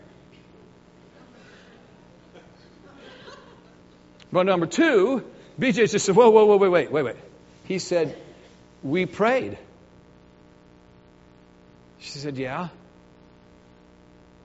But 4.32 4.44
number 4.46 4.64
two, 4.64 5.24
BJ 5.60 5.90
just 5.90 6.06
said, 6.06 6.16
whoa, 6.16 6.30
whoa, 6.30 6.46
whoa, 6.46 6.56
wait, 6.56 6.70
wait, 6.70 6.90
wait, 6.90 7.02
wait. 7.02 7.16
He 7.64 7.78
said, 7.78 8.16
we 8.82 9.04
prayed. 9.04 9.58
She 12.04 12.18
said, 12.18 12.36
Yeah. 12.36 12.68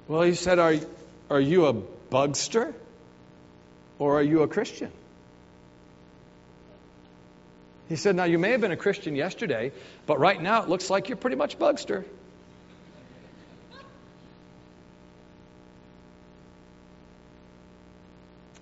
Well, 0.07 0.21
he 0.21 0.33
said, 0.33 0.59
Are, 0.59 0.75
are 1.29 1.41
you 1.41 1.65
a 1.65 1.73
bugster 1.73 2.73
or 3.99 4.17
are 4.19 4.23
you 4.23 4.41
a 4.43 4.47
Christian? 4.47 4.91
He 7.89 7.97
said, 7.97 8.15
Now, 8.15 8.23
you 8.23 8.39
may 8.39 8.51
have 8.51 8.61
been 8.61 8.71
a 8.71 8.77
Christian 8.77 9.15
yesterday, 9.15 9.73
but 10.05 10.19
right 10.19 10.41
now 10.41 10.63
it 10.63 10.69
looks 10.69 10.89
like 10.89 11.09
you're 11.09 11.17
pretty 11.17 11.35
much 11.35 11.59
bugster. 11.59 12.05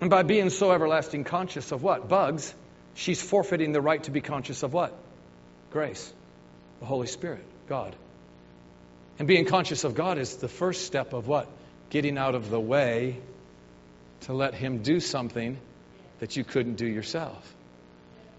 And 0.00 0.10
by 0.10 0.22
being 0.24 0.50
so 0.50 0.72
everlasting 0.72 1.22
conscious 1.22 1.70
of 1.70 1.82
what? 1.84 2.08
Bugs, 2.08 2.52
she's 2.94 3.22
forfeiting 3.22 3.72
the 3.72 3.80
right 3.80 4.02
to 4.04 4.10
be 4.10 4.20
conscious 4.20 4.64
of 4.64 4.72
what? 4.72 4.92
Grace, 5.70 6.12
the 6.80 6.86
Holy 6.86 7.06
Spirit, 7.06 7.44
God. 7.68 7.94
And 9.18 9.26
being 9.26 9.46
conscious 9.46 9.84
of 9.84 9.94
God 9.94 10.18
is 10.18 10.36
the 10.36 10.48
first 10.48 10.86
step 10.86 11.12
of 11.12 11.26
what? 11.26 11.48
Getting 11.90 12.18
out 12.18 12.34
of 12.34 12.50
the 12.50 12.60
way 12.60 13.18
to 14.22 14.32
let 14.32 14.54
Him 14.54 14.82
do 14.82 15.00
something 15.00 15.58
that 16.20 16.36
you 16.36 16.44
couldn't 16.44 16.74
do 16.74 16.86
yourself. 16.86 17.54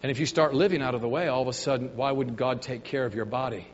And 0.02 0.12
if 0.12 0.20
you 0.20 0.26
start 0.26 0.54
living 0.54 0.82
out 0.82 0.96
of 0.96 1.02
the 1.02 1.10
way, 1.10 1.28
all 1.28 1.42
of 1.42 1.48
a 1.48 1.54
sudden, 1.54 1.96
why 1.96 2.12
wouldn't 2.12 2.38
God 2.38 2.62
take 2.62 2.86
care 2.86 3.06
of 3.06 3.16
your 3.16 3.26
body? 3.26 3.68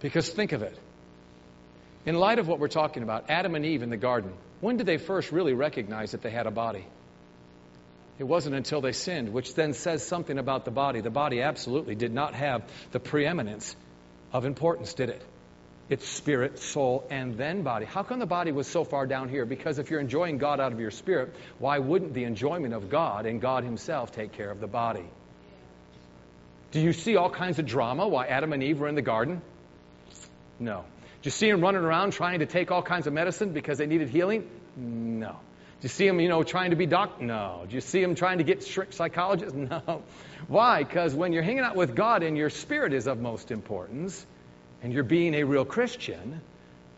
Because 0.00 0.28
think 0.28 0.52
of 0.52 0.62
it 0.62 0.76
In 2.04 2.16
light 2.16 2.38
of 2.38 2.46
what 2.46 2.58
we're 2.58 2.68
talking 2.68 3.02
about, 3.02 3.30
Adam 3.30 3.54
and 3.54 3.64
Eve 3.64 3.82
in 3.82 3.88
the 3.88 3.96
garden, 3.96 4.34
when 4.60 4.76
did 4.76 4.86
they 4.86 4.98
first 4.98 5.32
really 5.32 5.54
recognize 5.54 6.12
that 6.12 6.22
they 6.22 6.30
had 6.30 6.46
a 6.46 6.50
body? 6.50 6.84
It 8.18 8.24
wasn't 8.24 8.54
until 8.54 8.80
they 8.80 8.92
sinned, 8.92 9.32
which 9.32 9.54
then 9.54 9.72
says 9.72 10.06
something 10.06 10.38
about 10.38 10.64
the 10.64 10.70
body. 10.70 11.00
The 11.00 11.10
body 11.10 11.40
absolutely 11.40 11.94
did 11.94 12.12
not 12.12 12.34
have 12.34 12.62
the 12.92 13.00
preeminence 13.00 13.74
of 14.34 14.44
importance, 14.44 14.92
did 14.92 15.08
it? 15.08 15.22
It's 15.88 16.06
spirit, 16.06 16.58
soul, 16.58 17.06
and 17.08 17.36
then 17.36 17.62
body. 17.62 17.86
How 17.86 18.02
come 18.02 18.18
the 18.18 18.26
body 18.26 18.52
was 18.52 18.66
so 18.66 18.84
far 18.84 19.06
down 19.06 19.28
here? 19.28 19.46
Because 19.46 19.78
if 19.78 19.90
you're 19.90 20.00
enjoying 20.00 20.38
God 20.38 20.58
out 20.58 20.72
of 20.72 20.80
your 20.80 20.90
spirit, 20.90 21.34
why 21.58 21.78
wouldn't 21.78 22.14
the 22.14 22.24
enjoyment 22.24 22.74
of 22.74 22.90
God 22.90 23.26
and 23.26 23.40
God 23.40 23.64
Himself 23.64 24.10
take 24.12 24.32
care 24.32 24.50
of 24.50 24.60
the 24.60 24.66
body? 24.66 25.04
Do 26.72 26.80
you 26.80 26.92
see 26.92 27.16
all 27.16 27.30
kinds 27.30 27.60
of 27.60 27.66
drama 27.66 28.08
why 28.08 28.26
Adam 28.26 28.52
and 28.52 28.62
Eve 28.62 28.80
were 28.80 28.88
in 28.88 28.96
the 28.96 29.02
garden? 29.02 29.40
No. 30.58 30.84
Do 31.22 31.26
you 31.26 31.30
see 31.30 31.50
them 31.50 31.60
running 31.60 31.82
around 31.82 32.12
trying 32.12 32.40
to 32.40 32.46
take 32.46 32.72
all 32.72 32.82
kinds 32.82 33.06
of 33.06 33.12
medicine 33.12 33.52
because 33.52 33.78
they 33.78 33.86
needed 33.86 34.08
healing? 34.08 34.48
No. 34.76 35.28
Do 35.28 35.36
you 35.82 35.88
see 35.90 36.06
them, 36.06 36.18
you 36.18 36.28
know, 36.28 36.42
trying 36.42 36.70
to 36.70 36.76
be 36.76 36.86
doc? 36.86 37.20
No. 37.20 37.66
Do 37.68 37.74
you 37.74 37.80
see 37.80 38.00
them 38.00 38.14
trying 38.14 38.38
to 38.38 38.44
get 38.44 38.62
strict 38.64 38.94
psychologists? 38.94 39.54
No. 39.64 40.02
Why? 40.48 40.84
Because 40.84 41.14
when 41.14 41.32
you're 41.32 41.42
hanging 41.42 41.64
out 41.64 41.76
with 41.76 41.94
God 41.94 42.22
and 42.22 42.36
your 42.36 42.50
spirit 42.50 42.92
is 42.92 43.06
of 43.06 43.20
most 43.20 43.50
importance, 43.50 44.26
and 44.82 44.92
you're 44.92 45.02
being 45.02 45.34
a 45.34 45.44
real 45.44 45.64
Christian, 45.64 46.42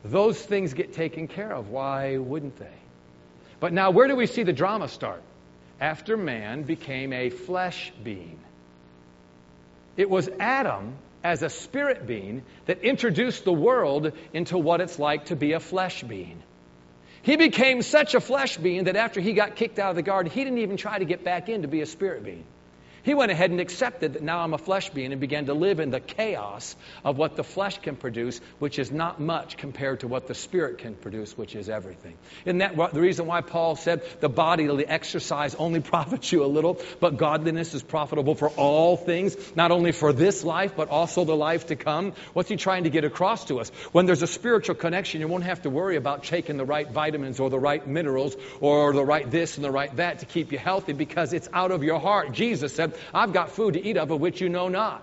those 0.05 0.41
things 0.41 0.75
get 0.75 0.93
taken 0.93 1.29
care 1.29 1.53
of. 1.53 1.71
Why 1.71 2.17
wouldn't 2.17 2.57
they? 2.59 2.67
But 3.61 3.73
now, 3.73 3.91
where 3.93 4.09
do 4.09 4.17
we 4.17 4.27
see 4.27 4.43
the 4.43 4.53
drama 4.53 4.89
start? 4.89 5.23
After 5.81 6.17
man 6.17 6.63
became 6.65 7.13
a 7.13 7.31
flesh 7.31 7.93
being. 8.03 8.39
It 9.97 10.11
was 10.11 10.29
Adam, 10.41 10.95
as 11.23 11.43
a 11.43 11.49
spirit 11.49 12.07
being, 12.07 12.43
that 12.67 12.83
introduced 12.83 13.45
the 13.45 13.53
world 13.53 14.13
into 14.33 14.59
what 14.59 14.81
it's 14.81 14.99
like 14.99 15.27
to 15.27 15.37
be 15.37 15.53
a 15.53 15.61
flesh 15.61 16.03
being. 16.03 16.43
He 17.23 17.37
became 17.37 17.83
such 17.83 18.15
a 18.15 18.21
flesh 18.21 18.57
being 18.57 18.85
that 18.85 18.97
after 18.97 19.21
he 19.21 19.33
got 19.33 19.57
kicked 19.57 19.79
out 19.79 19.91
of 19.91 19.97
the 19.97 20.03
garden, 20.03 20.31
he 20.31 20.45
didn't 20.45 20.59
even 20.59 20.77
try 20.77 20.99
to 20.99 21.05
get 21.05 21.25
back 21.25 21.49
in 21.49 21.63
to 21.63 21.69
be 21.69 21.81
a 21.81 21.87
spirit 21.87 22.25
being. 22.25 22.45
He 23.07 23.15
went 23.15 23.31
ahead 23.31 23.53
and 23.53 23.61
accepted 23.61 24.15
that 24.15 24.23
now 24.25 24.41
I'm 24.41 24.53
a 24.53 24.59
flesh 24.59 24.91
being 24.91 25.13
and 25.13 25.21
began 25.21 25.47
to 25.47 25.55
live 25.55 25.79
in 25.79 25.91
the 25.91 26.01
chaos 26.01 26.75
of 27.05 27.17
what 27.17 27.37
the 27.37 27.45
flesh 27.45 27.79
can 27.79 27.95
produce, 27.95 28.41
which 28.59 28.81
is 28.81 28.91
not 28.91 29.21
much 29.21 29.57
compared 29.57 30.01
to 30.01 30.09
what 30.09 30.27
the 30.27 30.35
spirit 30.35 30.79
can 30.79 30.97
produce, 30.97 31.39
which 31.39 31.55
is 31.55 31.69
everything. 31.69 32.15
Isn't 32.45 32.59
that 32.59 32.75
the 32.93 33.01
reason 33.01 33.27
why 33.27 33.43
Paul 33.43 33.77
said 33.77 34.03
the 34.19 34.29
bodily 34.29 34.85
exercise 34.85 35.55
only 35.55 35.79
profits 35.93 36.33
you 36.33 36.45
a 36.45 36.47
little, 36.47 36.81
but 36.99 37.17
godliness 37.17 37.75
is 37.75 37.83
profitable 37.85 38.35
for 38.35 38.49
all 38.49 38.97
things, 38.97 39.37
not 39.55 39.71
only 39.71 39.93
for 39.93 40.13
this 40.13 40.43
life, 40.43 40.75
but 40.77 40.89
also 40.89 41.25
the 41.25 41.37
life 41.37 41.67
to 41.69 41.77
come? 41.77 42.13
What's 42.33 42.49
he 42.49 42.57
trying 42.57 42.85
to 42.85 42.91
get 42.91 43.05
across 43.05 43.45
to 43.45 43.61
us? 43.61 43.69
When 43.93 44.07
there's 44.07 44.23
a 44.23 44.27
spiritual 44.27 44.75
connection, 44.75 45.21
you 45.21 45.29
won't 45.29 45.45
have 45.45 45.63
to 45.63 45.71
worry 45.71 45.95
about 45.95 46.25
taking 46.25 46.57
the 46.57 46.65
right 46.65 46.91
vitamins 46.91 47.39
or 47.39 47.51
the 47.51 47.61
right 47.61 47.87
minerals 47.87 48.35
or 48.61 48.93
the 48.93 49.05
right 49.05 49.31
this 49.31 49.59
and 49.59 49.65
the 49.65 49.71
right 49.71 49.95
that 49.95 50.19
to 50.19 50.27
keep 50.27 50.51
you 50.51 50.59
healthy 50.59 50.93
because 50.93 51.33
it's 51.33 51.49
out 51.53 51.71
of 51.71 51.85
your 51.85 52.01
heart. 52.01 52.33
Jesus 52.33 52.75
said, 52.75 52.96
I've 53.13 53.33
got 53.33 53.51
food 53.51 53.75
to 53.75 53.85
eat 53.85 53.97
of, 53.97 54.11
of 54.11 54.21
which 54.21 54.41
you 54.41 54.49
know 54.49 54.69
not. 54.69 55.03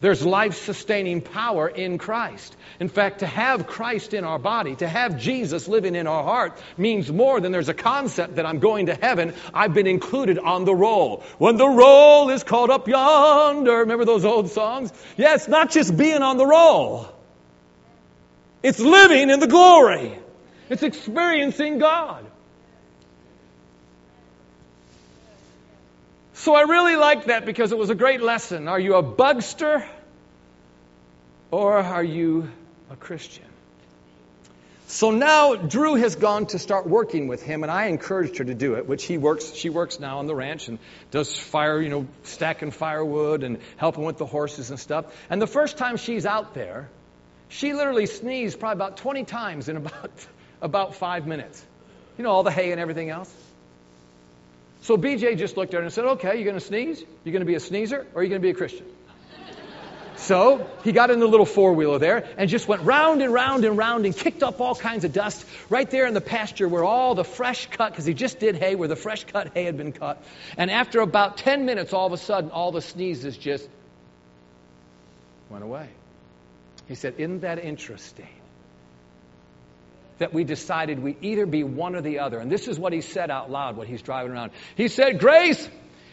There's 0.00 0.24
life 0.24 0.56
sustaining 0.64 1.22
power 1.22 1.68
in 1.68 1.98
Christ. 1.98 2.56
In 2.78 2.88
fact, 2.88 3.20
to 3.20 3.26
have 3.26 3.66
Christ 3.66 4.14
in 4.14 4.22
our 4.22 4.38
body, 4.38 4.76
to 4.76 4.86
have 4.86 5.18
Jesus 5.18 5.66
living 5.66 5.96
in 5.96 6.06
our 6.06 6.22
heart, 6.22 6.56
means 6.76 7.10
more 7.10 7.40
than 7.40 7.50
there's 7.50 7.68
a 7.68 7.74
concept 7.74 8.36
that 8.36 8.46
I'm 8.46 8.60
going 8.60 8.86
to 8.86 8.94
heaven. 8.94 9.34
I've 9.52 9.74
been 9.74 9.88
included 9.88 10.38
on 10.38 10.64
the 10.64 10.74
roll. 10.74 11.24
When 11.38 11.56
the 11.56 11.68
roll 11.68 12.30
is 12.30 12.44
called 12.44 12.70
up 12.70 12.86
yonder, 12.86 13.78
remember 13.78 14.04
those 14.04 14.24
old 14.24 14.50
songs? 14.50 14.92
Yeah, 15.16 15.36
not 15.48 15.70
just 15.70 15.96
being 15.96 16.22
on 16.22 16.36
the 16.36 16.46
roll, 16.46 17.08
it's 18.62 18.78
living 18.78 19.30
in 19.30 19.40
the 19.40 19.48
glory, 19.48 20.16
it's 20.68 20.84
experiencing 20.84 21.78
God. 21.78 22.24
So 26.48 26.54
I 26.54 26.62
really 26.62 26.96
liked 26.96 27.26
that 27.26 27.44
because 27.44 27.72
it 27.72 27.78
was 27.78 27.90
a 27.90 27.94
great 27.94 28.22
lesson. 28.22 28.68
Are 28.68 28.80
you 28.80 28.94
a 28.94 29.02
bugster 29.02 29.86
or 31.50 31.76
are 31.76 32.02
you 32.02 32.48
a 32.90 32.96
Christian? 32.96 33.44
So 34.86 35.10
now 35.10 35.56
Drew 35.56 35.96
has 35.96 36.16
gone 36.16 36.46
to 36.46 36.58
start 36.58 36.86
working 36.86 37.28
with 37.28 37.42
him, 37.42 37.64
and 37.64 37.70
I 37.70 37.88
encouraged 37.88 38.38
her 38.38 38.46
to 38.46 38.54
do 38.54 38.76
it, 38.76 38.86
which 38.86 39.04
he 39.04 39.18
works, 39.18 39.52
she 39.52 39.68
works 39.68 40.00
now 40.00 40.20
on 40.20 40.26
the 40.26 40.34
ranch 40.34 40.68
and 40.68 40.78
does 41.10 41.36
fire, 41.36 41.82
you 41.82 41.90
know, 41.90 42.06
stacking 42.22 42.70
firewood 42.70 43.42
and 43.42 43.58
helping 43.76 44.04
with 44.04 44.16
the 44.16 44.24
horses 44.24 44.70
and 44.70 44.80
stuff. 44.80 45.04
And 45.28 45.42
the 45.42 45.46
first 45.46 45.76
time 45.76 45.98
she's 45.98 46.24
out 46.24 46.54
there, 46.54 46.88
she 47.50 47.74
literally 47.74 48.06
sneezed 48.06 48.58
probably 48.58 48.76
about 48.76 48.96
20 48.96 49.24
times 49.24 49.68
in 49.68 49.76
about, 49.76 50.26
about 50.62 50.94
five 50.94 51.26
minutes. 51.26 51.62
You 52.16 52.24
know, 52.24 52.30
all 52.30 52.42
the 52.42 52.50
hay 52.50 52.72
and 52.72 52.80
everything 52.80 53.10
else. 53.10 53.30
So 54.82 54.96
BJ 54.96 55.36
just 55.36 55.56
looked 55.56 55.74
at 55.74 55.78
her 55.78 55.84
and 55.84 55.92
said, 55.92 56.04
Okay, 56.04 56.36
you're 56.36 56.44
going 56.44 56.58
to 56.58 56.60
sneeze? 56.60 57.02
You're 57.24 57.32
going 57.32 57.40
to 57.40 57.46
be 57.46 57.54
a 57.54 57.60
sneezer 57.60 58.06
or 58.14 58.20
are 58.20 58.22
you 58.22 58.28
going 58.28 58.40
to 58.40 58.46
be 58.46 58.50
a 58.50 58.54
Christian? 58.54 58.86
So 60.18 60.68
he 60.82 60.90
got 60.90 61.10
in 61.10 61.20
the 61.20 61.28
little 61.28 61.46
four 61.46 61.74
wheeler 61.74 62.00
there 62.00 62.28
and 62.36 62.50
just 62.50 62.66
went 62.66 62.82
round 62.82 63.22
and 63.22 63.32
round 63.32 63.64
and 63.64 63.78
round 63.78 64.04
and 64.04 64.14
kicked 64.14 64.42
up 64.42 64.60
all 64.60 64.74
kinds 64.74 65.04
of 65.04 65.12
dust 65.12 65.46
right 65.70 65.88
there 65.88 66.06
in 66.06 66.14
the 66.14 66.20
pasture 66.20 66.68
where 66.68 66.84
all 66.84 67.14
the 67.14 67.24
fresh 67.24 67.68
cut, 67.70 67.92
because 67.92 68.04
he 68.04 68.14
just 68.14 68.40
did 68.40 68.56
hay, 68.56 68.74
where 68.74 68.88
the 68.88 68.96
fresh 68.96 69.24
cut 69.24 69.52
hay 69.54 69.64
had 69.64 69.76
been 69.76 69.92
cut. 69.92 70.22
And 70.56 70.72
after 70.72 71.00
about 71.00 71.36
10 71.38 71.64
minutes, 71.64 71.92
all 71.92 72.06
of 72.06 72.12
a 72.12 72.16
sudden, 72.16 72.50
all 72.50 72.72
the 72.72 72.82
sneezes 72.82 73.38
just 73.38 73.68
went 75.50 75.62
away. 75.62 75.88
He 76.88 76.96
said, 76.96 77.14
Isn't 77.18 77.40
that 77.40 77.60
interesting? 77.60 78.28
That 80.18 80.32
we 80.34 80.44
decided 80.44 80.98
we'd 80.98 81.22
either 81.22 81.46
be 81.46 81.64
one 81.64 81.96
or 81.96 82.00
the 82.00 82.20
other. 82.20 82.38
And 82.38 82.50
this 82.50 82.68
is 82.68 82.78
what 82.78 82.92
he 82.92 83.00
said 83.00 83.30
out 83.30 83.50
loud 83.50 83.76
when 83.76 83.86
he's 83.86 84.02
driving 84.02 84.32
around. 84.32 84.52
He 84.76 84.88
said, 84.88 85.20
Grace, 85.20 85.68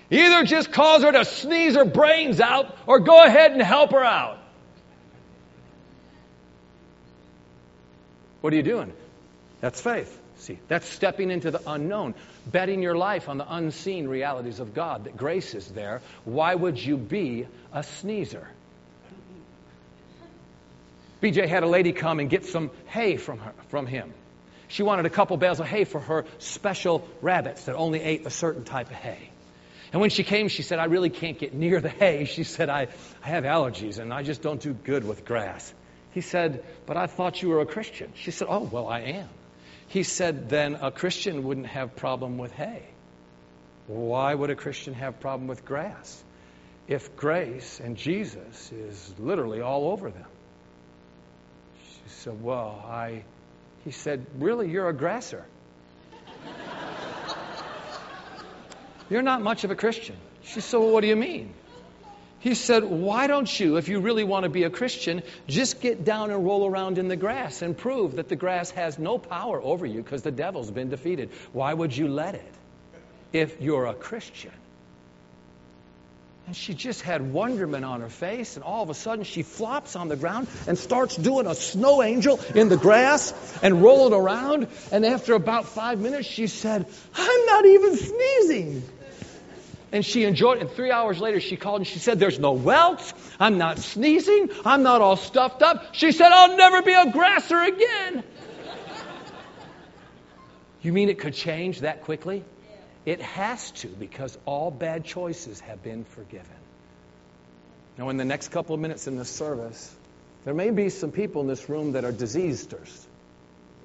either 0.09 0.43
just 0.43 0.71
cause 0.71 1.03
her 1.03 1.11
to 1.11 1.25
sneeze 1.25 1.75
her 1.75 1.85
brains 1.85 2.39
out 2.39 2.75
or 2.87 2.99
go 2.99 3.23
ahead 3.23 3.51
and 3.51 3.61
help 3.61 3.91
her 3.91 4.03
out. 4.03 4.39
What 8.41 8.53
are 8.53 8.57
you 8.57 8.63
doing? 8.63 8.93
That's 9.61 9.81
faith. 9.81 10.21
See, 10.37 10.59
that's 10.67 10.87
stepping 10.87 11.31
into 11.31 11.49
the 11.49 11.61
unknown, 11.65 12.13
betting 12.45 12.83
your 12.83 12.95
life 12.95 13.29
on 13.29 13.37
the 13.37 13.55
unseen 13.55 14.07
realities 14.07 14.59
of 14.59 14.73
God, 14.73 15.05
that 15.05 15.17
grace 15.17 15.55
is 15.55 15.67
there. 15.69 16.01
Why 16.25 16.53
would 16.53 16.77
you 16.77 16.97
be 16.97 17.47
a 17.73 17.81
sneezer? 17.81 18.47
BJ 21.25 21.47
had 21.47 21.63
a 21.63 21.67
lady 21.67 21.91
come 21.91 22.19
and 22.19 22.29
get 22.29 22.45
some 22.45 22.69
hay 22.85 23.17
from, 23.17 23.39
her, 23.39 23.53
from 23.69 23.87
him. 23.87 24.13
She 24.67 24.83
wanted 24.83 25.07
a 25.07 25.09
couple 25.09 25.35
bales 25.37 25.59
of 25.59 25.65
hay 25.65 25.83
for 25.83 25.99
her 25.99 26.25
special 26.37 27.07
rabbits 27.19 27.65
that 27.65 27.75
only 27.75 27.99
ate 27.99 28.27
a 28.27 28.29
certain 28.29 28.63
type 28.63 28.91
of 28.91 28.95
hay. 28.95 29.29
And 29.91 30.01
when 30.01 30.11
she 30.11 30.23
came, 30.23 30.49
she 30.49 30.61
said, 30.61 30.77
I 30.77 30.85
really 30.85 31.09
can't 31.09 31.39
get 31.39 31.55
near 31.55 31.81
the 31.81 31.89
hay. 31.89 32.25
She 32.25 32.43
said, 32.43 32.69
I, 32.69 32.89
I 33.23 33.27
have 33.29 33.43
allergies 33.43 33.97
and 33.97 34.13
I 34.13 34.21
just 34.21 34.43
don't 34.43 34.61
do 34.61 34.73
good 34.73 35.03
with 35.03 35.25
grass. 35.25 35.73
He 36.11 36.21
said, 36.21 36.63
But 36.85 36.95
I 36.95 37.07
thought 37.07 37.41
you 37.41 37.49
were 37.49 37.61
a 37.61 37.65
Christian. 37.65 38.13
She 38.15 38.29
said, 38.29 38.47
Oh, 38.47 38.69
well, 38.71 38.87
I 38.87 38.99
am. 38.99 39.29
He 39.87 40.03
said, 40.03 40.47
Then 40.47 40.75
a 40.75 40.91
Christian 40.91 41.43
wouldn't 41.43 41.67
have 41.67 41.95
problem 41.95 42.37
with 42.37 42.51
hay. 42.51 42.83
Why 43.87 44.35
would 44.35 44.51
a 44.51 44.55
Christian 44.55 44.93
have 44.93 45.19
problem 45.19 45.47
with 45.47 45.65
grass? 45.65 46.23
If 46.87 47.15
grace 47.15 47.79
and 47.83 47.97
Jesus 47.97 48.71
is 48.71 49.15
literally 49.17 49.61
all 49.61 49.89
over 49.89 50.11
them. 50.11 50.27
She 52.05 52.11
said, 52.11 52.41
Well, 52.41 52.83
I. 52.87 53.23
He 53.83 53.91
said, 53.91 54.25
Really, 54.39 54.69
you're 54.69 54.89
a 54.89 54.93
grasser. 54.93 55.43
you're 59.09 59.21
not 59.21 59.41
much 59.41 59.63
of 59.63 59.71
a 59.71 59.75
Christian. 59.75 60.15
She 60.43 60.61
said, 60.61 60.77
Well, 60.77 60.91
what 60.91 61.01
do 61.01 61.07
you 61.07 61.15
mean? 61.15 61.53
He 62.39 62.53
said, 62.53 62.83
Why 62.83 63.25
don't 63.25 63.59
you, 63.59 63.77
if 63.77 63.87
you 63.87 63.99
really 63.99 64.23
want 64.23 64.43
to 64.43 64.49
be 64.49 64.63
a 64.63 64.69
Christian, 64.69 65.23
just 65.47 65.81
get 65.81 66.05
down 66.05 66.29
and 66.29 66.45
roll 66.45 66.67
around 66.67 66.99
in 66.99 67.07
the 67.07 67.15
grass 67.15 67.63
and 67.63 67.75
prove 67.75 68.17
that 68.17 68.29
the 68.29 68.35
grass 68.35 68.69
has 68.71 68.99
no 68.99 69.17
power 69.17 69.59
over 69.59 69.83
you 69.85 70.03
because 70.03 70.21
the 70.21 70.31
devil's 70.31 70.69
been 70.69 70.89
defeated? 70.89 71.31
Why 71.53 71.73
would 71.73 71.97
you 71.97 72.07
let 72.07 72.35
it 72.35 72.53
if 73.33 73.59
you're 73.61 73.87
a 73.87 73.95
Christian? 73.95 74.51
And 76.47 76.55
she 76.55 76.75
just 76.75 77.01
had 77.01 77.33
wonderment 77.33 77.85
on 77.85 78.01
her 78.01 78.09
face, 78.09 78.55
and 78.55 78.63
all 78.63 78.83
of 78.83 78.91
a 78.91 78.93
sudden 78.93 79.23
she 79.23 79.41
flops 79.41 79.95
on 79.95 80.09
the 80.09 80.15
ground 80.15 80.47
and 80.67 80.77
starts 80.77 81.15
doing 81.15 81.47
a 81.47 81.55
snow 81.55 82.03
angel 82.03 82.39
in 82.53 82.69
the 82.69 82.77
grass 82.77 83.33
and 83.63 83.81
rolling 83.81 84.13
around. 84.13 84.67
And 84.91 85.03
after 85.05 85.33
about 85.33 85.65
five 85.65 85.99
minutes, 85.99 86.27
she 86.27 86.45
said, 86.45 86.85
I'm 87.15 87.45
not 87.47 87.65
even 87.65 87.97
sneezing. 87.97 88.83
And 89.91 90.05
she 90.05 90.23
enjoyed 90.25 90.57
it. 90.57 90.61
And 90.61 90.69
three 90.69 90.91
hours 90.91 91.19
later, 91.19 91.39
she 91.39 91.55
called 91.55 91.79
and 91.81 91.87
she 91.87 91.99
said, 91.99 92.19
There's 92.19 92.37
no 92.37 92.51
welts. 92.51 93.13
I'm 93.39 93.57
not 93.57 93.79
sneezing. 93.79 94.49
I'm 94.65 94.83
not 94.83 95.01
all 95.01 95.15
stuffed 95.15 95.63
up. 95.63 95.95
She 95.95 96.11
said, 96.11 96.31
I'll 96.31 96.57
never 96.57 96.83
be 96.83 96.93
a 96.93 97.11
grasser 97.11 97.59
again. 97.59 98.23
you 100.81 100.93
mean 100.93 101.09
it 101.09 101.17
could 101.17 101.33
change 101.33 101.79
that 101.79 102.03
quickly? 102.03 102.43
It 103.05 103.21
has 103.21 103.71
to 103.71 103.87
because 103.87 104.37
all 104.45 104.71
bad 104.71 105.05
choices 105.05 105.59
have 105.59 105.83
been 105.83 106.05
forgiven. 106.05 106.47
Now, 107.97 108.09
in 108.09 108.17
the 108.17 108.25
next 108.25 108.49
couple 108.49 108.75
of 108.75 108.81
minutes 108.81 109.07
in 109.07 109.15
the 109.15 109.25
service, 109.25 109.95
There 110.45 110.53
may 110.53 110.69
be 110.69 110.89
some 110.89 111.11
people 111.11 111.41
in 111.41 111.47
this 111.47 111.67
room 111.69 111.93
that 111.93 112.05
are 112.05 112.13
diseasesters, 112.13 113.05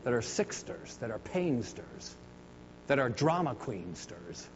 that 0.04 0.12
are 0.12 0.20
sicksters, 0.20 0.94
that 0.98 1.10
are 1.10 1.18
painsters, 1.18 2.14
that 2.86 2.98
are 2.98 3.08
drama 3.08 3.54
queensters. 3.54 4.46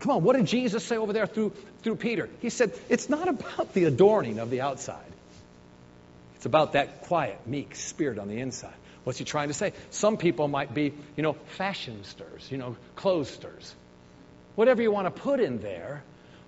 Come 0.00 0.16
on, 0.16 0.22
what 0.22 0.36
did 0.36 0.44
Jesus 0.44 0.84
say 0.84 0.98
over 0.98 1.14
there 1.14 1.26
through, 1.26 1.54
through 1.82 1.96
Peter? 1.96 2.28
He 2.42 2.50
said, 2.50 2.78
It's 2.90 3.08
not 3.08 3.28
about 3.28 3.72
the 3.72 3.84
adorning 3.84 4.38
of 4.38 4.50
the 4.50 4.60
outside, 4.60 5.12
it's 6.36 6.44
about 6.44 6.74
that 6.74 7.04
quiet, 7.04 7.46
meek 7.46 7.74
spirit 7.74 8.18
on 8.18 8.28
the 8.28 8.38
inside. 8.38 8.74
What's 9.04 9.18
he 9.18 9.24
trying 9.24 9.48
to 9.48 9.54
say? 9.54 9.72
Some 9.90 10.16
people 10.16 10.48
might 10.48 10.74
be, 10.74 10.94
you 11.16 11.22
know, 11.22 11.36
fashionsters, 11.58 12.50
you 12.50 12.58
know, 12.58 12.76
clothesters. 12.96 13.74
Whatever 14.54 14.82
you 14.82 14.90
want 14.90 15.06
to 15.14 15.22
put 15.22 15.40
in 15.40 15.60
there, 15.60 16.02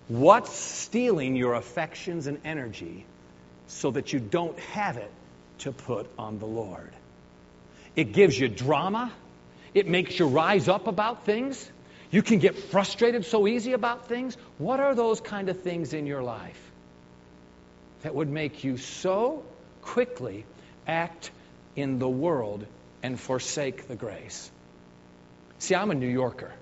what's 0.08 0.54
stealing 0.54 1.36
your 1.36 1.54
affections 1.54 2.26
and 2.26 2.40
energy 2.44 3.04
so 3.66 3.90
that 3.90 4.12
you 4.12 4.20
don't 4.20 4.58
have 4.58 4.96
it 4.96 5.10
to 5.58 5.72
put 5.72 6.08
on 6.18 6.38
the 6.38 6.46
Lord? 6.46 6.92
It 7.94 8.12
gives 8.12 8.38
you 8.38 8.48
drama. 8.48 9.12
It 9.74 9.86
makes 9.88 10.18
you 10.18 10.26
rise 10.26 10.68
up 10.68 10.86
about 10.86 11.24
things. 11.24 11.70
You 12.10 12.22
can 12.22 12.38
get 12.38 12.56
frustrated 12.56 13.26
so 13.26 13.46
easy 13.46 13.72
about 13.72 14.06
things. 14.06 14.36
What 14.58 14.80
are 14.80 14.94
those 14.94 15.20
kind 15.20 15.48
of 15.48 15.62
things 15.62 15.92
in 15.92 16.06
your 16.06 16.22
life 16.22 16.60
that 18.02 18.14
would 18.14 18.30
make 18.30 18.64
you 18.64 18.76
so 18.76 19.44
quickly 19.82 20.46
act 20.86 21.30
in 21.76 21.98
the 21.98 22.08
world 22.08 22.66
and 23.02 23.20
forsake 23.20 23.86
the 23.86 23.94
grace? 23.94 24.50
See, 25.58 25.74
I'm 25.74 25.90
a 25.90 25.94
New 25.94 26.08
Yorker. 26.08 26.52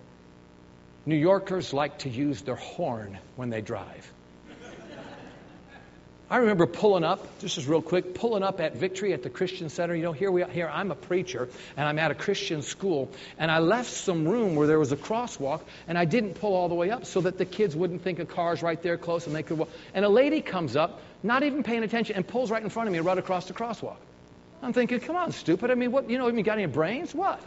New 1.06 1.16
Yorkers 1.16 1.72
like 1.72 1.98
to 2.00 2.08
use 2.08 2.42
their 2.42 2.56
horn 2.56 3.18
when 3.36 3.50
they 3.50 3.60
drive. 3.60 4.10
I 6.30 6.38
remember 6.38 6.66
pulling 6.66 7.04
up, 7.04 7.40
this 7.40 7.58
is 7.58 7.68
real 7.68 7.82
quick, 7.82 8.14
pulling 8.14 8.42
up 8.42 8.58
at 8.58 8.76
Victory 8.76 9.12
at 9.12 9.22
the 9.22 9.28
Christian 9.28 9.68
Center. 9.68 9.94
You 9.94 10.02
know, 10.02 10.12
here 10.12 10.30
we 10.30 10.42
are, 10.42 10.48
here 10.48 10.68
I'm 10.68 10.90
a 10.90 10.94
preacher 10.94 11.50
and 11.76 11.86
I'm 11.86 11.98
at 11.98 12.10
a 12.10 12.14
Christian 12.14 12.62
school 12.62 13.10
and 13.38 13.50
I 13.50 13.58
left 13.58 13.90
some 13.90 14.26
room 14.26 14.56
where 14.56 14.66
there 14.66 14.78
was 14.78 14.90
a 14.90 14.96
crosswalk 14.96 15.60
and 15.86 15.98
I 15.98 16.06
didn't 16.06 16.34
pull 16.34 16.54
all 16.54 16.70
the 16.70 16.74
way 16.74 16.90
up 16.90 17.04
so 17.04 17.20
that 17.20 17.36
the 17.36 17.44
kids 17.44 17.76
wouldn't 17.76 18.02
think 18.02 18.20
a 18.20 18.24
car's 18.24 18.62
right 18.62 18.82
there 18.82 18.96
close 18.96 19.26
and 19.26 19.36
they 19.36 19.42
could 19.42 19.58
walk. 19.58 19.68
And 19.92 20.02
a 20.02 20.08
lady 20.08 20.40
comes 20.40 20.76
up, 20.76 21.02
not 21.22 21.42
even 21.42 21.62
paying 21.62 21.84
attention, 21.84 22.16
and 22.16 22.26
pulls 22.26 22.50
right 22.50 22.62
in 22.62 22.70
front 22.70 22.88
of 22.88 22.92
me 22.94 23.00
right 23.00 23.18
across 23.18 23.46
the 23.46 23.52
crosswalk. 23.52 23.98
I'm 24.64 24.72
thinking, 24.72 25.00
come 25.00 25.16
on, 25.16 25.32
stupid. 25.32 25.70
I 25.70 25.74
mean, 25.74 25.92
what, 25.92 26.08
you 26.08 26.16
know, 26.16 26.28
you 26.28 26.42
got 26.42 26.56
any 26.56 26.66
brains? 26.66 27.14
What? 27.14 27.38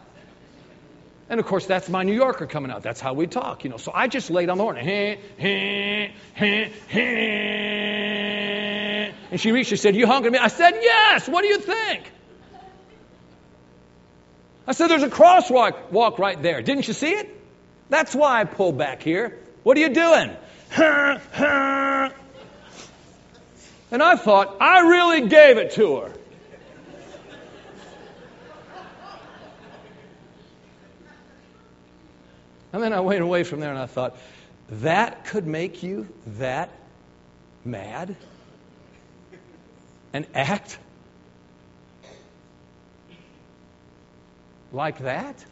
And 1.30 1.40
of 1.40 1.48
course, 1.48 1.66
that's 1.66 1.90
my 1.90 2.04
New 2.04 2.14
Yorker 2.14 2.46
coming 2.46 2.70
out. 2.70 2.84
That's 2.84 3.02
how 3.02 3.14
we 3.14 3.26
talk, 3.26 3.64
you 3.64 3.72
know. 3.72 3.78
So 3.78 3.92
I 3.94 4.08
just 4.08 4.30
laid 4.30 4.50
on 4.50 4.60
the 4.60 4.64
horn. 4.64 4.78
And 4.78 6.14
she 9.42 9.52
reached, 9.52 9.70
she 9.70 9.78
said, 9.78 9.96
You 9.96 10.06
hungry? 10.06 10.30
Me? 10.30 10.38
I 10.38 10.48
said, 10.48 10.78
Yes. 10.80 11.28
What 11.28 11.42
do 11.42 11.48
you 11.48 11.58
think? 11.58 12.04
I 14.68 14.74
said, 14.74 14.88
There's 14.88 15.04
a 15.04 15.10
crosswalk 15.10 15.92
walk 15.92 16.20
right 16.20 16.42
there. 16.42 16.62
Didn't 16.62 16.88
you 16.88 16.94
see 16.94 17.14
it? 17.14 17.30
That's 17.90 18.14
why 18.14 18.42
I 18.42 18.44
pulled 18.44 18.78
back 18.78 19.02
here. 19.02 19.40
What 19.64 19.76
are 19.76 19.82
you 19.82 19.90
doing? 19.90 20.38
And 23.90 24.04
I 24.04 24.18
thought, 24.18 24.58
I 24.60 24.82
really 24.82 25.30
gave 25.30 25.58
it 25.58 25.72
to 25.72 25.96
her. 25.98 26.17
And 32.74 32.84
then 32.84 32.94
I 32.94 33.00
went 33.00 33.22
away 33.22 33.44
from 33.44 33.60
there 33.60 33.70
and 33.70 33.80
I 33.80 33.86
thought, 33.86 34.18
that 34.70 35.26
could 35.26 35.48
make 35.48 35.84
you 35.84 36.08
that 36.26 36.70
mad 37.64 38.16
and 40.14 40.26
act 40.34 40.78
like 44.74 45.00
that? 45.00 45.44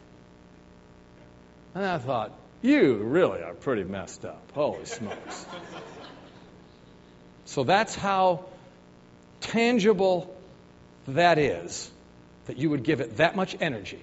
And 1.74 1.84
I 1.84 1.98
thought, 1.98 2.32
you 2.62 2.94
really 2.94 3.42
are 3.42 3.54
pretty 3.54 3.84
messed 3.84 4.24
up. 4.24 4.50
Holy 4.54 4.84
smokes. 4.84 5.46
so 7.44 7.64
that's 7.64 7.94
how 7.94 8.46
tangible 9.40 10.34
that 11.08 11.38
is 11.38 11.90
that 12.46 12.58
you 12.58 12.70
would 12.70 12.82
give 12.82 13.00
it 13.00 13.18
that 13.18 13.36
much 13.36 13.56
energy 13.60 14.02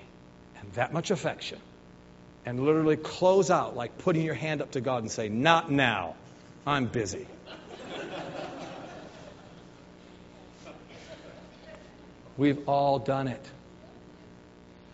and 0.59 0.71
that 0.73 0.93
much 0.93 1.11
affection 1.11 1.59
and 2.45 2.59
literally 2.59 2.97
close 2.97 3.49
out 3.49 3.75
like 3.75 3.97
putting 3.99 4.23
your 4.23 4.33
hand 4.33 4.61
up 4.61 4.71
to 4.71 4.81
God 4.81 5.03
and 5.03 5.11
say, 5.11 5.29
Not 5.29 5.71
now. 5.71 6.15
I'm 6.65 6.85
busy. 6.85 7.27
We've 12.37 12.67
all 12.67 12.99
done 12.99 13.27
it. 13.27 13.45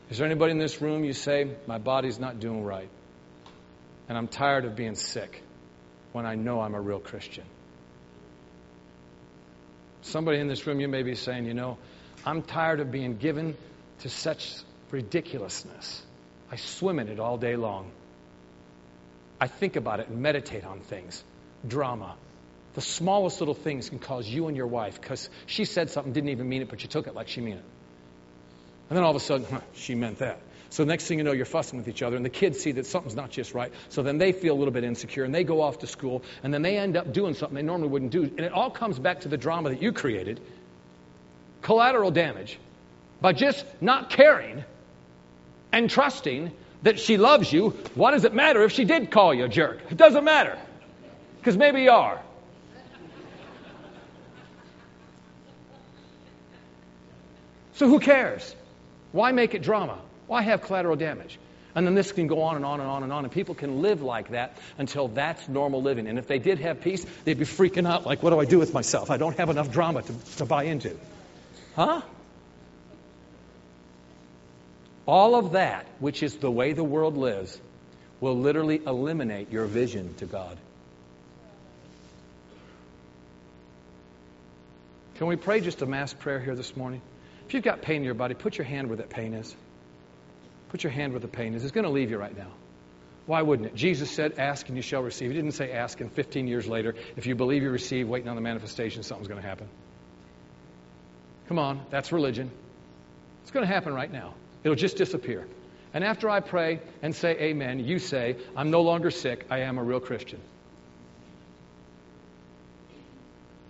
Is 0.10 0.18
there 0.18 0.26
anybody 0.26 0.52
in 0.52 0.58
this 0.58 0.82
room 0.82 1.04
you 1.04 1.14
say, 1.14 1.56
My 1.68 1.78
body's 1.78 2.20
not 2.20 2.40
doing 2.40 2.64
right? 2.64 2.90
And 4.08 4.18
I'm 4.18 4.28
tired 4.28 4.66
of 4.66 4.76
being 4.76 4.96
sick 4.96 5.44
when 6.12 6.26
I 6.26 6.36
know 6.36 6.62
I'm 6.62 6.74
a 6.74 6.82
real 6.82 7.00
Christian? 7.00 7.46
Somebody 10.02 10.40
in 10.40 10.48
this 10.48 10.66
room, 10.66 10.80
you 10.80 10.88
may 10.88 11.04
be 11.04 11.16
saying, 11.16 11.46
You 11.46 11.54
know, 11.54 11.78
I'm 12.26 12.42
tired 12.42 12.80
of 12.80 12.92
being 12.92 13.18
given 13.18 13.56
to 14.00 14.10
such 14.10 14.56
ridiculousness. 14.92 16.04
I 16.52 16.56
swim 16.56 17.00
in 17.00 17.08
it 17.08 17.20
all 17.20 17.38
day 17.38 17.56
long. 17.56 17.92
I 19.40 19.48
think 19.48 19.76
about 19.76 20.00
it 20.00 20.10
and 20.10 20.22
meditate 20.22 20.66
on 20.66 20.82
things. 20.82 21.24
Drama. 21.68 22.16
The 22.76 22.82
smallest 22.82 23.40
little 23.40 23.54
things 23.54 23.90
can 23.90 24.00
cause 24.00 24.28
you 24.28 24.48
and 24.48 24.56
your 24.56 24.68
wife, 24.68 25.02
because 25.02 25.30
she 25.46 25.66
said 25.66 25.90
something, 25.90 26.14
didn't 26.14 26.30
even 26.30 26.48
mean 26.48 26.62
it, 26.62 26.70
but 26.70 26.84
you 26.84 26.90
took 26.90 27.08
it 27.08 27.16
like 27.16 27.28
she 27.28 27.42
meant 27.42 27.60
it. 27.60 27.66
And 28.90 28.98
then 28.98 29.04
all 29.04 29.12
of 29.12 29.16
a 29.16 29.20
sudden, 29.20 29.46
huh, 29.50 29.62
she 29.74 29.96
meant 29.96 30.20
that. 30.20 30.40
So 30.72 30.84
next 30.84 31.08
thing 31.08 31.18
you 31.18 31.24
know, 31.24 31.32
you're 31.32 31.46
fussing 31.46 31.80
with 31.80 31.88
each 31.88 32.04
other, 32.04 32.16
and 32.16 32.24
the 32.24 32.30
kids 32.30 32.60
see 32.60 32.74
that 32.74 32.86
something's 32.86 33.16
not 33.16 33.32
just 33.32 33.56
right. 33.56 33.74
So 33.90 34.04
then 34.04 34.20
they 34.20 34.34
feel 34.34 34.54
a 34.54 34.58
little 34.58 34.74
bit 34.74 34.84
insecure, 34.84 35.24
and 35.24 35.34
they 35.34 35.44
go 35.44 35.62
off 35.62 35.80
to 35.80 35.88
school, 35.88 36.24
and 36.44 36.54
then 36.54 36.62
they 36.62 36.78
end 36.78 36.96
up 36.96 37.12
doing 37.12 37.34
something 37.34 37.56
they 37.56 37.64
normally 37.64 37.90
wouldn't 37.90 38.12
do. 38.12 38.24
And 38.24 38.42
it 38.42 38.52
all 38.52 38.70
comes 38.70 39.00
back 39.00 39.22
to 39.22 39.30
the 39.30 39.38
drama 39.38 39.70
that 39.70 39.82
you 39.82 39.92
created 39.92 40.40
collateral 41.62 42.12
damage 42.12 42.60
by 43.20 43.34
just 43.34 43.66
not 43.82 44.12
caring 44.12 44.64
and 45.72 45.90
trusting 45.90 46.52
that 46.84 47.00
she 47.00 47.18
loves 47.18 47.52
you. 47.52 47.72
What 47.96 48.12
does 48.12 48.26
it 48.26 48.34
matter 48.34 48.64
if 48.64 48.72
she 48.72 48.86
did 48.86 49.12
call 49.12 49.34
you 49.34 49.46
a 49.46 49.50
jerk? 49.50 49.80
It 49.90 49.98
doesn't 49.98 50.24
matter. 50.24 50.58
Because 51.40 51.58
maybe 51.58 51.84
you 51.84 51.92
are. 51.92 52.22
So 57.74 57.88
who 57.88 58.00
cares? 58.00 58.56
Why 59.14 59.32
make 59.32 59.54
it 59.54 59.62
drama? 59.62 60.00
Why 60.28 60.42
have 60.42 60.62
collateral 60.62 60.98
damage? 60.98 61.40
And 61.76 61.88
then 61.88 61.96
this 61.96 62.12
can 62.12 62.28
go 62.28 62.42
on 62.42 62.58
and 62.58 62.66
on 62.66 62.82
and 62.82 62.90
on 62.90 63.04
and 63.04 63.14
on, 63.14 63.24
and 63.24 63.32
people 63.32 63.56
can 63.56 63.82
live 63.82 64.02
like 64.02 64.32
that 64.32 64.58
until 64.78 65.08
that's 65.08 65.48
normal 65.48 65.82
living. 65.82 66.08
And 66.08 66.20
if 66.20 66.28
they 66.28 66.40
did 66.40 66.60
have 66.60 66.82
peace, 66.82 67.06
they'd 67.24 67.40
be 67.40 67.46
freaking 67.46 67.88
out 67.88 68.06
like, 68.06 68.22
what 68.22 68.32
do 68.32 68.40
I 68.40 68.46
do 68.46 68.60
with 68.60 68.74
myself? 68.74 69.10
I 69.10 69.18
don't 69.18 69.38
have 69.38 69.50
enough 69.50 69.72
drama 69.72 70.02
to, 70.02 70.14
to 70.38 70.46
buy 70.46 70.64
into. 70.64 70.98
Huh? 71.76 72.02
All 75.10 75.34
of 75.34 75.54
that, 75.54 75.88
which 75.98 76.22
is 76.22 76.38
the 76.38 76.52
way 76.52 76.74
the 76.74 76.84
world 76.84 77.18
lives, 77.18 77.60
will 78.22 78.38
literally 78.38 78.80
eliminate 78.86 79.52
your 79.52 79.66
vision 79.66 80.14
to 80.18 80.28
God. 80.28 80.56
Can 85.16 85.26
we 85.26 85.36
pray 85.36 85.62
just 85.62 85.82
a 85.82 85.88
mass 85.88 86.14
prayer 86.14 86.40
here 86.40 86.54
this 86.54 86.78
morning? 86.78 87.02
If 87.48 87.56
you've 87.56 87.64
got 87.64 87.82
pain 87.82 87.96
in 87.96 88.04
your 88.04 88.14
body, 88.14 88.36
put 88.36 88.60
your 88.60 88.66
hand 88.66 88.88
where 88.88 88.98
that 88.98 89.10
pain 89.10 89.34
is. 89.34 89.56
Put 90.70 90.84
your 90.84 90.92
hand 90.92 91.14
where 91.14 91.20
the 91.20 91.28
pain 91.28 91.56
is. 91.56 91.64
It's 91.64 91.72
going 91.72 91.86
to 91.86 91.90
leave 91.90 92.12
you 92.12 92.20
right 92.20 92.38
now. 92.38 92.52
Why 93.26 93.42
wouldn't 93.42 93.68
it? 93.70 93.74
Jesus 93.74 94.12
said, 94.12 94.38
Ask 94.38 94.68
and 94.68 94.78
you 94.78 94.84
shall 94.84 95.02
receive. 95.02 95.32
He 95.32 95.36
didn't 95.36 95.54
say 95.54 95.72
ask 95.72 96.00
and 96.02 96.12
15 96.12 96.48
years 96.48 96.68
later, 96.68 96.94
if 97.18 97.26
you 97.26 97.34
believe 97.34 97.64
you 97.64 97.72
receive, 97.72 98.08
waiting 98.08 98.30
on 98.30 98.36
the 98.36 98.44
manifestation, 98.44 99.02
something's 99.02 99.28
going 99.28 99.42
to 99.42 99.48
happen. 99.48 99.70
Come 101.48 101.58
on, 101.58 101.82
that's 101.90 102.12
religion. 102.12 102.52
It's 103.42 103.50
going 103.50 103.66
to 103.66 103.74
happen 103.74 103.96
right 103.96 104.14
now. 104.14 104.36
It'll 104.64 104.76
just 104.76 104.98
disappear. 104.98 105.48
And 105.94 106.04
after 106.04 106.30
I 106.30 106.40
pray 106.40 106.82
and 107.02 107.16
say 107.16 107.32
amen, 107.40 107.80
you 107.80 108.00
say, 108.00 108.38
I'm 108.56 108.70
no 108.70 108.82
longer 108.82 109.10
sick, 109.10 109.46
I 109.50 109.60
am 109.62 109.78
a 109.78 109.84
real 109.84 110.00
Christian. 110.00 110.40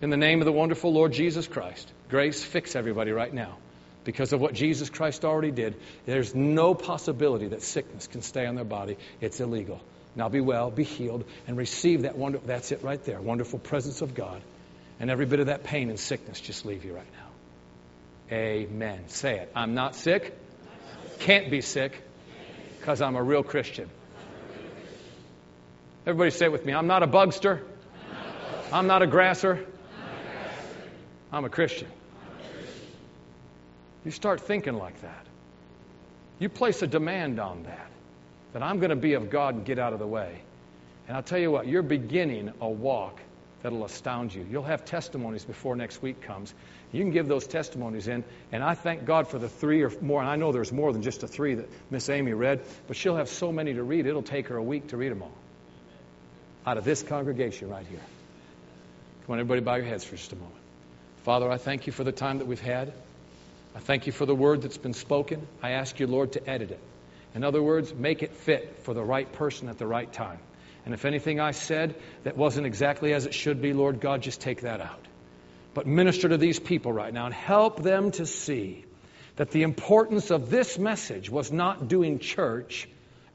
In 0.02 0.10
the 0.10 0.18
name 0.18 0.42
of 0.42 0.46
the 0.46 0.52
wonderful 0.52 0.94
Lord 0.94 1.14
Jesus 1.14 1.48
Christ, 1.48 1.92
grace, 2.10 2.44
fix 2.44 2.76
everybody 2.76 3.12
right 3.12 3.34
now. 3.34 3.58
Because 4.06 4.34
of 4.34 4.40
what 4.40 4.54
Jesus 4.54 4.90
Christ 4.90 5.26
already 5.26 5.52
did, 5.52 5.76
there's 6.06 6.34
no 6.34 6.74
possibility 6.74 7.48
that 7.48 7.62
sickness 7.62 8.08
can 8.08 8.22
stay 8.22 8.46
on 8.46 8.56
their 8.56 8.66
body. 8.66 8.98
It's 9.20 9.40
illegal. 9.40 9.82
Now 10.16 10.30
be 10.30 10.42
well, 10.42 10.72
be 10.72 10.84
healed, 10.84 11.26
and 11.48 11.58
receive 11.58 12.04
that 12.04 12.18
wonderful, 12.18 12.48
that's 12.48 12.72
it 12.72 12.82
right 12.82 13.04
there, 13.04 13.22
wonderful 13.22 13.60
presence 13.60 14.02
of 14.02 14.16
God. 14.16 14.42
And 15.00 15.10
every 15.10 15.26
bit 15.26 15.42
of 15.42 15.48
that 15.48 15.64
pain 15.64 15.90
and 15.90 16.00
sickness 16.00 16.42
just 16.42 16.66
leave 16.66 16.86
you 16.86 16.94
right 16.94 17.12
now. 17.14 18.36
Amen. 18.36 19.08
Say 19.08 19.40
it. 19.40 19.52
I'm 19.56 19.74
not 19.74 19.96
sick 19.96 20.34
can't 21.20 21.52
be 21.52 21.62
sick 21.62 22.02
because 22.80 23.02
I'm 23.02 23.16
a 23.16 23.24
real 23.24 23.44
Christian. 23.44 23.90
Everybody 26.06 26.32
say 26.32 26.46
it 26.46 26.52
with 26.52 26.66
me 26.66 26.74
I'm 26.74 26.88
not 26.88 27.04
a 27.04 27.08
bugster, 27.08 27.62
I'm 28.72 28.88
not 28.88 29.02
a 29.02 29.08
grasser. 29.08 29.66
I'm 31.32 31.46
a 31.46 31.50
Christian. 31.50 31.88
You 34.04 34.12
start 34.12 34.42
thinking 34.42 34.74
like 34.74 35.00
that. 35.02 35.26
You 36.40 36.50
place 36.50 36.82
a 36.82 36.88
demand 36.88 37.40
on 37.40 37.64
that, 37.64 37.92
that 38.54 38.64
I'm 38.64 38.80
going 38.80 38.90
to 38.90 38.96
be 38.96 39.14
of 39.14 39.30
God 39.30 39.56
and 39.56 39.66
get 39.66 39.78
out 39.78 39.94
of 39.94 40.00
the 40.00 40.08
way. 40.08 40.42
And 41.08 41.16
I'll 41.16 41.24
tell 41.24 41.40
you 41.40 41.52
what, 41.52 41.68
you're 41.68 41.84
beginning 41.84 42.52
a 42.62 42.70
walk 42.70 43.20
that'll 43.62 43.84
astound 43.84 44.34
you. 44.34 44.46
You'll 44.50 44.64
have 44.64 44.86
testimonies 44.86 45.44
before 45.44 45.76
next 45.76 46.02
week 46.02 46.22
comes. 46.22 46.54
You 46.92 47.04
can 47.04 47.12
give 47.12 47.28
those 47.28 47.46
testimonies 47.46 48.08
in, 48.08 48.24
and 48.52 48.64
I 48.64 48.74
thank 48.74 49.06
God 49.06 49.28
for 49.28 49.38
the 49.38 49.50
three 49.50 49.84
or 49.84 49.92
more. 50.02 50.22
And 50.22 50.30
I 50.30 50.38
know 50.38 50.52
there's 50.52 50.72
more 50.72 50.92
than 50.92 51.04
just 51.04 51.22
the 51.22 51.28
three 51.28 51.56
that 51.56 51.70
Miss 51.92 52.10
Amy 52.10 52.34
read, 52.34 52.62
but 52.88 52.98
she'll 52.98 53.18
have 53.18 53.30
so 53.30 53.52
many 53.52 53.74
to 53.74 53.84
read, 53.84 54.08
it'll 54.08 54.24
take 54.24 54.48
her 54.48 54.58
a 54.58 54.64
week 54.64 54.88
to 54.88 54.98
read 54.98 55.12
them 55.12 55.22
all. 55.22 55.32
Out 56.66 56.78
of 56.78 56.84
this 56.84 57.04
congregation 57.04 57.70
right 57.70 57.86
here. 57.86 58.02
Come 59.26 59.34
on, 59.34 59.40
everybody, 59.40 59.62
bow 59.62 59.76
your 59.76 59.86
heads 59.86 60.04
for 60.04 60.16
just 60.16 60.32
a 60.32 60.36
moment. 60.36 60.56
Father, 61.24 61.52
I 61.52 61.58
thank 61.58 61.86
you 61.86 61.94
for 61.94 62.04
the 62.04 62.12
time 62.12 62.40
that 62.40 62.48
we've 62.48 62.60
had. 62.60 62.92
I 63.76 63.80
thank 63.80 64.08
you 64.08 64.12
for 64.12 64.26
the 64.26 64.34
word 64.34 64.64
that's 64.64 64.78
been 64.78 64.96
spoken. 64.96 65.46
I 65.62 65.72
ask 65.72 66.00
you, 66.00 66.08
Lord, 66.08 66.32
to 66.34 66.50
edit 66.50 66.72
it. 66.72 66.80
In 67.36 67.44
other 67.44 67.62
words, 67.62 67.94
make 67.94 68.24
it 68.24 68.34
fit 68.34 68.80
for 68.84 68.96
the 68.96 69.04
right 69.04 69.32
person 69.32 69.70
at 69.70 69.78
the 69.78 69.86
right 69.86 70.12
time. 70.12 70.40
And 70.86 70.94
if 70.96 71.06
anything 71.06 71.40
I 71.40 71.52
said 71.52 71.94
that 72.24 72.36
wasn't 72.36 72.66
exactly 72.66 73.14
as 73.14 73.28
it 73.28 73.36
should 73.36 73.62
be, 73.62 73.74
Lord 73.74 74.00
God, 74.00 74.24
just 74.24 74.42
take 74.42 74.62
that 74.62 74.82
out. 74.82 75.06
But 75.80 75.88
minister 75.88 76.28
to 76.28 76.36
these 76.36 76.60
people 76.60 76.92
right 76.92 77.14
now 77.14 77.28
and 77.28 77.34
help 77.34 77.82
them 77.82 78.12
to 78.12 78.26
see 78.26 78.84
that 79.38 79.52
the 79.52 79.64
importance 79.64 80.30
of 80.30 80.50
this 80.50 80.78
message 80.78 81.30
was 81.30 81.54
not 81.54 81.88
doing 81.88 82.20
church 82.20 82.90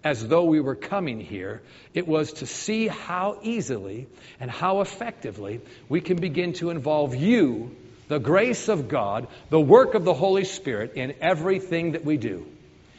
as 0.05 0.29
though 0.29 0.45
we 0.45 0.61
were 0.61 0.75
coming 0.75 1.21
here. 1.21 1.63
It 1.95 2.07
was 2.07 2.35
to 2.35 2.47
see 2.47 2.87
how 2.87 3.39
easily 3.43 4.09
and 4.41 4.51
how 4.51 4.83
effectively 4.83 5.63
we 5.89 6.03
can 6.03 6.19
begin 6.19 6.53
to 6.61 6.69
involve 6.69 7.15
you, 7.15 7.75
the 8.09 8.19
grace 8.19 8.69
of 8.69 8.89
God, 8.89 9.27
the 9.49 9.59
work 9.59 9.95
of 9.95 10.05
the 10.05 10.13
Holy 10.13 10.45
Spirit 10.45 10.97
in 10.97 11.15
everything 11.23 11.93
that 11.93 12.05
we 12.05 12.19
do. 12.19 12.45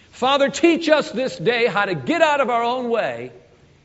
Father, 0.09 0.49
teach 0.49 0.89
us 0.89 1.11
this 1.11 1.37
day 1.37 1.67
how 1.67 1.85
to 1.85 1.93
get 1.93 2.23
out 2.23 2.41
of 2.41 2.49
our 2.49 2.63
own 2.63 2.89
way 2.89 3.31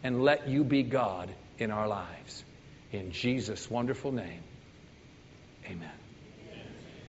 and 0.03 0.23
let 0.23 0.49
you 0.49 0.65
be 0.65 0.83
God 0.83 1.29
in 1.59 1.71
our 1.71 1.87
lives. 1.87 2.45
In 2.93 3.13
Jesus' 3.13 3.71
wonderful 3.71 4.11
name, 4.11 4.41
amen. 5.71 6.00